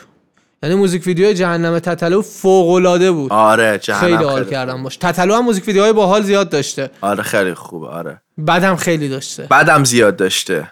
یعنی 0.63 0.75
موزیک 0.75 1.07
ویدیو 1.07 1.33
جهنم 1.33 1.79
تتلو 1.79 2.23
فوق 2.23 3.11
بود. 3.11 3.33
آره 3.33 3.79
جهنم 3.79 4.01
خیلی 4.01 4.25
حال 4.25 4.45
کردم 4.45 4.83
باش. 4.83 4.97
تتلو 4.97 5.35
هم 5.35 5.45
موزیک 5.45 5.67
ویدیوهای 5.67 5.93
باحال 5.93 6.23
زیاد 6.23 6.49
داشته. 6.49 6.91
آره 7.01 7.23
خیلی 7.23 7.55
خوبه 7.55 7.87
آره. 7.87 8.21
بعدم 8.39 8.77
خیلی 8.77 9.09
داشته. 9.09 9.47
بعدم 9.51 9.85
زیاد 9.85 10.17
داشته. 10.17 10.71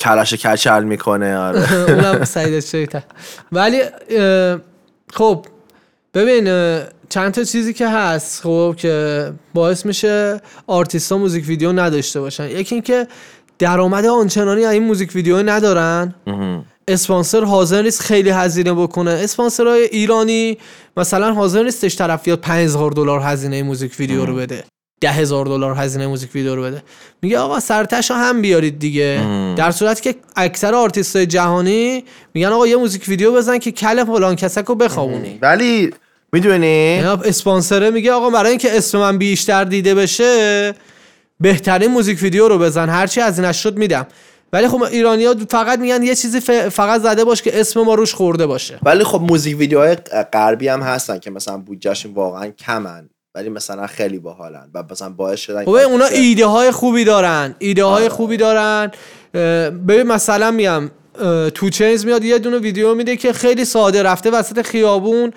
کلش 0.00 0.34
کچل 0.34 0.84
می‌کنه 0.84 1.36
آره. 1.36 1.74
اونم 1.92 2.24
سعید 2.24 3.02
ولی 3.52 3.82
خب 5.12 5.46
ببین 6.14 6.44
چند 7.08 7.32
تا 7.32 7.44
چیزی 7.44 7.72
که 7.74 7.88
هست 7.88 8.42
خب 8.42 8.74
که 8.78 9.32
باعث 9.54 9.86
میشه 9.86 10.40
آرتیستا 10.66 11.18
موزیک 11.18 11.48
ویدیو 11.48 11.72
نداشته 11.72 12.20
باشن. 12.20 12.50
یکی 12.50 12.74
اینکه 12.74 13.06
درآمد 13.58 14.06
آنچنانی 14.06 14.64
از 14.64 14.72
این 14.72 14.82
موزیک 14.82 15.14
ویدیو 15.14 15.42
ندارن. 15.42 16.14
اسپانسر 16.88 17.44
حاضر 17.44 17.82
نیست 17.82 18.00
خیلی 18.00 18.30
هزینه 18.30 18.72
بکنه. 18.72 19.10
اسپانسرهای 19.10 19.82
ایرانی 19.82 20.58
مثلا 20.96 21.34
حاضر 21.34 21.62
نیستش 21.62 21.96
طرف 21.96 22.24
بیاد 22.24 22.40
5000 22.40 22.90
دلار 22.90 23.20
هزینه 23.20 23.62
موزیک 23.62 23.96
ویدیو 23.98 24.26
رو 24.26 24.36
بده. 24.36 24.64
ده 25.00 25.10
هزار 25.10 25.46
دلار 25.46 25.74
هزینه 25.74 26.06
موزیک 26.06 26.34
ویدیو 26.34 26.56
رو 26.56 26.62
بده. 26.62 26.82
میگه 27.22 27.38
آقا 27.38 27.60
سر 27.60 27.74
و 27.74 27.81
تهش 27.81 28.10
رو 28.10 28.16
هم 28.16 28.42
بیارید 28.42 28.78
دیگه. 28.78 29.20
در 29.56 29.70
صورتی 29.70 30.02
که 30.02 30.14
اکثر 30.36 30.74
آرتیست 30.74 31.16
جهانی 31.16 32.04
میگن 32.34 32.48
آقا 32.48 32.66
یه 32.66 32.76
موزیک 32.76 33.08
ویدیو 33.08 33.32
بزن 33.32 33.58
که 33.58 33.72
کل 33.72 34.04
فلان 34.04 34.36
کسک 34.36 34.64
رو 34.64 34.74
بخوابونی 34.74 35.38
ولی 35.42 35.90
می‌دونی؟ 36.32 36.98
اسپانسره 37.24 37.90
میگه 37.90 38.12
آقا 38.12 38.30
برای 38.30 38.50
اینکه 38.50 38.76
اسم 38.76 38.98
من 38.98 39.18
بیشتر 39.18 39.64
دیده 39.64 39.94
بشه 39.94 40.74
بهترین 41.40 41.90
موزیک 41.90 42.22
ویدیو 42.22 42.48
رو 42.48 42.58
بزن. 42.58 42.88
هرچی 42.88 43.20
از 43.20 43.38
اینش 43.38 43.62
شد 43.62 43.76
میدم. 43.76 44.06
ولی 44.52 44.68
خب 44.68 44.82
ایرانیا 44.82 45.34
فقط 45.50 45.78
میگن 45.78 46.02
یه 46.02 46.14
چیزی 46.14 46.40
فقط 46.70 47.00
زده 47.00 47.24
باش 47.24 47.42
که 47.42 47.60
اسم 47.60 47.80
ما 47.80 47.94
روش 47.94 48.14
خورده 48.14 48.46
باشه. 48.46 48.78
ولی 48.82 49.04
خب 49.04 49.20
موزیک 49.20 49.58
ویدیوهای 49.58 49.96
غربی 50.32 50.68
هم 50.68 50.82
هستن 50.82 51.18
که 51.18 51.30
مثلا 51.30 51.56
بودجهشون 51.56 52.14
واقعا 52.14 52.48
کمن. 52.48 53.10
ولی 53.34 53.48
مثلا 53.48 53.86
خیلی 53.86 54.18
باحالن. 54.18 54.70
و 54.74 54.84
مثلا 54.90 55.08
باعث 55.10 55.40
شدن 55.40 55.64
خب 55.64 55.70
اونا 55.70 56.04
ایده 56.04 56.46
های 56.46 56.70
خوبی 56.70 57.04
دارن. 57.04 57.54
ایده 57.58 57.84
های 57.84 58.08
خوبی 58.08 58.36
دارن. 58.36 58.90
ببین 59.88 60.02
مثلا 60.02 60.50
میام 60.50 60.90
تو 61.54 61.70
چینز 61.70 62.04
میاد 62.04 62.24
یه 62.24 62.38
دونه 62.38 62.58
ویدیو 62.58 62.94
میده 62.94 63.16
که 63.16 63.32
خیلی 63.32 63.64
ساده 63.64 64.02
رفته 64.02 64.30
وسط 64.30 64.62
خیابون 64.62 65.32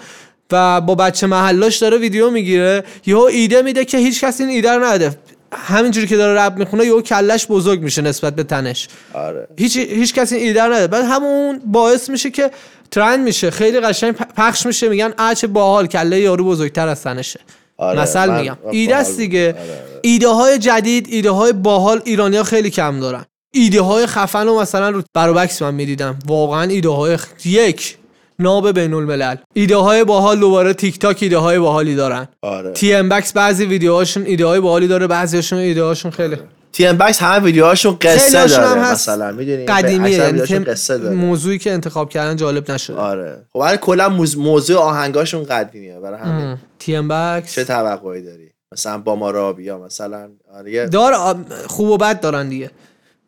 و 0.51 0.81
با 0.81 0.95
بچه 0.95 1.27
محلاش 1.27 1.77
داره 1.77 1.97
ویدیو 1.97 2.29
می‌گیره. 2.29 2.83
یهو 3.05 3.19
ایده 3.19 3.61
میده 3.61 3.85
که 3.85 3.97
هیچ 3.97 4.23
کسی 4.23 4.43
این 4.43 4.51
ایده 4.51 4.71
رو 4.71 4.85
نده 4.85 5.17
همینجوری 5.51 6.07
که 6.07 6.17
داره 6.17 6.41
رپ 6.41 6.57
می‌خونه 6.57 6.85
یهو 6.85 7.01
کلش 7.01 7.47
بزرگ 7.47 7.81
میشه 7.81 8.01
نسبت 8.01 8.35
به 8.35 8.43
تنش. 8.43 8.87
آره. 9.13 9.47
هیچ 9.57 9.77
هیچ 9.77 10.13
کسی 10.13 10.35
این 10.35 10.47
ایده 10.47 10.63
رو 10.63 10.73
نده 10.73 10.87
بعد 10.87 11.05
همون 11.05 11.61
باعث 11.65 12.09
میشه 12.09 12.31
که 12.31 12.51
ترند 12.91 13.19
میشه. 13.19 13.51
خیلی 13.51 13.79
قشنگ 13.79 14.11
پخش 14.13 14.65
میشه. 14.65 14.89
میگن 14.89 15.33
چه 15.33 15.47
باحال. 15.47 15.87
کله 15.87 16.19
یارو 16.19 16.45
بزرگتر 16.45 16.87
از 16.87 17.03
تنشه. 17.03 17.39
آره، 17.83 18.01
مثل 18.01 18.39
میگم. 18.39 18.57
ایده 18.71 18.95
است 18.95 19.17
دیگه. 19.17 19.47
آره، 19.47 19.61
آره. 19.61 19.83
ایده 20.01 20.27
های 20.27 20.57
جدید 20.57 21.07
ایده 21.11 21.31
های 21.31 21.53
باحال 21.53 22.01
ایرانی 22.05 22.37
ها 22.37 22.43
خیلی 22.43 22.69
کم 22.69 22.99
دارن. 22.99 23.25
ایده 23.53 23.81
های 23.81 24.05
خفن 24.05 24.47
رو 24.47 24.59
مثلا 24.59 24.89
رو 24.89 25.01
بروبکس 25.13 25.61
من 25.61 25.73
می‌دیدم. 25.73 26.19
واقعا 26.27 26.63
ایده 26.69 26.89
های 26.89 27.17
خ... 27.17 27.45
یک 27.45 27.97
ناب 28.39 28.71
بین 28.71 28.93
الملل 28.93 29.35
ایده 29.53 29.75
های 29.75 30.03
باحال 30.03 30.39
دوباره 30.39 30.73
تیک 30.73 30.99
تاک 30.99 31.17
ایده 31.21 31.37
های 31.37 31.59
باحالی 31.59 31.95
دارن. 31.95 32.27
آره. 32.41 32.71
تی 32.71 32.93
ام 32.93 33.09
بکس 33.09 33.33
بعضی 33.33 33.65
ویدیوهاشون 33.65 34.25
ایده 34.25 34.45
های 34.45 34.59
باحالی 34.59 34.87
داره 34.87 35.07
بعضیاشون 35.07 35.59
ایده 35.59 35.83
هاشون 35.83 36.11
خیلی 36.11 36.35
تی 36.73 36.85
ام 36.85 36.97
بکس 36.97 37.21
همه 37.21 37.45
ویدیوهاشون 37.45 37.97
قصه 38.01 38.47
داره 38.47 38.81
هست. 38.81 39.09
مثلا 39.09 39.31
می‌دونی؟ 39.31 39.65
قدیمیه 39.65 40.23
اکثر 40.23 40.53
یعنی 40.53 40.65
قصه 40.65 40.97
داره. 40.97 41.15
موضوعی 41.15 41.57
که 41.57 41.71
انتخاب 41.71 42.09
کردن 42.09 42.35
جالب 42.35 42.71
نشده. 42.71 42.97
آره. 42.97 43.45
خب 43.53 43.59
ولی 43.59 43.77
کلا 43.77 44.09
موضوع 44.37 44.77
آهنگاشون 44.77 45.43
قدیمیه 45.43 45.99
برای 45.99 46.19
همین. 46.19 46.57
تی 46.79 46.95
ام 46.95 47.07
بکس 47.07 47.55
چه 47.55 47.63
توقعی 47.63 48.21
داری؟ 48.21 48.49
مثلا 48.71 48.97
با 48.97 49.15
ما 49.15 49.31
رابی 49.31 49.63
یا 49.63 49.77
مثلا 49.77 50.29
آره 50.53 50.87
دار 50.87 51.35
خوب 51.67 51.89
و 51.89 51.97
بد 51.97 52.19
دارن 52.19 52.49
دیگه. 52.49 52.71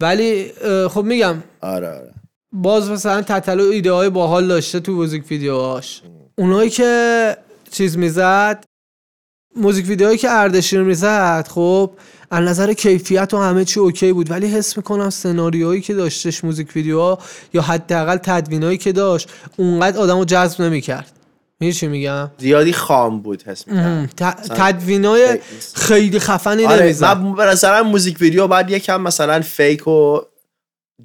ولی 0.01 0.51
خب 0.89 1.03
میگم 1.03 1.36
آره 1.61 1.88
آره. 1.88 2.13
باز 2.51 2.89
مثلا 2.89 3.22
تتلو 3.22 3.63
ایده 3.63 3.91
های 3.91 4.09
باحال 4.09 4.47
داشته 4.47 4.80
تو 4.80 4.91
موزیک 4.91 5.32
ویدیوهاش. 5.32 6.01
اونایی 6.38 6.69
که 6.69 7.38
چیز 7.72 7.97
می‌زد 7.97 8.63
موزیک 9.56 9.88
ویدیوهایی 9.88 10.18
که 10.18 10.32
اردشیر 10.32 10.82
می‌زد 10.82 11.47
خب 11.49 11.91
از 12.32 12.43
نظر 12.43 12.74
کیفیت 12.74 13.34
و 13.34 13.38
همه 13.38 13.66
چی 13.66 13.80
اوکی 13.80 14.14
بود. 14.14 14.32
ولی 14.32 14.47
حس 14.47 14.78
می‌کنم 14.78 15.10
سناریوهایی 15.10 15.82
که 15.82 15.93
داشتش 15.93 16.43
موزیک 16.43 16.76
ویدیوها 16.76 17.20
یا 17.53 17.62
حداقل 17.62 18.18
تدوینایی 18.18 18.78
که 18.78 18.91
داشت 18.91 19.30
اونقدر 19.58 19.99
آدمو 19.99 20.26
جذب 20.26 20.62
نمی‌کرد. 20.62 21.12
می‌دونی 21.60 21.74
چی 21.74 21.88
میگم؟ 21.88 22.32
زیادی 22.38 22.74
خام 22.74 23.20
بود 23.20 23.43
حس 23.43 23.62
ت- 24.18 24.53
تدوینای 24.56 25.39
خیلی 25.74 26.20
خفنی 26.20 26.66
آره 26.66 26.84
نمی‌زد. 26.84 27.18
من 27.18 27.47
نظرم 27.47 27.88
موزیک 27.88 28.22
ویدیو 28.22 28.47
باید 28.47 28.70
یکم 28.70 29.01
مثلا 29.01 29.41
fake 29.41 29.88
و 29.88 30.20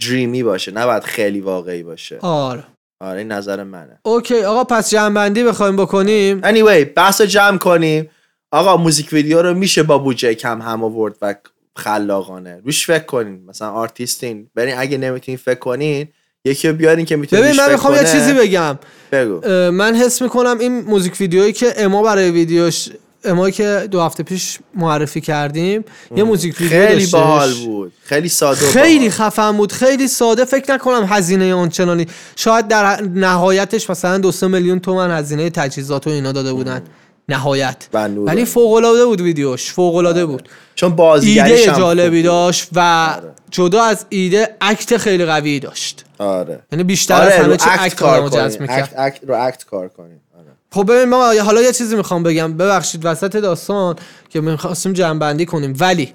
dreamy 0.01 0.43
باشه 0.43 0.73
نه 0.73 0.87
باید 0.87 1.03
خیلی 1.03 1.41
واقعی 1.41 1.83
باشه. 1.83 2.19
آره. 2.21 2.65
آره 3.01 3.19
این 3.19 3.33
نظر 3.33 3.63
منه. 3.63 3.99
OK 4.03 4.43
آقا 4.43 4.65
پس 4.65 4.91
جمع‌بندی 4.91 5.45
بخوایم 5.45 5.77
بکنیم. 5.77 6.41
Anyway 6.41 6.85
بحث 6.97 7.21
جمع 7.21 7.59
کنیم. 7.59 8.11
آقا 8.53 8.77
موزیک 8.77 9.13
ویدیو 9.13 9.43
رو 9.43 9.55
میشه 9.55 9.83
با 9.83 9.99
بودجه 9.99 10.35
کم 10.35 10.63
هم 10.63 10.85
آورد 10.85 11.17
و 11.23 11.35
خلاقانه. 11.77 12.61
روش 12.65 12.87
فکر 12.87 13.05
کنین. 13.05 13.41
مثلا 13.49 13.71
آرتیستین 13.71 14.51
برین 14.55 14.75
اگه 14.79 14.99
نمی‌تونین 14.99 15.39
فکر 15.39 15.59
کنین 15.59 16.09
یکی 16.45 16.69
رو 16.69 16.75
بیارین 16.75 17.07
که 17.07 17.17
می‌تونه 17.17 17.43
ببین 17.43 17.57
من 17.57 17.73
می‌خوام 17.73 17.95
یه 17.95 18.05
چیزی 18.05 18.33
بگم. 18.33 18.79
بگو. 19.13 19.41
من 19.71 19.95
حس 19.95 20.23
می‌کنم 20.23 20.59
این 20.59 20.81
موزیک 20.81 21.21
ویدیویی 21.21 21.53
که 21.53 21.75
اما 21.77 22.03
برای 22.03 22.31
ویدیوش 22.31 22.89
اما 23.25 23.51
که 23.51 23.89
دو 23.91 24.01
هفته 24.01 24.23
پیش 24.23 24.59
معرفی 24.75 25.21
کردیم 25.21 25.85
یه 26.17 26.25
موزیک 26.25 26.61
ویدیو 26.61 26.79
خیلی. 26.79 27.07
باحال 27.07 27.55
بود. 27.55 27.93
خیلی 28.05 28.29
ساده 28.29 28.67
خیلی. 28.67 29.11
خفن 29.11 29.53
بود. 29.53 29.73
خیلی 29.73 30.09
ساده. 30.09 30.45
فکر 30.45 30.75
نکنم 30.75 31.07
هزینه 31.09 31.55
آنچنانی. 31.55 32.07
شاید 32.37 32.69
در 32.69 33.03
نهایتش 33.03 33.91
مثلا 33.91 34.19
دو 34.19 34.33
سه 34.33 34.47
میلیون 34.47 34.81
تومن 34.81 35.19
هزینه 35.19 35.51
تجهیزات 35.51 36.07
و 36.07 36.11
اینا 36.11 36.33
داده 36.33 36.53
بودن. 36.53 36.83
نهایت. 37.31 37.89
ولی 37.95 38.45
فوق 38.45 38.72
العاده 38.72 39.05
بود 39.05 39.20
ویدیوش. 39.20 39.72
فوق 39.72 39.95
العاده 39.95 40.26
بود. 40.26 40.49
چون 40.74 40.97
بازیگریش 40.97 41.61
ایده 41.61 41.78
جالبی. 41.78 42.22
داشت 42.22 42.68
و 42.74 43.16
جدا 43.51 43.83
از 43.83 44.07
ایده 44.09 44.57
اکت 44.61 44.97
خیلی 44.97 45.24
قوی 45.24 45.61
داشت. 45.61 46.05
آره. 46.18 46.61
یعنی 46.72 46.85
بیشتر 46.85 47.14
آره 47.14 47.24
از 47.24 47.45
همه 47.45 47.57
چی 47.57 47.70
act 47.71 47.83
act 47.83 47.95
کار 47.95 48.28
جذب 48.28 48.61
می‌کرد. 48.61 48.95
act, 48.99 49.21
رو 49.26 49.47
act 49.47 49.64
کار 49.64 49.89
کنین 49.89 50.20
آره. 50.39 50.47
خب 50.70 50.93
ببین 50.93 51.09
ما 51.09 51.33
حالا 51.33 51.62
یه 51.62 51.72
چیزی 51.72 51.97
می‌خوام 51.97 52.22
بگم. 52.22 52.57
ببخشید 52.57 53.01
وسط 53.05 53.37
داستان 53.37 53.97
که 54.28 54.41
می‌خواستیم 54.41 54.93
جمع‌بندی 54.93 55.47
کنیم. 55.47 55.76
ولی 55.78 56.12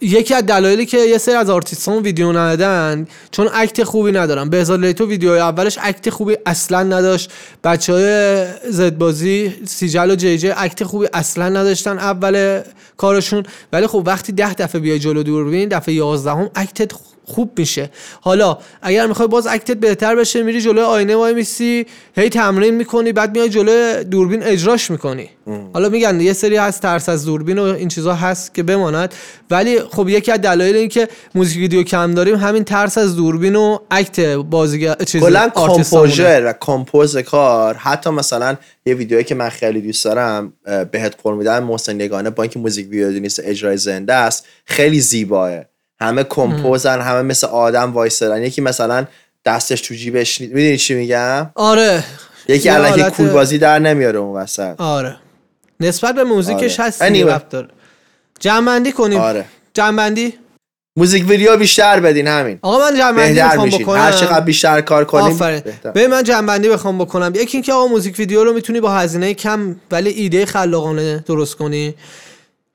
یکی 0.00 0.34
از 0.34 0.46
دلایلی 0.46 0.86
که 0.86 0.98
یه 0.98 1.18
سری 1.18 1.34
از 1.34 1.50
آرتیستان 1.50 2.02
ویدیو 2.02 2.32
ندادن 2.32 3.06
چون 3.30 3.48
act 3.52 3.84
خوبی 3.84 4.12
ندارن. 4.12 4.50
بهزاد 4.50 4.64
لیتو 4.64 5.06
ویدیو 5.06 5.30
اولش 5.30 5.78
act 5.82 6.10
خوبی 6.10 6.36
اصلا 6.46 6.82
نداشت. 6.82 7.30
بچه 7.64 7.92
های 7.92 8.46
زدبازی 8.70 9.54
سیجل 9.66 10.10
و 10.10 10.14
جی 10.14 10.38
جی 10.38 10.50
act 10.50 10.84
خوبی 10.84 11.06
اصلا 11.12 11.48
نداشتن 11.48 11.98
اول 11.98 12.62
کارشون. 12.96 13.42
ولی 13.72 13.86
خب 13.86 14.02
وقتی 14.06 14.32
ده 14.32 14.54
دفعه 14.54 14.80
بیای 14.80 14.98
جلو 14.98 15.22
دوربین 15.22 15.68
دفعه 15.68 15.94
یازدهم 15.94 16.50
اکتت 16.54 16.92
خوب 17.28 17.58
میشه. 17.58 17.90
حالا 18.20 18.58
اگر 18.82 19.06
می‌خوای 19.06 19.28
باز 19.28 19.46
اکتت 19.46 19.76
بهتر 19.76 20.16
بشه 20.16 20.42
میری 20.42 20.60
جلوی 20.60 20.84
آینه 20.84 21.16
وای 21.16 21.34
میسی 21.34 21.86
هی 22.16 22.28
تمرین 22.28 22.74
می‌کنی 22.74 23.12
بعد 23.12 23.36
میای 23.36 23.48
جلوی 23.48 24.04
دوربین 24.04 24.42
اجراش 24.42 24.90
می‌کنی. 24.90 25.30
حالا 25.72 25.88
میگن 25.88 26.20
یه 26.20 26.32
سری 26.32 26.56
هست 26.56 26.82
ترس 26.82 27.08
از 27.08 27.24
دوربین 27.24 27.58
و 27.58 27.62
این 27.62 27.88
چیزا 27.88 28.14
هست 28.14 28.54
که 28.54 28.62
بماند. 28.62 29.14
ولی 29.50 29.80
خب 29.80 30.08
یکی 30.08 30.32
از 30.32 30.40
دلایل 30.40 30.76
این 30.76 30.88
که 30.88 31.08
موزیک 31.34 31.58
ویدیو 31.58 31.82
کم 31.82 32.14
داریم 32.14 32.36
همین 32.36 32.64
ترس 32.64 32.98
از 32.98 33.16
دوربین 33.16 33.56
و 33.56 33.78
اکت 33.90 34.20
بازیگر 34.20 34.94
چیز 34.94 35.22
کلا. 35.22 35.50
کمپوژر 35.54 36.42
و 36.46 36.52
کمپوز 36.60 37.16
کار. 37.16 37.74
حتی 37.74 38.10
مثلا 38.10 38.56
یه 38.86 38.94
ویدیویی 38.94 39.24
که 39.24 39.34
من 39.34 39.48
خیلی 39.48 39.80
دوست 39.80 40.04
دارم 40.04 40.52
بهت 40.64 41.14
قول 41.22 41.36
میدم 41.36 41.64
محسن 41.64 42.00
یگانه 42.00 42.30
با 42.30 42.42
اینکه 42.42 42.58
موزیک 42.58 42.90
ویدیو 42.90 43.20
نیست 43.20 43.40
اجرای 43.44 43.76
زنده 43.76 44.14
است 44.14 44.46
خیلی 44.64 45.00
زیباه. 45.00 45.50
همه 46.00 46.24
کمپوزن 46.24 47.00
همه 47.00 47.22
مثل 47.22 47.46
آدم 47.46 47.92
وایسرن 47.92 48.42
یکی 48.42 48.60
مثلا 48.60 49.06
دستش 49.44 49.80
تو 49.80 49.94
جیبش 49.94 50.40
نی- 50.40 50.46
می‌دونی 50.46 50.76
چی 50.76 50.94
میگم؟ 50.94 51.50
آره. 51.54 52.04
یکی 52.48 52.68
الان 52.68 52.94
که 52.94 53.00
حالت- 53.02 53.16
کول 53.16 53.28
بازی 53.28 53.58
در 53.58 53.78
نمیاره 53.78 54.18
اون 54.18 54.36
وسط. 54.36 54.74
آره. 54.80 55.16
نسبت 55.80 56.14
به 56.14 56.24
موزیکش 56.24 56.80
آره. 56.80 56.88
هست 56.88 57.08
Anyway. 57.08 57.40
داره 57.50 57.68
جنبندی 58.40 58.92
کنیم. 58.92 59.20
آره. 59.20 59.44
جنبندی 59.74 60.34
موزیک 60.96 61.28
ویدیو 61.28 61.56
بیشتر 61.56 62.00
بدین 62.00 62.26
همین. 62.26 62.58
آقا 62.62 62.78
من 62.78 62.96
جنبندی 62.98 63.62
میشین. 63.64 63.82
بکنم. 63.82 64.00
هر 64.00 64.12
چقدر 64.12 64.40
بیشتر 64.40 64.80
کار 64.80 65.04
کنیم. 65.04 65.38
به 65.94 66.06
من 66.08 66.22
جنبندی 66.22 66.68
بخوام 66.68 66.98
بکنم. 66.98 67.32
یکی 67.34 67.56
اینکه 67.56 67.72
آقا 67.72 67.86
موزیک 67.86 68.18
ویدیو 68.18 68.44
رو 68.44 68.52
می‌تونی 68.52 68.80
با 68.80 68.90
هزینه 68.90 69.34
کم 69.34 69.76
ولی 69.90 70.10
ایده 70.10 70.46
خلاقانه 70.46 71.24
درست 71.26 71.54
کنی. 71.56 71.94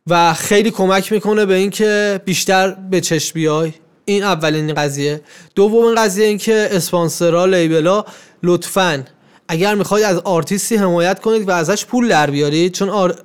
و 0.08 0.34
خیلی 0.34 0.72
کمک 0.72 1.12
می‌کنه 1.12 1.46
به 1.46 1.54
اینکه 1.54 2.22
بیشتر 2.26 2.72
به 2.72 3.02
چشم 3.02 3.32
بیای. 3.34 3.74
این 4.06 4.24
اولین 4.24 4.74
قضیه. 4.74 5.22
دومین 5.56 5.96
قضیه 5.96 6.26
این 6.26 6.38
که 6.38 6.70
اسپانسرها 6.72 7.46
لیبلا 7.46 8.06
لطفا 8.44 9.04
اگر 9.48 9.76
می‌خواید 9.76 10.06
از 10.06 10.18
آرتیستی 10.18 10.76
حمایت 10.76 11.20
کنید 11.20 11.48
و 11.48 11.52
ازش 11.52 11.86
پول 11.86 12.08
در 12.08 12.30
بیارید 12.30 12.74
چون 12.74 12.90
آر... 12.90 13.16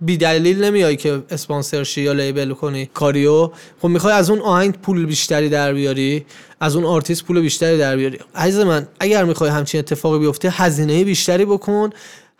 بی 0.00 0.16
دلیل 0.16 0.64
نمیای 0.64 0.96
که 0.96 1.22
اسپانسرشی 1.30 2.00
یا 2.00 2.12
لیبل 2.12 2.52
کنی 2.52 2.90
کاریو. 2.94 3.50
خب 3.82 3.88
می‌خوای 3.88 4.14
از 4.14 4.30
اون 4.30 4.40
آهنگ 4.40 4.74
پول 4.74 5.06
بیشتری 5.06 5.48
در 5.48 5.72
بیاری 5.72 6.26
از 6.60 6.76
اون 6.76 6.84
آرتیست 6.84 7.24
پول 7.24 7.40
بیشتری 7.40 7.78
در 7.78 7.96
بیاری. 7.96 8.18
عزیز 8.34 8.58
من 8.60 8.86
اگر 9.00 9.24
می‌خوای 9.24 9.50
همچین 9.50 9.78
اتفاقی 9.78 10.18
بیفته 10.18 10.50
هزینه 10.50 11.04
بیشتری 11.04 11.44
بکن. 11.44 11.90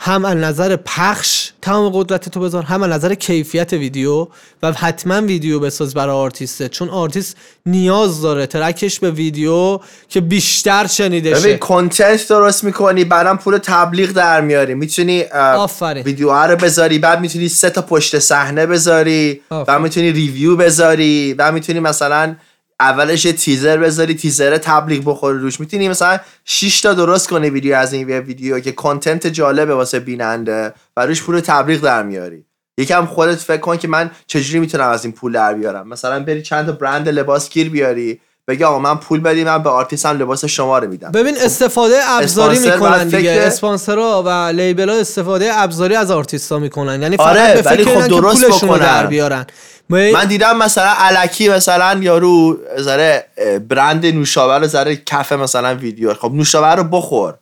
هم 0.04 0.24
از 0.24 0.36
نظر 0.36 0.76
پخش 0.76 1.50
تمام 1.62 1.92
قدرت 1.94 2.28
تو 2.28 2.40
بذار 2.40 2.62
هم 2.62 2.82
از 2.82 2.90
نظر 2.90 3.14
کیفیت 3.14 3.72
ویدیو 3.72 4.26
و 4.62 4.72
حتما 4.72 5.20
ویدیو 5.20 5.60
بساز 5.60 5.94
برای 5.94 6.14
آرتیسته 6.14 6.68
چون 6.68 6.88
آرتیست 6.88 7.36
نیاز 7.66 8.22
داره 8.22 8.46
track 8.46 8.85
ش 8.85 9.00
به 9.00 9.10
ویدیو 9.10 9.80
که 10.08 10.20
بیشتر 10.20 10.86
شنیده 10.86 11.30
ببین 11.30 11.42
شه 11.42 11.58
content 11.58 12.28
درست 12.28 12.64
می‌کنی 12.64 13.04
بعدم 13.04 13.36
پول 13.36 13.58
تبلیغ 13.58 14.10
در 14.10 14.40
میاری 14.40 14.74
می‌تونی 14.74 15.22
آفرین. 15.22 16.04
ویدیو 16.04 16.32
رو 16.32 16.56
بذاری 16.56 16.98
بعد 16.98 17.20
می‌تونی 17.20 17.48
سه 17.48 17.70
تا 17.70 17.82
پشت 17.82 18.18
صحنه 18.18 18.66
بذاری 18.66 19.40
آفرین. 19.50 19.64
بعد 19.64 19.80
می‌تونی 19.80 20.12
review 20.12 20.56
بذاری 20.56 21.34
بعد 21.34 21.54
می‌تونی 21.54 21.80
مثلا 21.80 22.34
اولش 22.82 23.24
یه 23.24 23.32
تیزر 23.32 23.76
بذاری 23.76 24.14
تیزر 24.14 24.56
تبلیغ 24.56 25.02
بخوره 25.04 25.38
روش. 25.38 25.60
می‌تونی 25.60 25.88
مثلا 25.88 26.18
6 26.44 26.80
تا 26.80 26.94
درست 26.94 27.28
کنی 27.28 27.50
ویدیو 27.50 27.76
از 27.76 27.92
این 27.92 28.08
ویدیو 28.08 28.60
که 28.60 28.72
کنتنت 28.72 29.26
جالبه 29.26 29.74
واسه 29.74 30.00
بیننده 30.00 30.72
و 30.96 31.06
روش 31.06 31.22
پول 31.22 31.40
تبلیغ 31.40 31.80
در 31.80 32.02
میاری. 32.02 32.44
یکم 32.78 33.06
خودت 33.06 33.38
فکر 33.38 33.60
کن 33.60 33.76
که 33.76 33.88
من 33.88 34.10
چجوری 34.26 34.60
می‌تونم 34.60 34.88
از 34.88 35.04
این 35.04 35.12
پول 35.12 35.32
در 35.32 35.54
بیارم. 35.54 35.88
مثلا 35.88 36.24
بری 36.24 36.42
چند 36.42 36.66
تا 36.66 36.72
برند 36.72 37.08
لباس 37.08 37.50
گیر 37.50 37.70
بیاری 37.70 38.20
بگی 38.48 38.64
آقا 38.64 38.78
من 38.78 38.96
پول 38.96 39.20
بدی 39.20 39.44
من 39.44 39.62
به 39.62 39.70
آرتیستم 39.70 40.18
لباس 40.18 40.44
شما 40.44 40.78
رو 40.78 40.88
میدم. 40.88 41.10
ببین 41.10 41.34
استفاده 41.38 41.94
ابزاری 42.08 42.58
می‌کنن 42.58 43.08
دیگه. 43.08 43.30
اسپانسرها 43.30 44.22
و 44.26 44.28
لیبل 44.30 44.88
ها 44.88 44.96
استفاده 44.96 45.50
ابزاری 45.52 45.94
از 45.94 46.10
آرتیستا 46.10 46.58
می‌کنن. 46.58 47.02
یعنی 47.02 47.16
فقط 47.16 47.26
آره، 47.26 47.54
به 47.54 47.62
فکر 47.62 47.84
خب 47.84 47.88
اینن 47.88 48.02
که 48.02 48.08
درست 48.08 48.44
پولشون 48.44 48.68
رو. 48.68 48.78
در 48.78 49.06
بیارن. 49.06 49.46
من 49.92 50.24
دیدم 50.24 50.58
مثلا 50.58 50.94
الکی 50.98 51.48
مثلا 51.48 52.00
یارو 52.02 52.58
زده 52.78 53.26
برند 53.68 54.06
نوشابه 54.06 54.58
رو 54.58 54.66
زده 54.66 54.96
کف 54.96 55.32
مثلا 55.32 55.74
ویدیو. 55.74 56.14
خب 56.14 56.32
نوشابه 56.34 56.74
رو 56.74 56.84
بخور. 56.84 57.34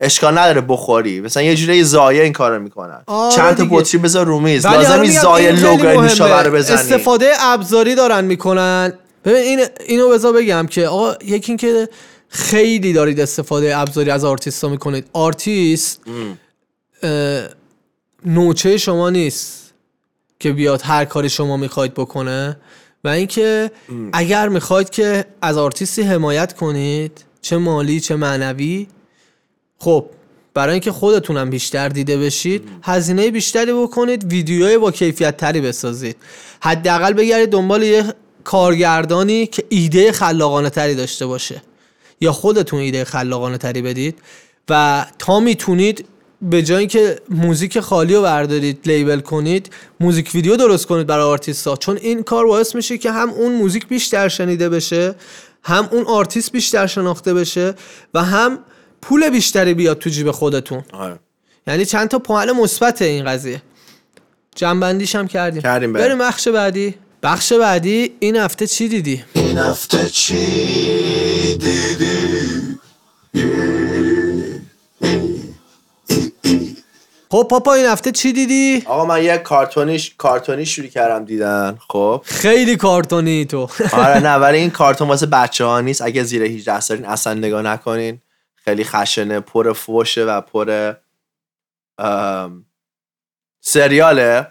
اشکال 0.00 0.38
نداره 0.38 0.60
بخوری. 0.60 1.20
مثلا 1.20 1.42
یه 1.42 1.54
جوری 1.54 1.84
ضایع 1.84 2.22
این 2.22 2.32
کارو 2.32 2.62
می‌کنن. 2.62 3.02
آره 3.06 3.36
چند 3.36 3.56
تا. 3.56 3.66
بطری 3.70 3.98
بذار 3.98 4.26
رو 4.26 4.40
میز. 4.40 4.64
ولی 4.64 4.74
لازم 4.74 4.88
حالا 4.88 5.02
نیست 5.02 5.14
میگم 5.14 5.22
ضایع 5.22 5.52
لوگو. 5.52 6.02
نوشابه 6.02 6.42
رو 6.42 6.50
بزنی. 6.50 6.76
استفاده 6.76 7.32
ابزاری 7.40 7.94
دارن 7.94 8.24
می‌کنن. 8.24 8.92
ببین 9.24 9.42
این 9.42 9.66
اینو 9.86 10.08
بذار 10.08 10.32
بگم 10.32 10.66
که 10.70 10.86
آقا 10.86 11.14
یکی 11.24 11.52
این 11.52 11.56
که 11.56 11.88
خیلی 12.28 12.92
دارید 12.92 13.20
استفاده 13.20 13.76
ابزاری 13.76 14.10
از 14.10 14.24
آرتیستا 14.24 14.68
می‌کنید. 14.68 15.06
آرتیست 15.12 16.00
نوچه 18.24 18.78
شما 18.78 19.10
نیست. 19.10 19.61
که 20.42 20.52
بیاد 20.52 20.82
هر 20.84 21.04
کاری 21.04 21.28
شما 21.28 21.56
می‌خواید 21.56 21.94
بکنه. 21.94 22.56
و 23.04 23.08
اینکه 23.08 23.70
اگر 24.12 24.48
می‌خواید 24.48 24.90
که 24.90 25.24
از 25.42 25.58
آرتیستی 25.58 26.02
حمایت 26.02 26.52
کنید 26.52 27.24
چه 27.42 27.56
مالی 27.56 28.00
چه 28.00 28.16
معنوی 28.16 28.86
خب 29.78 30.06
برای 30.54 30.72
اینکه 30.72 30.92
خودتونم 30.92 31.50
بیشتر 31.50 31.88
دیده 31.88 32.18
بشید 32.18 32.68
هزینه 32.82 33.30
بیشتری 33.30 33.72
بکنید 33.72 34.32
ویدیوهای 34.32 34.78
با 34.78 34.90
کیفیت 34.90 35.36
تری 35.36 35.60
بسازید. 35.60 36.16
حداقل 36.60 37.12
بگردید 37.12 37.50
دنبال 37.50 37.82
یه 37.82 38.04
کارگردانی 38.44 39.46
که 39.46 39.64
ایده 39.68 40.12
خلاقانه 40.12 40.70
تری 40.70 40.94
داشته 40.94 41.26
باشه. 41.26 41.62
یا 42.20 42.32
خودتون 42.32 42.80
ایده 42.80 43.04
خلاقانه 43.04 43.58
تری 43.58 43.82
بدید. 43.82 44.18
و 44.68 45.06
تا 45.18 45.40
می‌تونید 45.40 46.04
به 46.42 46.62
جای 46.62 46.78
اینکه 46.78 47.20
موزیک 47.28 47.80
خالی 47.80 48.14
رو 48.14 48.22
بردارید 48.22 48.80
label 48.86 49.20
کنید 49.20 49.70
موزیک 50.00 50.30
ویدیو 50.34 50.56
درست 50.56 50.86
کنید 50.86 51.06
برای 51.06 51.24
آرتیست 51.24 51.74
چون 51.74 51.96
این 51.96 52.22
کار 52.22 52.46
باعث 52.46 52.74
میشه 52.74 52.98
که 52.98 53.10
هم 53.10 53.30
اون 53.30 53.52
موزیک 53.52 53.86
بیشتر 53.86 54.28
شنیده 54.28 54.68
بشه 54.68 55.14
هم 55.62 55.88
اون 55.92 56.04
آرتیست 56.04 56.52
بیشتر 56.52 56.86
شناخته 56.86 57.34
بشه 57.34 57.74
و 58.14 58.24
هم 58.24 58.58
پول 59.02 59.30
بیشتری 59.30 59.74
بیاد 59.74 59.98
تو 59.98 60.10
جیب 60.10 60.30
خودتون. 60.30 60.82
آره. 60.92 61.18
یعنی 61.66 61.84
چند 61.84 62.08
تا 62.08 62.18
پوان 62.18 62.52
مثبت 62.52 63.02
این 63.02 63.24
قضیه. 63.24 63.62
جمع‌بندیش 64.54 65.14
هم 65.14 65.28
کردیم. 65.28 65.62
کردیم، 65.62 65.92
بریم. 65.92 66.06
بریم 66.06 66.18
بخش 66.18 66.48
بعدی. 66.48 66.94
بخش 67.22 67.52
بعدی 67.52 68.12
این 68.20 68.36
هفته 68.36 68.66
چی 68.66 68.88
دیدی؟ 68.88 69.24
این 69.34 69.58
هفته 69.58 70.08
چی 70.08 70.46
دیدی؟ 71.56 72.22
خب 77.32 77.46
پاپا 77.50 77.72
این 77.72 77.86
هفته 77.86 78.10
چی 78.12 78.32
دیدی؟ 78.32 78.82
آقا 78.86 79.04
من 79.04 79.24
یه 79.24 79.38
کارتونیش 79.38 80.14
کارتونی 80.18 80.66
شروع 80.66 80.88
کردم 80.88 81.24
دیدن 81.24 81.78
خب؟ 81.88 82.22
خیلی 82.24 82.76
کارتونی 82.76 83.44
تو. 83.44 83.68
آره 83.92 84.20
نه 84.20 84.34
ولی 84.34 84.58
این 84.58 84.70
کارتون 84.70 85.08
واسه 85.08 85.26
بچه 85.26 85.64
ها 85.64 85.80
نیست. 85.80 86.02
اگه 86.02 86.22
زیر 86.22 86.42
18 86.42 86.80
سالین 86.80 87.04
اصلا 87.04 87.34
نگاه 87.34 87.62
نکنین 87.62 88.20
خیلی 88.54 88.84
خشنه 88.84 89.40
پر 89.40 89.72
فوشه 89.72 90.24
و 90.24 90.40
پر 90.40 90.94
ام، 91.98 92.64
سریاله. 93.60 94.46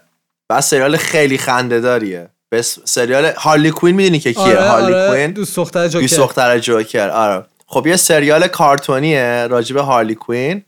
و 0.50 0.62
سریال 0.62 0.98
خیلی 0.98 1.38
خنده 1.38 1.80
داریه. 1.80 2.30
بس 2.52 2.80
سریال 2.84 3.26
هارلی 3.26 3.72
کوین 3.72 3.96
می‌دونی 3.96 4.20
که 4.20 4.34
کیه؟ 4.34 4.44
آره 4.44 4.62
هارلی 4.62 4.94
آره 4.94 5.10
کوین؟ 5.10 5.32
دوست 5.32 5.56
دختر 5.56 5.88
جوکر. 5.88 6.02
دوست 6.02 6.18
دختر 6.18 6.60
جوکر 6.60 7.10
آره. 7.10 7.46
خب 7.68 7.88
یه 7.88 7.96
سریال 7.96 8.48
کارتونیه 8.48 9.48
راجب 9.48 9.78
هارلی 9.78 10.16
کوین. 10.16 10.64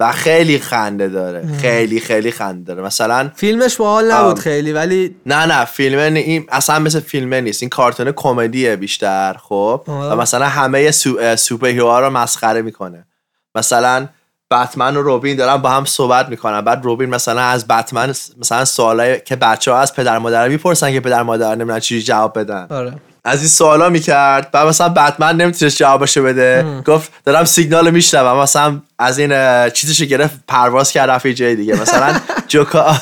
و 0.00 0.12
خیلی 0.12 0.58
خنده 0.58 1.08
داره. 1.08 1.48
خیلی 1.60 2.00
خیلی 2.00 2.30
خنده 2.30 2.64
داره. 2.64 2.86
مثلا 2.86 3.30
فیلمش 3.34 3.76
باحال 3.76 4.12
نبود. 4.12 4.38
خیلی 4.38 4.72
ولی 4.72 5.16
نه 5.26 5.46
نه 5.46 5.64
فیلم 5.64 5.98
این 5.98 6.46
اصلا 6.48 6.78
مثل 6.78 7.00
فیلم 7.00 7.34
نیست. 7.34 7.62
این 7.62 7.68
کارتون 7.68 8.12
کمدیه 8.12 8.76
بیشتر 8.76 9.36
خب؟ 9.42 9.82
آه. 9.86 10.12
و 10.12 10.16
مثلا 10.16 10.46
همه 10.46 10.90
سو... 10.90 11.36
سوپر 11.36 11.66
هیروها 11.66 12.00
رو 12.00 12.10
مسخره 12.10 12.62
می‌کنه. 12.62 13.06
مثلا 13.54 14.08
بتمن 14.50 14.96
و 14.96 15.02
روبین 15.02 15.36
دارن 15.36 15.56
با 15.56 15.70
هم 15.70 15.84
صحبت 15.84 16.28
می‌کنن. 16.28 16.60
بعد 16.60 16.84
روبین 16.84 17.10
مثلا 17.10 17.40
از 17.40 17.68
بتمن 17.68 18.08
مثلا 18.38 18.64
سوالای 18.64 19.20
که 19.20 19.36
بچه 19.36 19.72
ها 19.72 19.78
از 19.78 19.94
پدر 19.94 20.18
مادر 20.18 20.48
می‌پرسن 20.48 20.92
که 20.92 21.00
پدر 21.00 21.22
مادر 21.22 21.54
نمی‌دونن 21.54 21.80
چی 21.80 22.02
جواب 22.02 22.38
بدن. 22.38 22.66
آره. 22.70 22.92
از 23.24 23.38
این 23.38 23.48
سوالا 23.48 23.88
می‌کرد. 23.88 24.50
بعد 24.50 24.66
مثلا 24.66 24.88
بتمن 24.88 25.36
نمی‌تونست 25.36 25.76
جوابشو 25.76 26.22
بده. 26.22 26.82
گفت 26.86 27.12
دارم 27.24 27.44
سیگنال 27.44 27.90
میشنوم. 27.90 28.38
مثلا 28.38 28.80
از 28.98 29.18
این 29.18 29.70
چیزشو 29.70 30.04
گرفت 30.04 30.40
پرواز 30.48 30.92
کرد 30.92 31.10
رفت 31.10 31.26
جای 31.26 31.56
دیگه. 31.56 31.80
مثلا 31.80 32.20
جوکا 32.48 32.96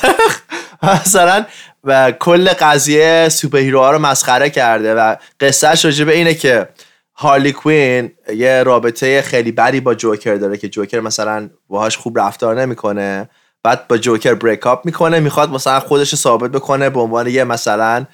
مثلا 0.83 1.45
و 1.83 2.11
کل 2.11 2.47
قضیه 2.47 3.29
سوپر 3.29 3.57
هیروها 3.57 3.91
رو 3.91 3.99
مسخره 3.99 4.49
کرده. 4.49 4.95
و 4.95 5.15
قصهش 5.39 5.85
راجع 5.85 6.05
به 6.05 6.15
اینه 6.15 6.33
که 6.33 6.67
هارلی 7.15 7.51
کوین 7.51 8.11
یه 8.35 8.63
رابطه 8.63 9.21
خیلی 9.21 9.51
بدی 9.51 9.79
با 9.79 9.95
جوکر 9.95 10.35
داره 10.35 10.57
که 10.57 10.69
جوکر 10.69 10.99
مثلا 10.99 11.49
باهاش 11.69 11.97
خوب 11.97 12.19
رفتار 12.19 12.61
نمی‌کنه. 12.61 13.29
بعد 13.63 13.87
با 13.87 13.97
جوکر 13.97 14.33
بریک 14.33 14.67
اپ 14.67 14.85
می‌کنه 14.85 15.19
می‌خواد 15.19 15.49
مثلا 15.49 15.79
خودش 15.79 16.15
ثابت 16.15 16.51
بکنه 16.51 16.89
به 16.89 16.99
عنوان 16.99 17.27
یه 17.27 17.43
مثلا 17.43 18.05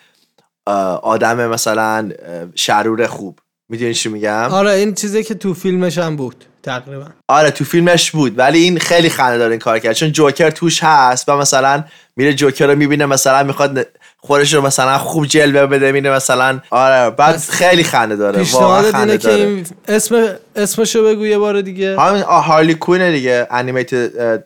آدم 1.01 1.47
مثلا 1.47 2.09
شرور 2.55 3.07
خوب. 3.07 3.39
می‌دونی 3.69 3.93
چی 3.93 4.09
میگم؟ 4.09 4.47
آره 4.51 4.71
این 4.71 4.93
چیزی 4.93 5.23
که 5.23 5.33
تو 5.33 5.53
فیلمش 5.53 5.97
هم 5.97 6.15
بود 6.15 6.45
تقریبا. 6.63 7.05
آره 7.27 7.51
تو 7.51 7.63
فیلمش 7.63 8.11
بود. 8.11 8.39
ولی 8.39 8.59
این 8.59 8.79
خیلی 8.79 9.09
خنده 9.09 9.37
داره 9.37 9.51
این 9.51 9.59
کار 9.59 9.79
کرد. 9.79 9.93
چون 9.93 10.11
جوکر 10.11 10.49
توش 10.49 10.83
هست 10.83 11.29
و 11.29 11.37
مثلا 11.37 11.83
میره 12.15 12.33
جوکر 12.33 12.67
رو 12.67 12.75
می‌بینه 12.75 13.05
مثلا 13.05 13.43
می‌خواد 13.43 13.87
خودش 14.17 14.53
رو 14.53 14.61
مثلا 14.61 14.97
خوب 14.97 15.25
جلوه 15.25 15.65
بده 15.65 15.91
میره 15.91 16.11
مثلا. 16.11 16.59
آره 16.69 17.09
بعد 17.09 17.37
خیلی 17.37 17.83
خنده 17.83 18.15
داره. 18.15 18.43
خنده 18.43 18.99
اینه 18.99 19.17
که 19.17 19.33
این 19.33 19.65
اسم 19.87 20.35
اسمشو 20.55 21.05
بگو 21.05 21.25
یه 21.25 21.37
بار 21.37 21.61
دیگه. 21.61 21.99
همین 21.99 22.21
هارلی 22.21 22.73
کوین 22.73 23.11
دیگه 23.11 23.47
animated 23.51 24.43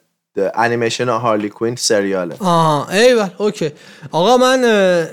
انیمیشن 0.55 1.09
هارلی 1.09 1.49
کوین 1.49 1.75
سریاله 1.75 2.35
آها 2.39 2.88
ایول 2.89 3.29
okay. 3.38 3.71
آقا 4.11 4.38
من 4.38 4.59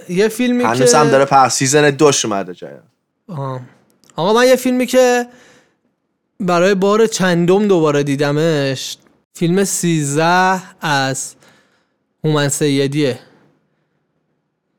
یه 0.08 0.28
فیلمی 0.28 0.62
که 0.62 0.68
هنوز 0.68 0.94
هم 0.94 1.10
داره 1.10 1.24
پر 1.24 1.48
season 1.48 1.90
دوش 1.90 2.24
اومده 2.24 2.54
جایا. 2.54 2.82
آها. 3.28 3.60
آقا 4.16 4.32
من 4.32 4.46
یه 4.48 4.56
فیلمی 4.56 4.86
که 4.86 5.26
برای 6.40 6.74
بار 6.74 7.06
چندم 7.06 7.68
دوباره 7.68 8.02
دیدمش 8.02 8.96
فیلم 9.34 9.64
سیزده 9.64 10.62
از 10.80 11.34
هومن 12.24 12.48
سیدیه. 12.48 13.18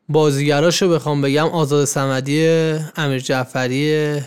بازیگراشو 0.08 0.88
بخوام 0.88 1.22
بگم 1.22 1.48
آزاد 1.48 1.84
سمدی 1.84 2.48
امیر 2.96 3.18
جعفری 3.18 4.20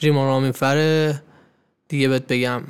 ریما 0.00 0.26
رامینفر 0.26 1.14
دیگه 1.88 2.08
بهت 2.08 2.26
بگم. 2.26 2.62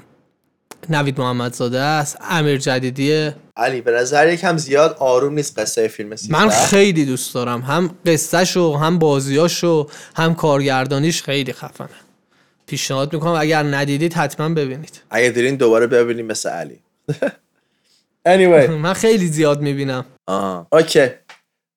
نوید 0.91 1.21
محمدزاده 1.21 1.81
است 1.81 2.17
امیر 2.31 2.57
جدیدیه. 2.59 3.37
علی 3.57 3.81
به 3.81 3.91
نظر 3.91 4.33
یکم 4.33 4.57
زیاد 4.57 4.97
آروم 5.01 5.35
نیست 5.35 5.59
قصه 5.59 5.89
فیلم 5.89 6.17
سیزده 6.17 6.33
من 6.33 6.49
خیلی 6.49 7.05
دوست 7.05 7.35
دارم. 7.35 7.61
هم 7.63 7.95
قصهشو 8.07 8.75
هم 8.77 8.99
بازیاشو 8.99 9.87
هم 10.17 10.35
کارگردانیش 10.35 11.23
خیلی 11.23 11.53
خفنه. 11.53 11.89
پیشنهاد 12.67 13.13
می‌کنم 13.15 13.33
اگر 13.39 13.63
ندیدید 13.63 14.13
حتما 14.15 14.49
ببینید. 14.49 15.01
اگه 15.11 15.31
دیدین 15.31 15.57
دوباره 15.57 15.87
ببینیم 15.87 16.27
مثل 16.27 16.49
علی. 16.49 16.79
Anyway. 18.29 18.71
من 18.85 18.93
خیلی 18.93 19.27
زیاد 19.27 19.61
می‌بینم. 19.61 20.05
آها. 20.27 20.67
okay. 20.73 21.07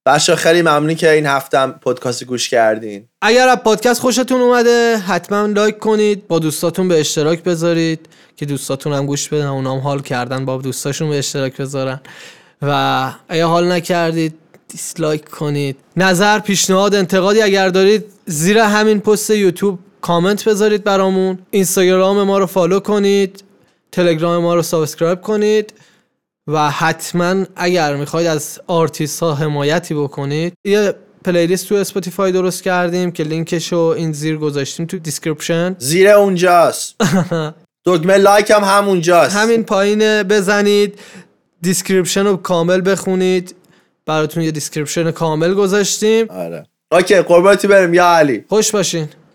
بچه 0.07 0.35
خیلی 0.35 0.61
ممنون 0.61 0.95
که 0.95 1.11
این 1.11 1.25
هفته‌م 1.25 1.75
پادکست 1.81 2.23
گوش 2.23 2.49
کردین. 2.49 3.07
اگر 3.21 3.47
از 3.47 3.57
پادکست 3.57 4.01
خوشتون 4.01 4.41
اومده 4.41 4.97
حتما 4.97 5.45
like 5.45 5.79
کنید 5.79 6.27
با 6.27 6.39
دوستاتون 6.39 6.87
به 6.87 6.99
اشتراک 6.99 7.43
بذارید 7.43 8.09
که 8.35 8.45
دوستاتون 8.45 8.93
هم 8.93 9.05
گوش 9.05 9.29
بدن 9.29 9.45
اونا 9.45 9.73
هم 9.73 9.79
حال 9.79 10.01
کردن 10.01 10.45
با 10.45 10.57
دوستاشون 10.57 11.09
به 11.09 11.17
اشتراک 11.17 11.57
بذارن. 11.57 11.99
و 12.61 13.11
اگه 13.29 13.45
حال 13.45 13.71
نکردید 13.71 14.33
dislike 14.67 15.25
کنید. 15.25 15.77
نظر 15.97 16.39
پیشنهاد 16.39 16.95
انتقادی 16.95 17.41
اگر 17.41 17.69
دارید 17.69 18.05
زیر 18.25 18.57
همین 18.57 18.99
پست 18.99 19.29
یوتیوب 19.29 19.79
کامنت 20.01 20.43
بذارید 20.43 20.83
برامون. 20.83 21.39
اینستاگرام 21.51 22.23
ما 22.23 22.37
رو 22.37 22.45
follow 22.45 22.79
کنید. 22.79 23.43
تلگرام 23.91 24.43
ما 24.43 24.55
رو 24.55 24.61
subscribe 24.61 25.21
کنید. 25.21 25.73
و 26.47 26.69
حتما 26.69 27.45
اگر 27.55 27.95
می‌خواید 27.95 28.27
از 28.27 28.59
آرتیست 28.67 29.19
ها 29.19 29.33
حمایتی 29.35 29.93
بکنید 29.93 30.53
یه 30.65 30.93
playlist 31.25 31.69
تو 31.69 31.75
Spotify 31.75 32.31
درست 32.31 32.63
کردیم 32.63 33.11
که 33.11 33.23
لینکش 33.23 33.73
رو 33.73 33.79
این 33.79 34.11
زیر 34.11 34.37
گذاشتیم 34.37 34.85
تو 34.85 34.99
description. 34.99 35.75
زیر 35.79 36.09
اونجاست. 36.09 36.95
دکمه 37.85 38.17
like 38.17 38.51
هم 38.51 38.63
همونجاست. 38.63 39.35
همین 39.35 39.63
پایین 39.63 40.23
بزنید 40.23 40.99
description 41.61 42.25
رو 42.25 42.37
کامل 42.37 42.91
بخونید. 42.91 43.55
براتون 44.05 44.43
یه 44.43 44.51
description 44.51 45.11
کامل 45.11 45.53
گذاشتیم. 45.53 46.27
آره. 46.29 46.65
okay 46.91 47.21
قربانت 47.21 47.67
بریم. 47.67 47.93
یا 47.93 48.05
علی. 48.05 48.45
خوش 48.49 48.71
باشین. 48.71 49.09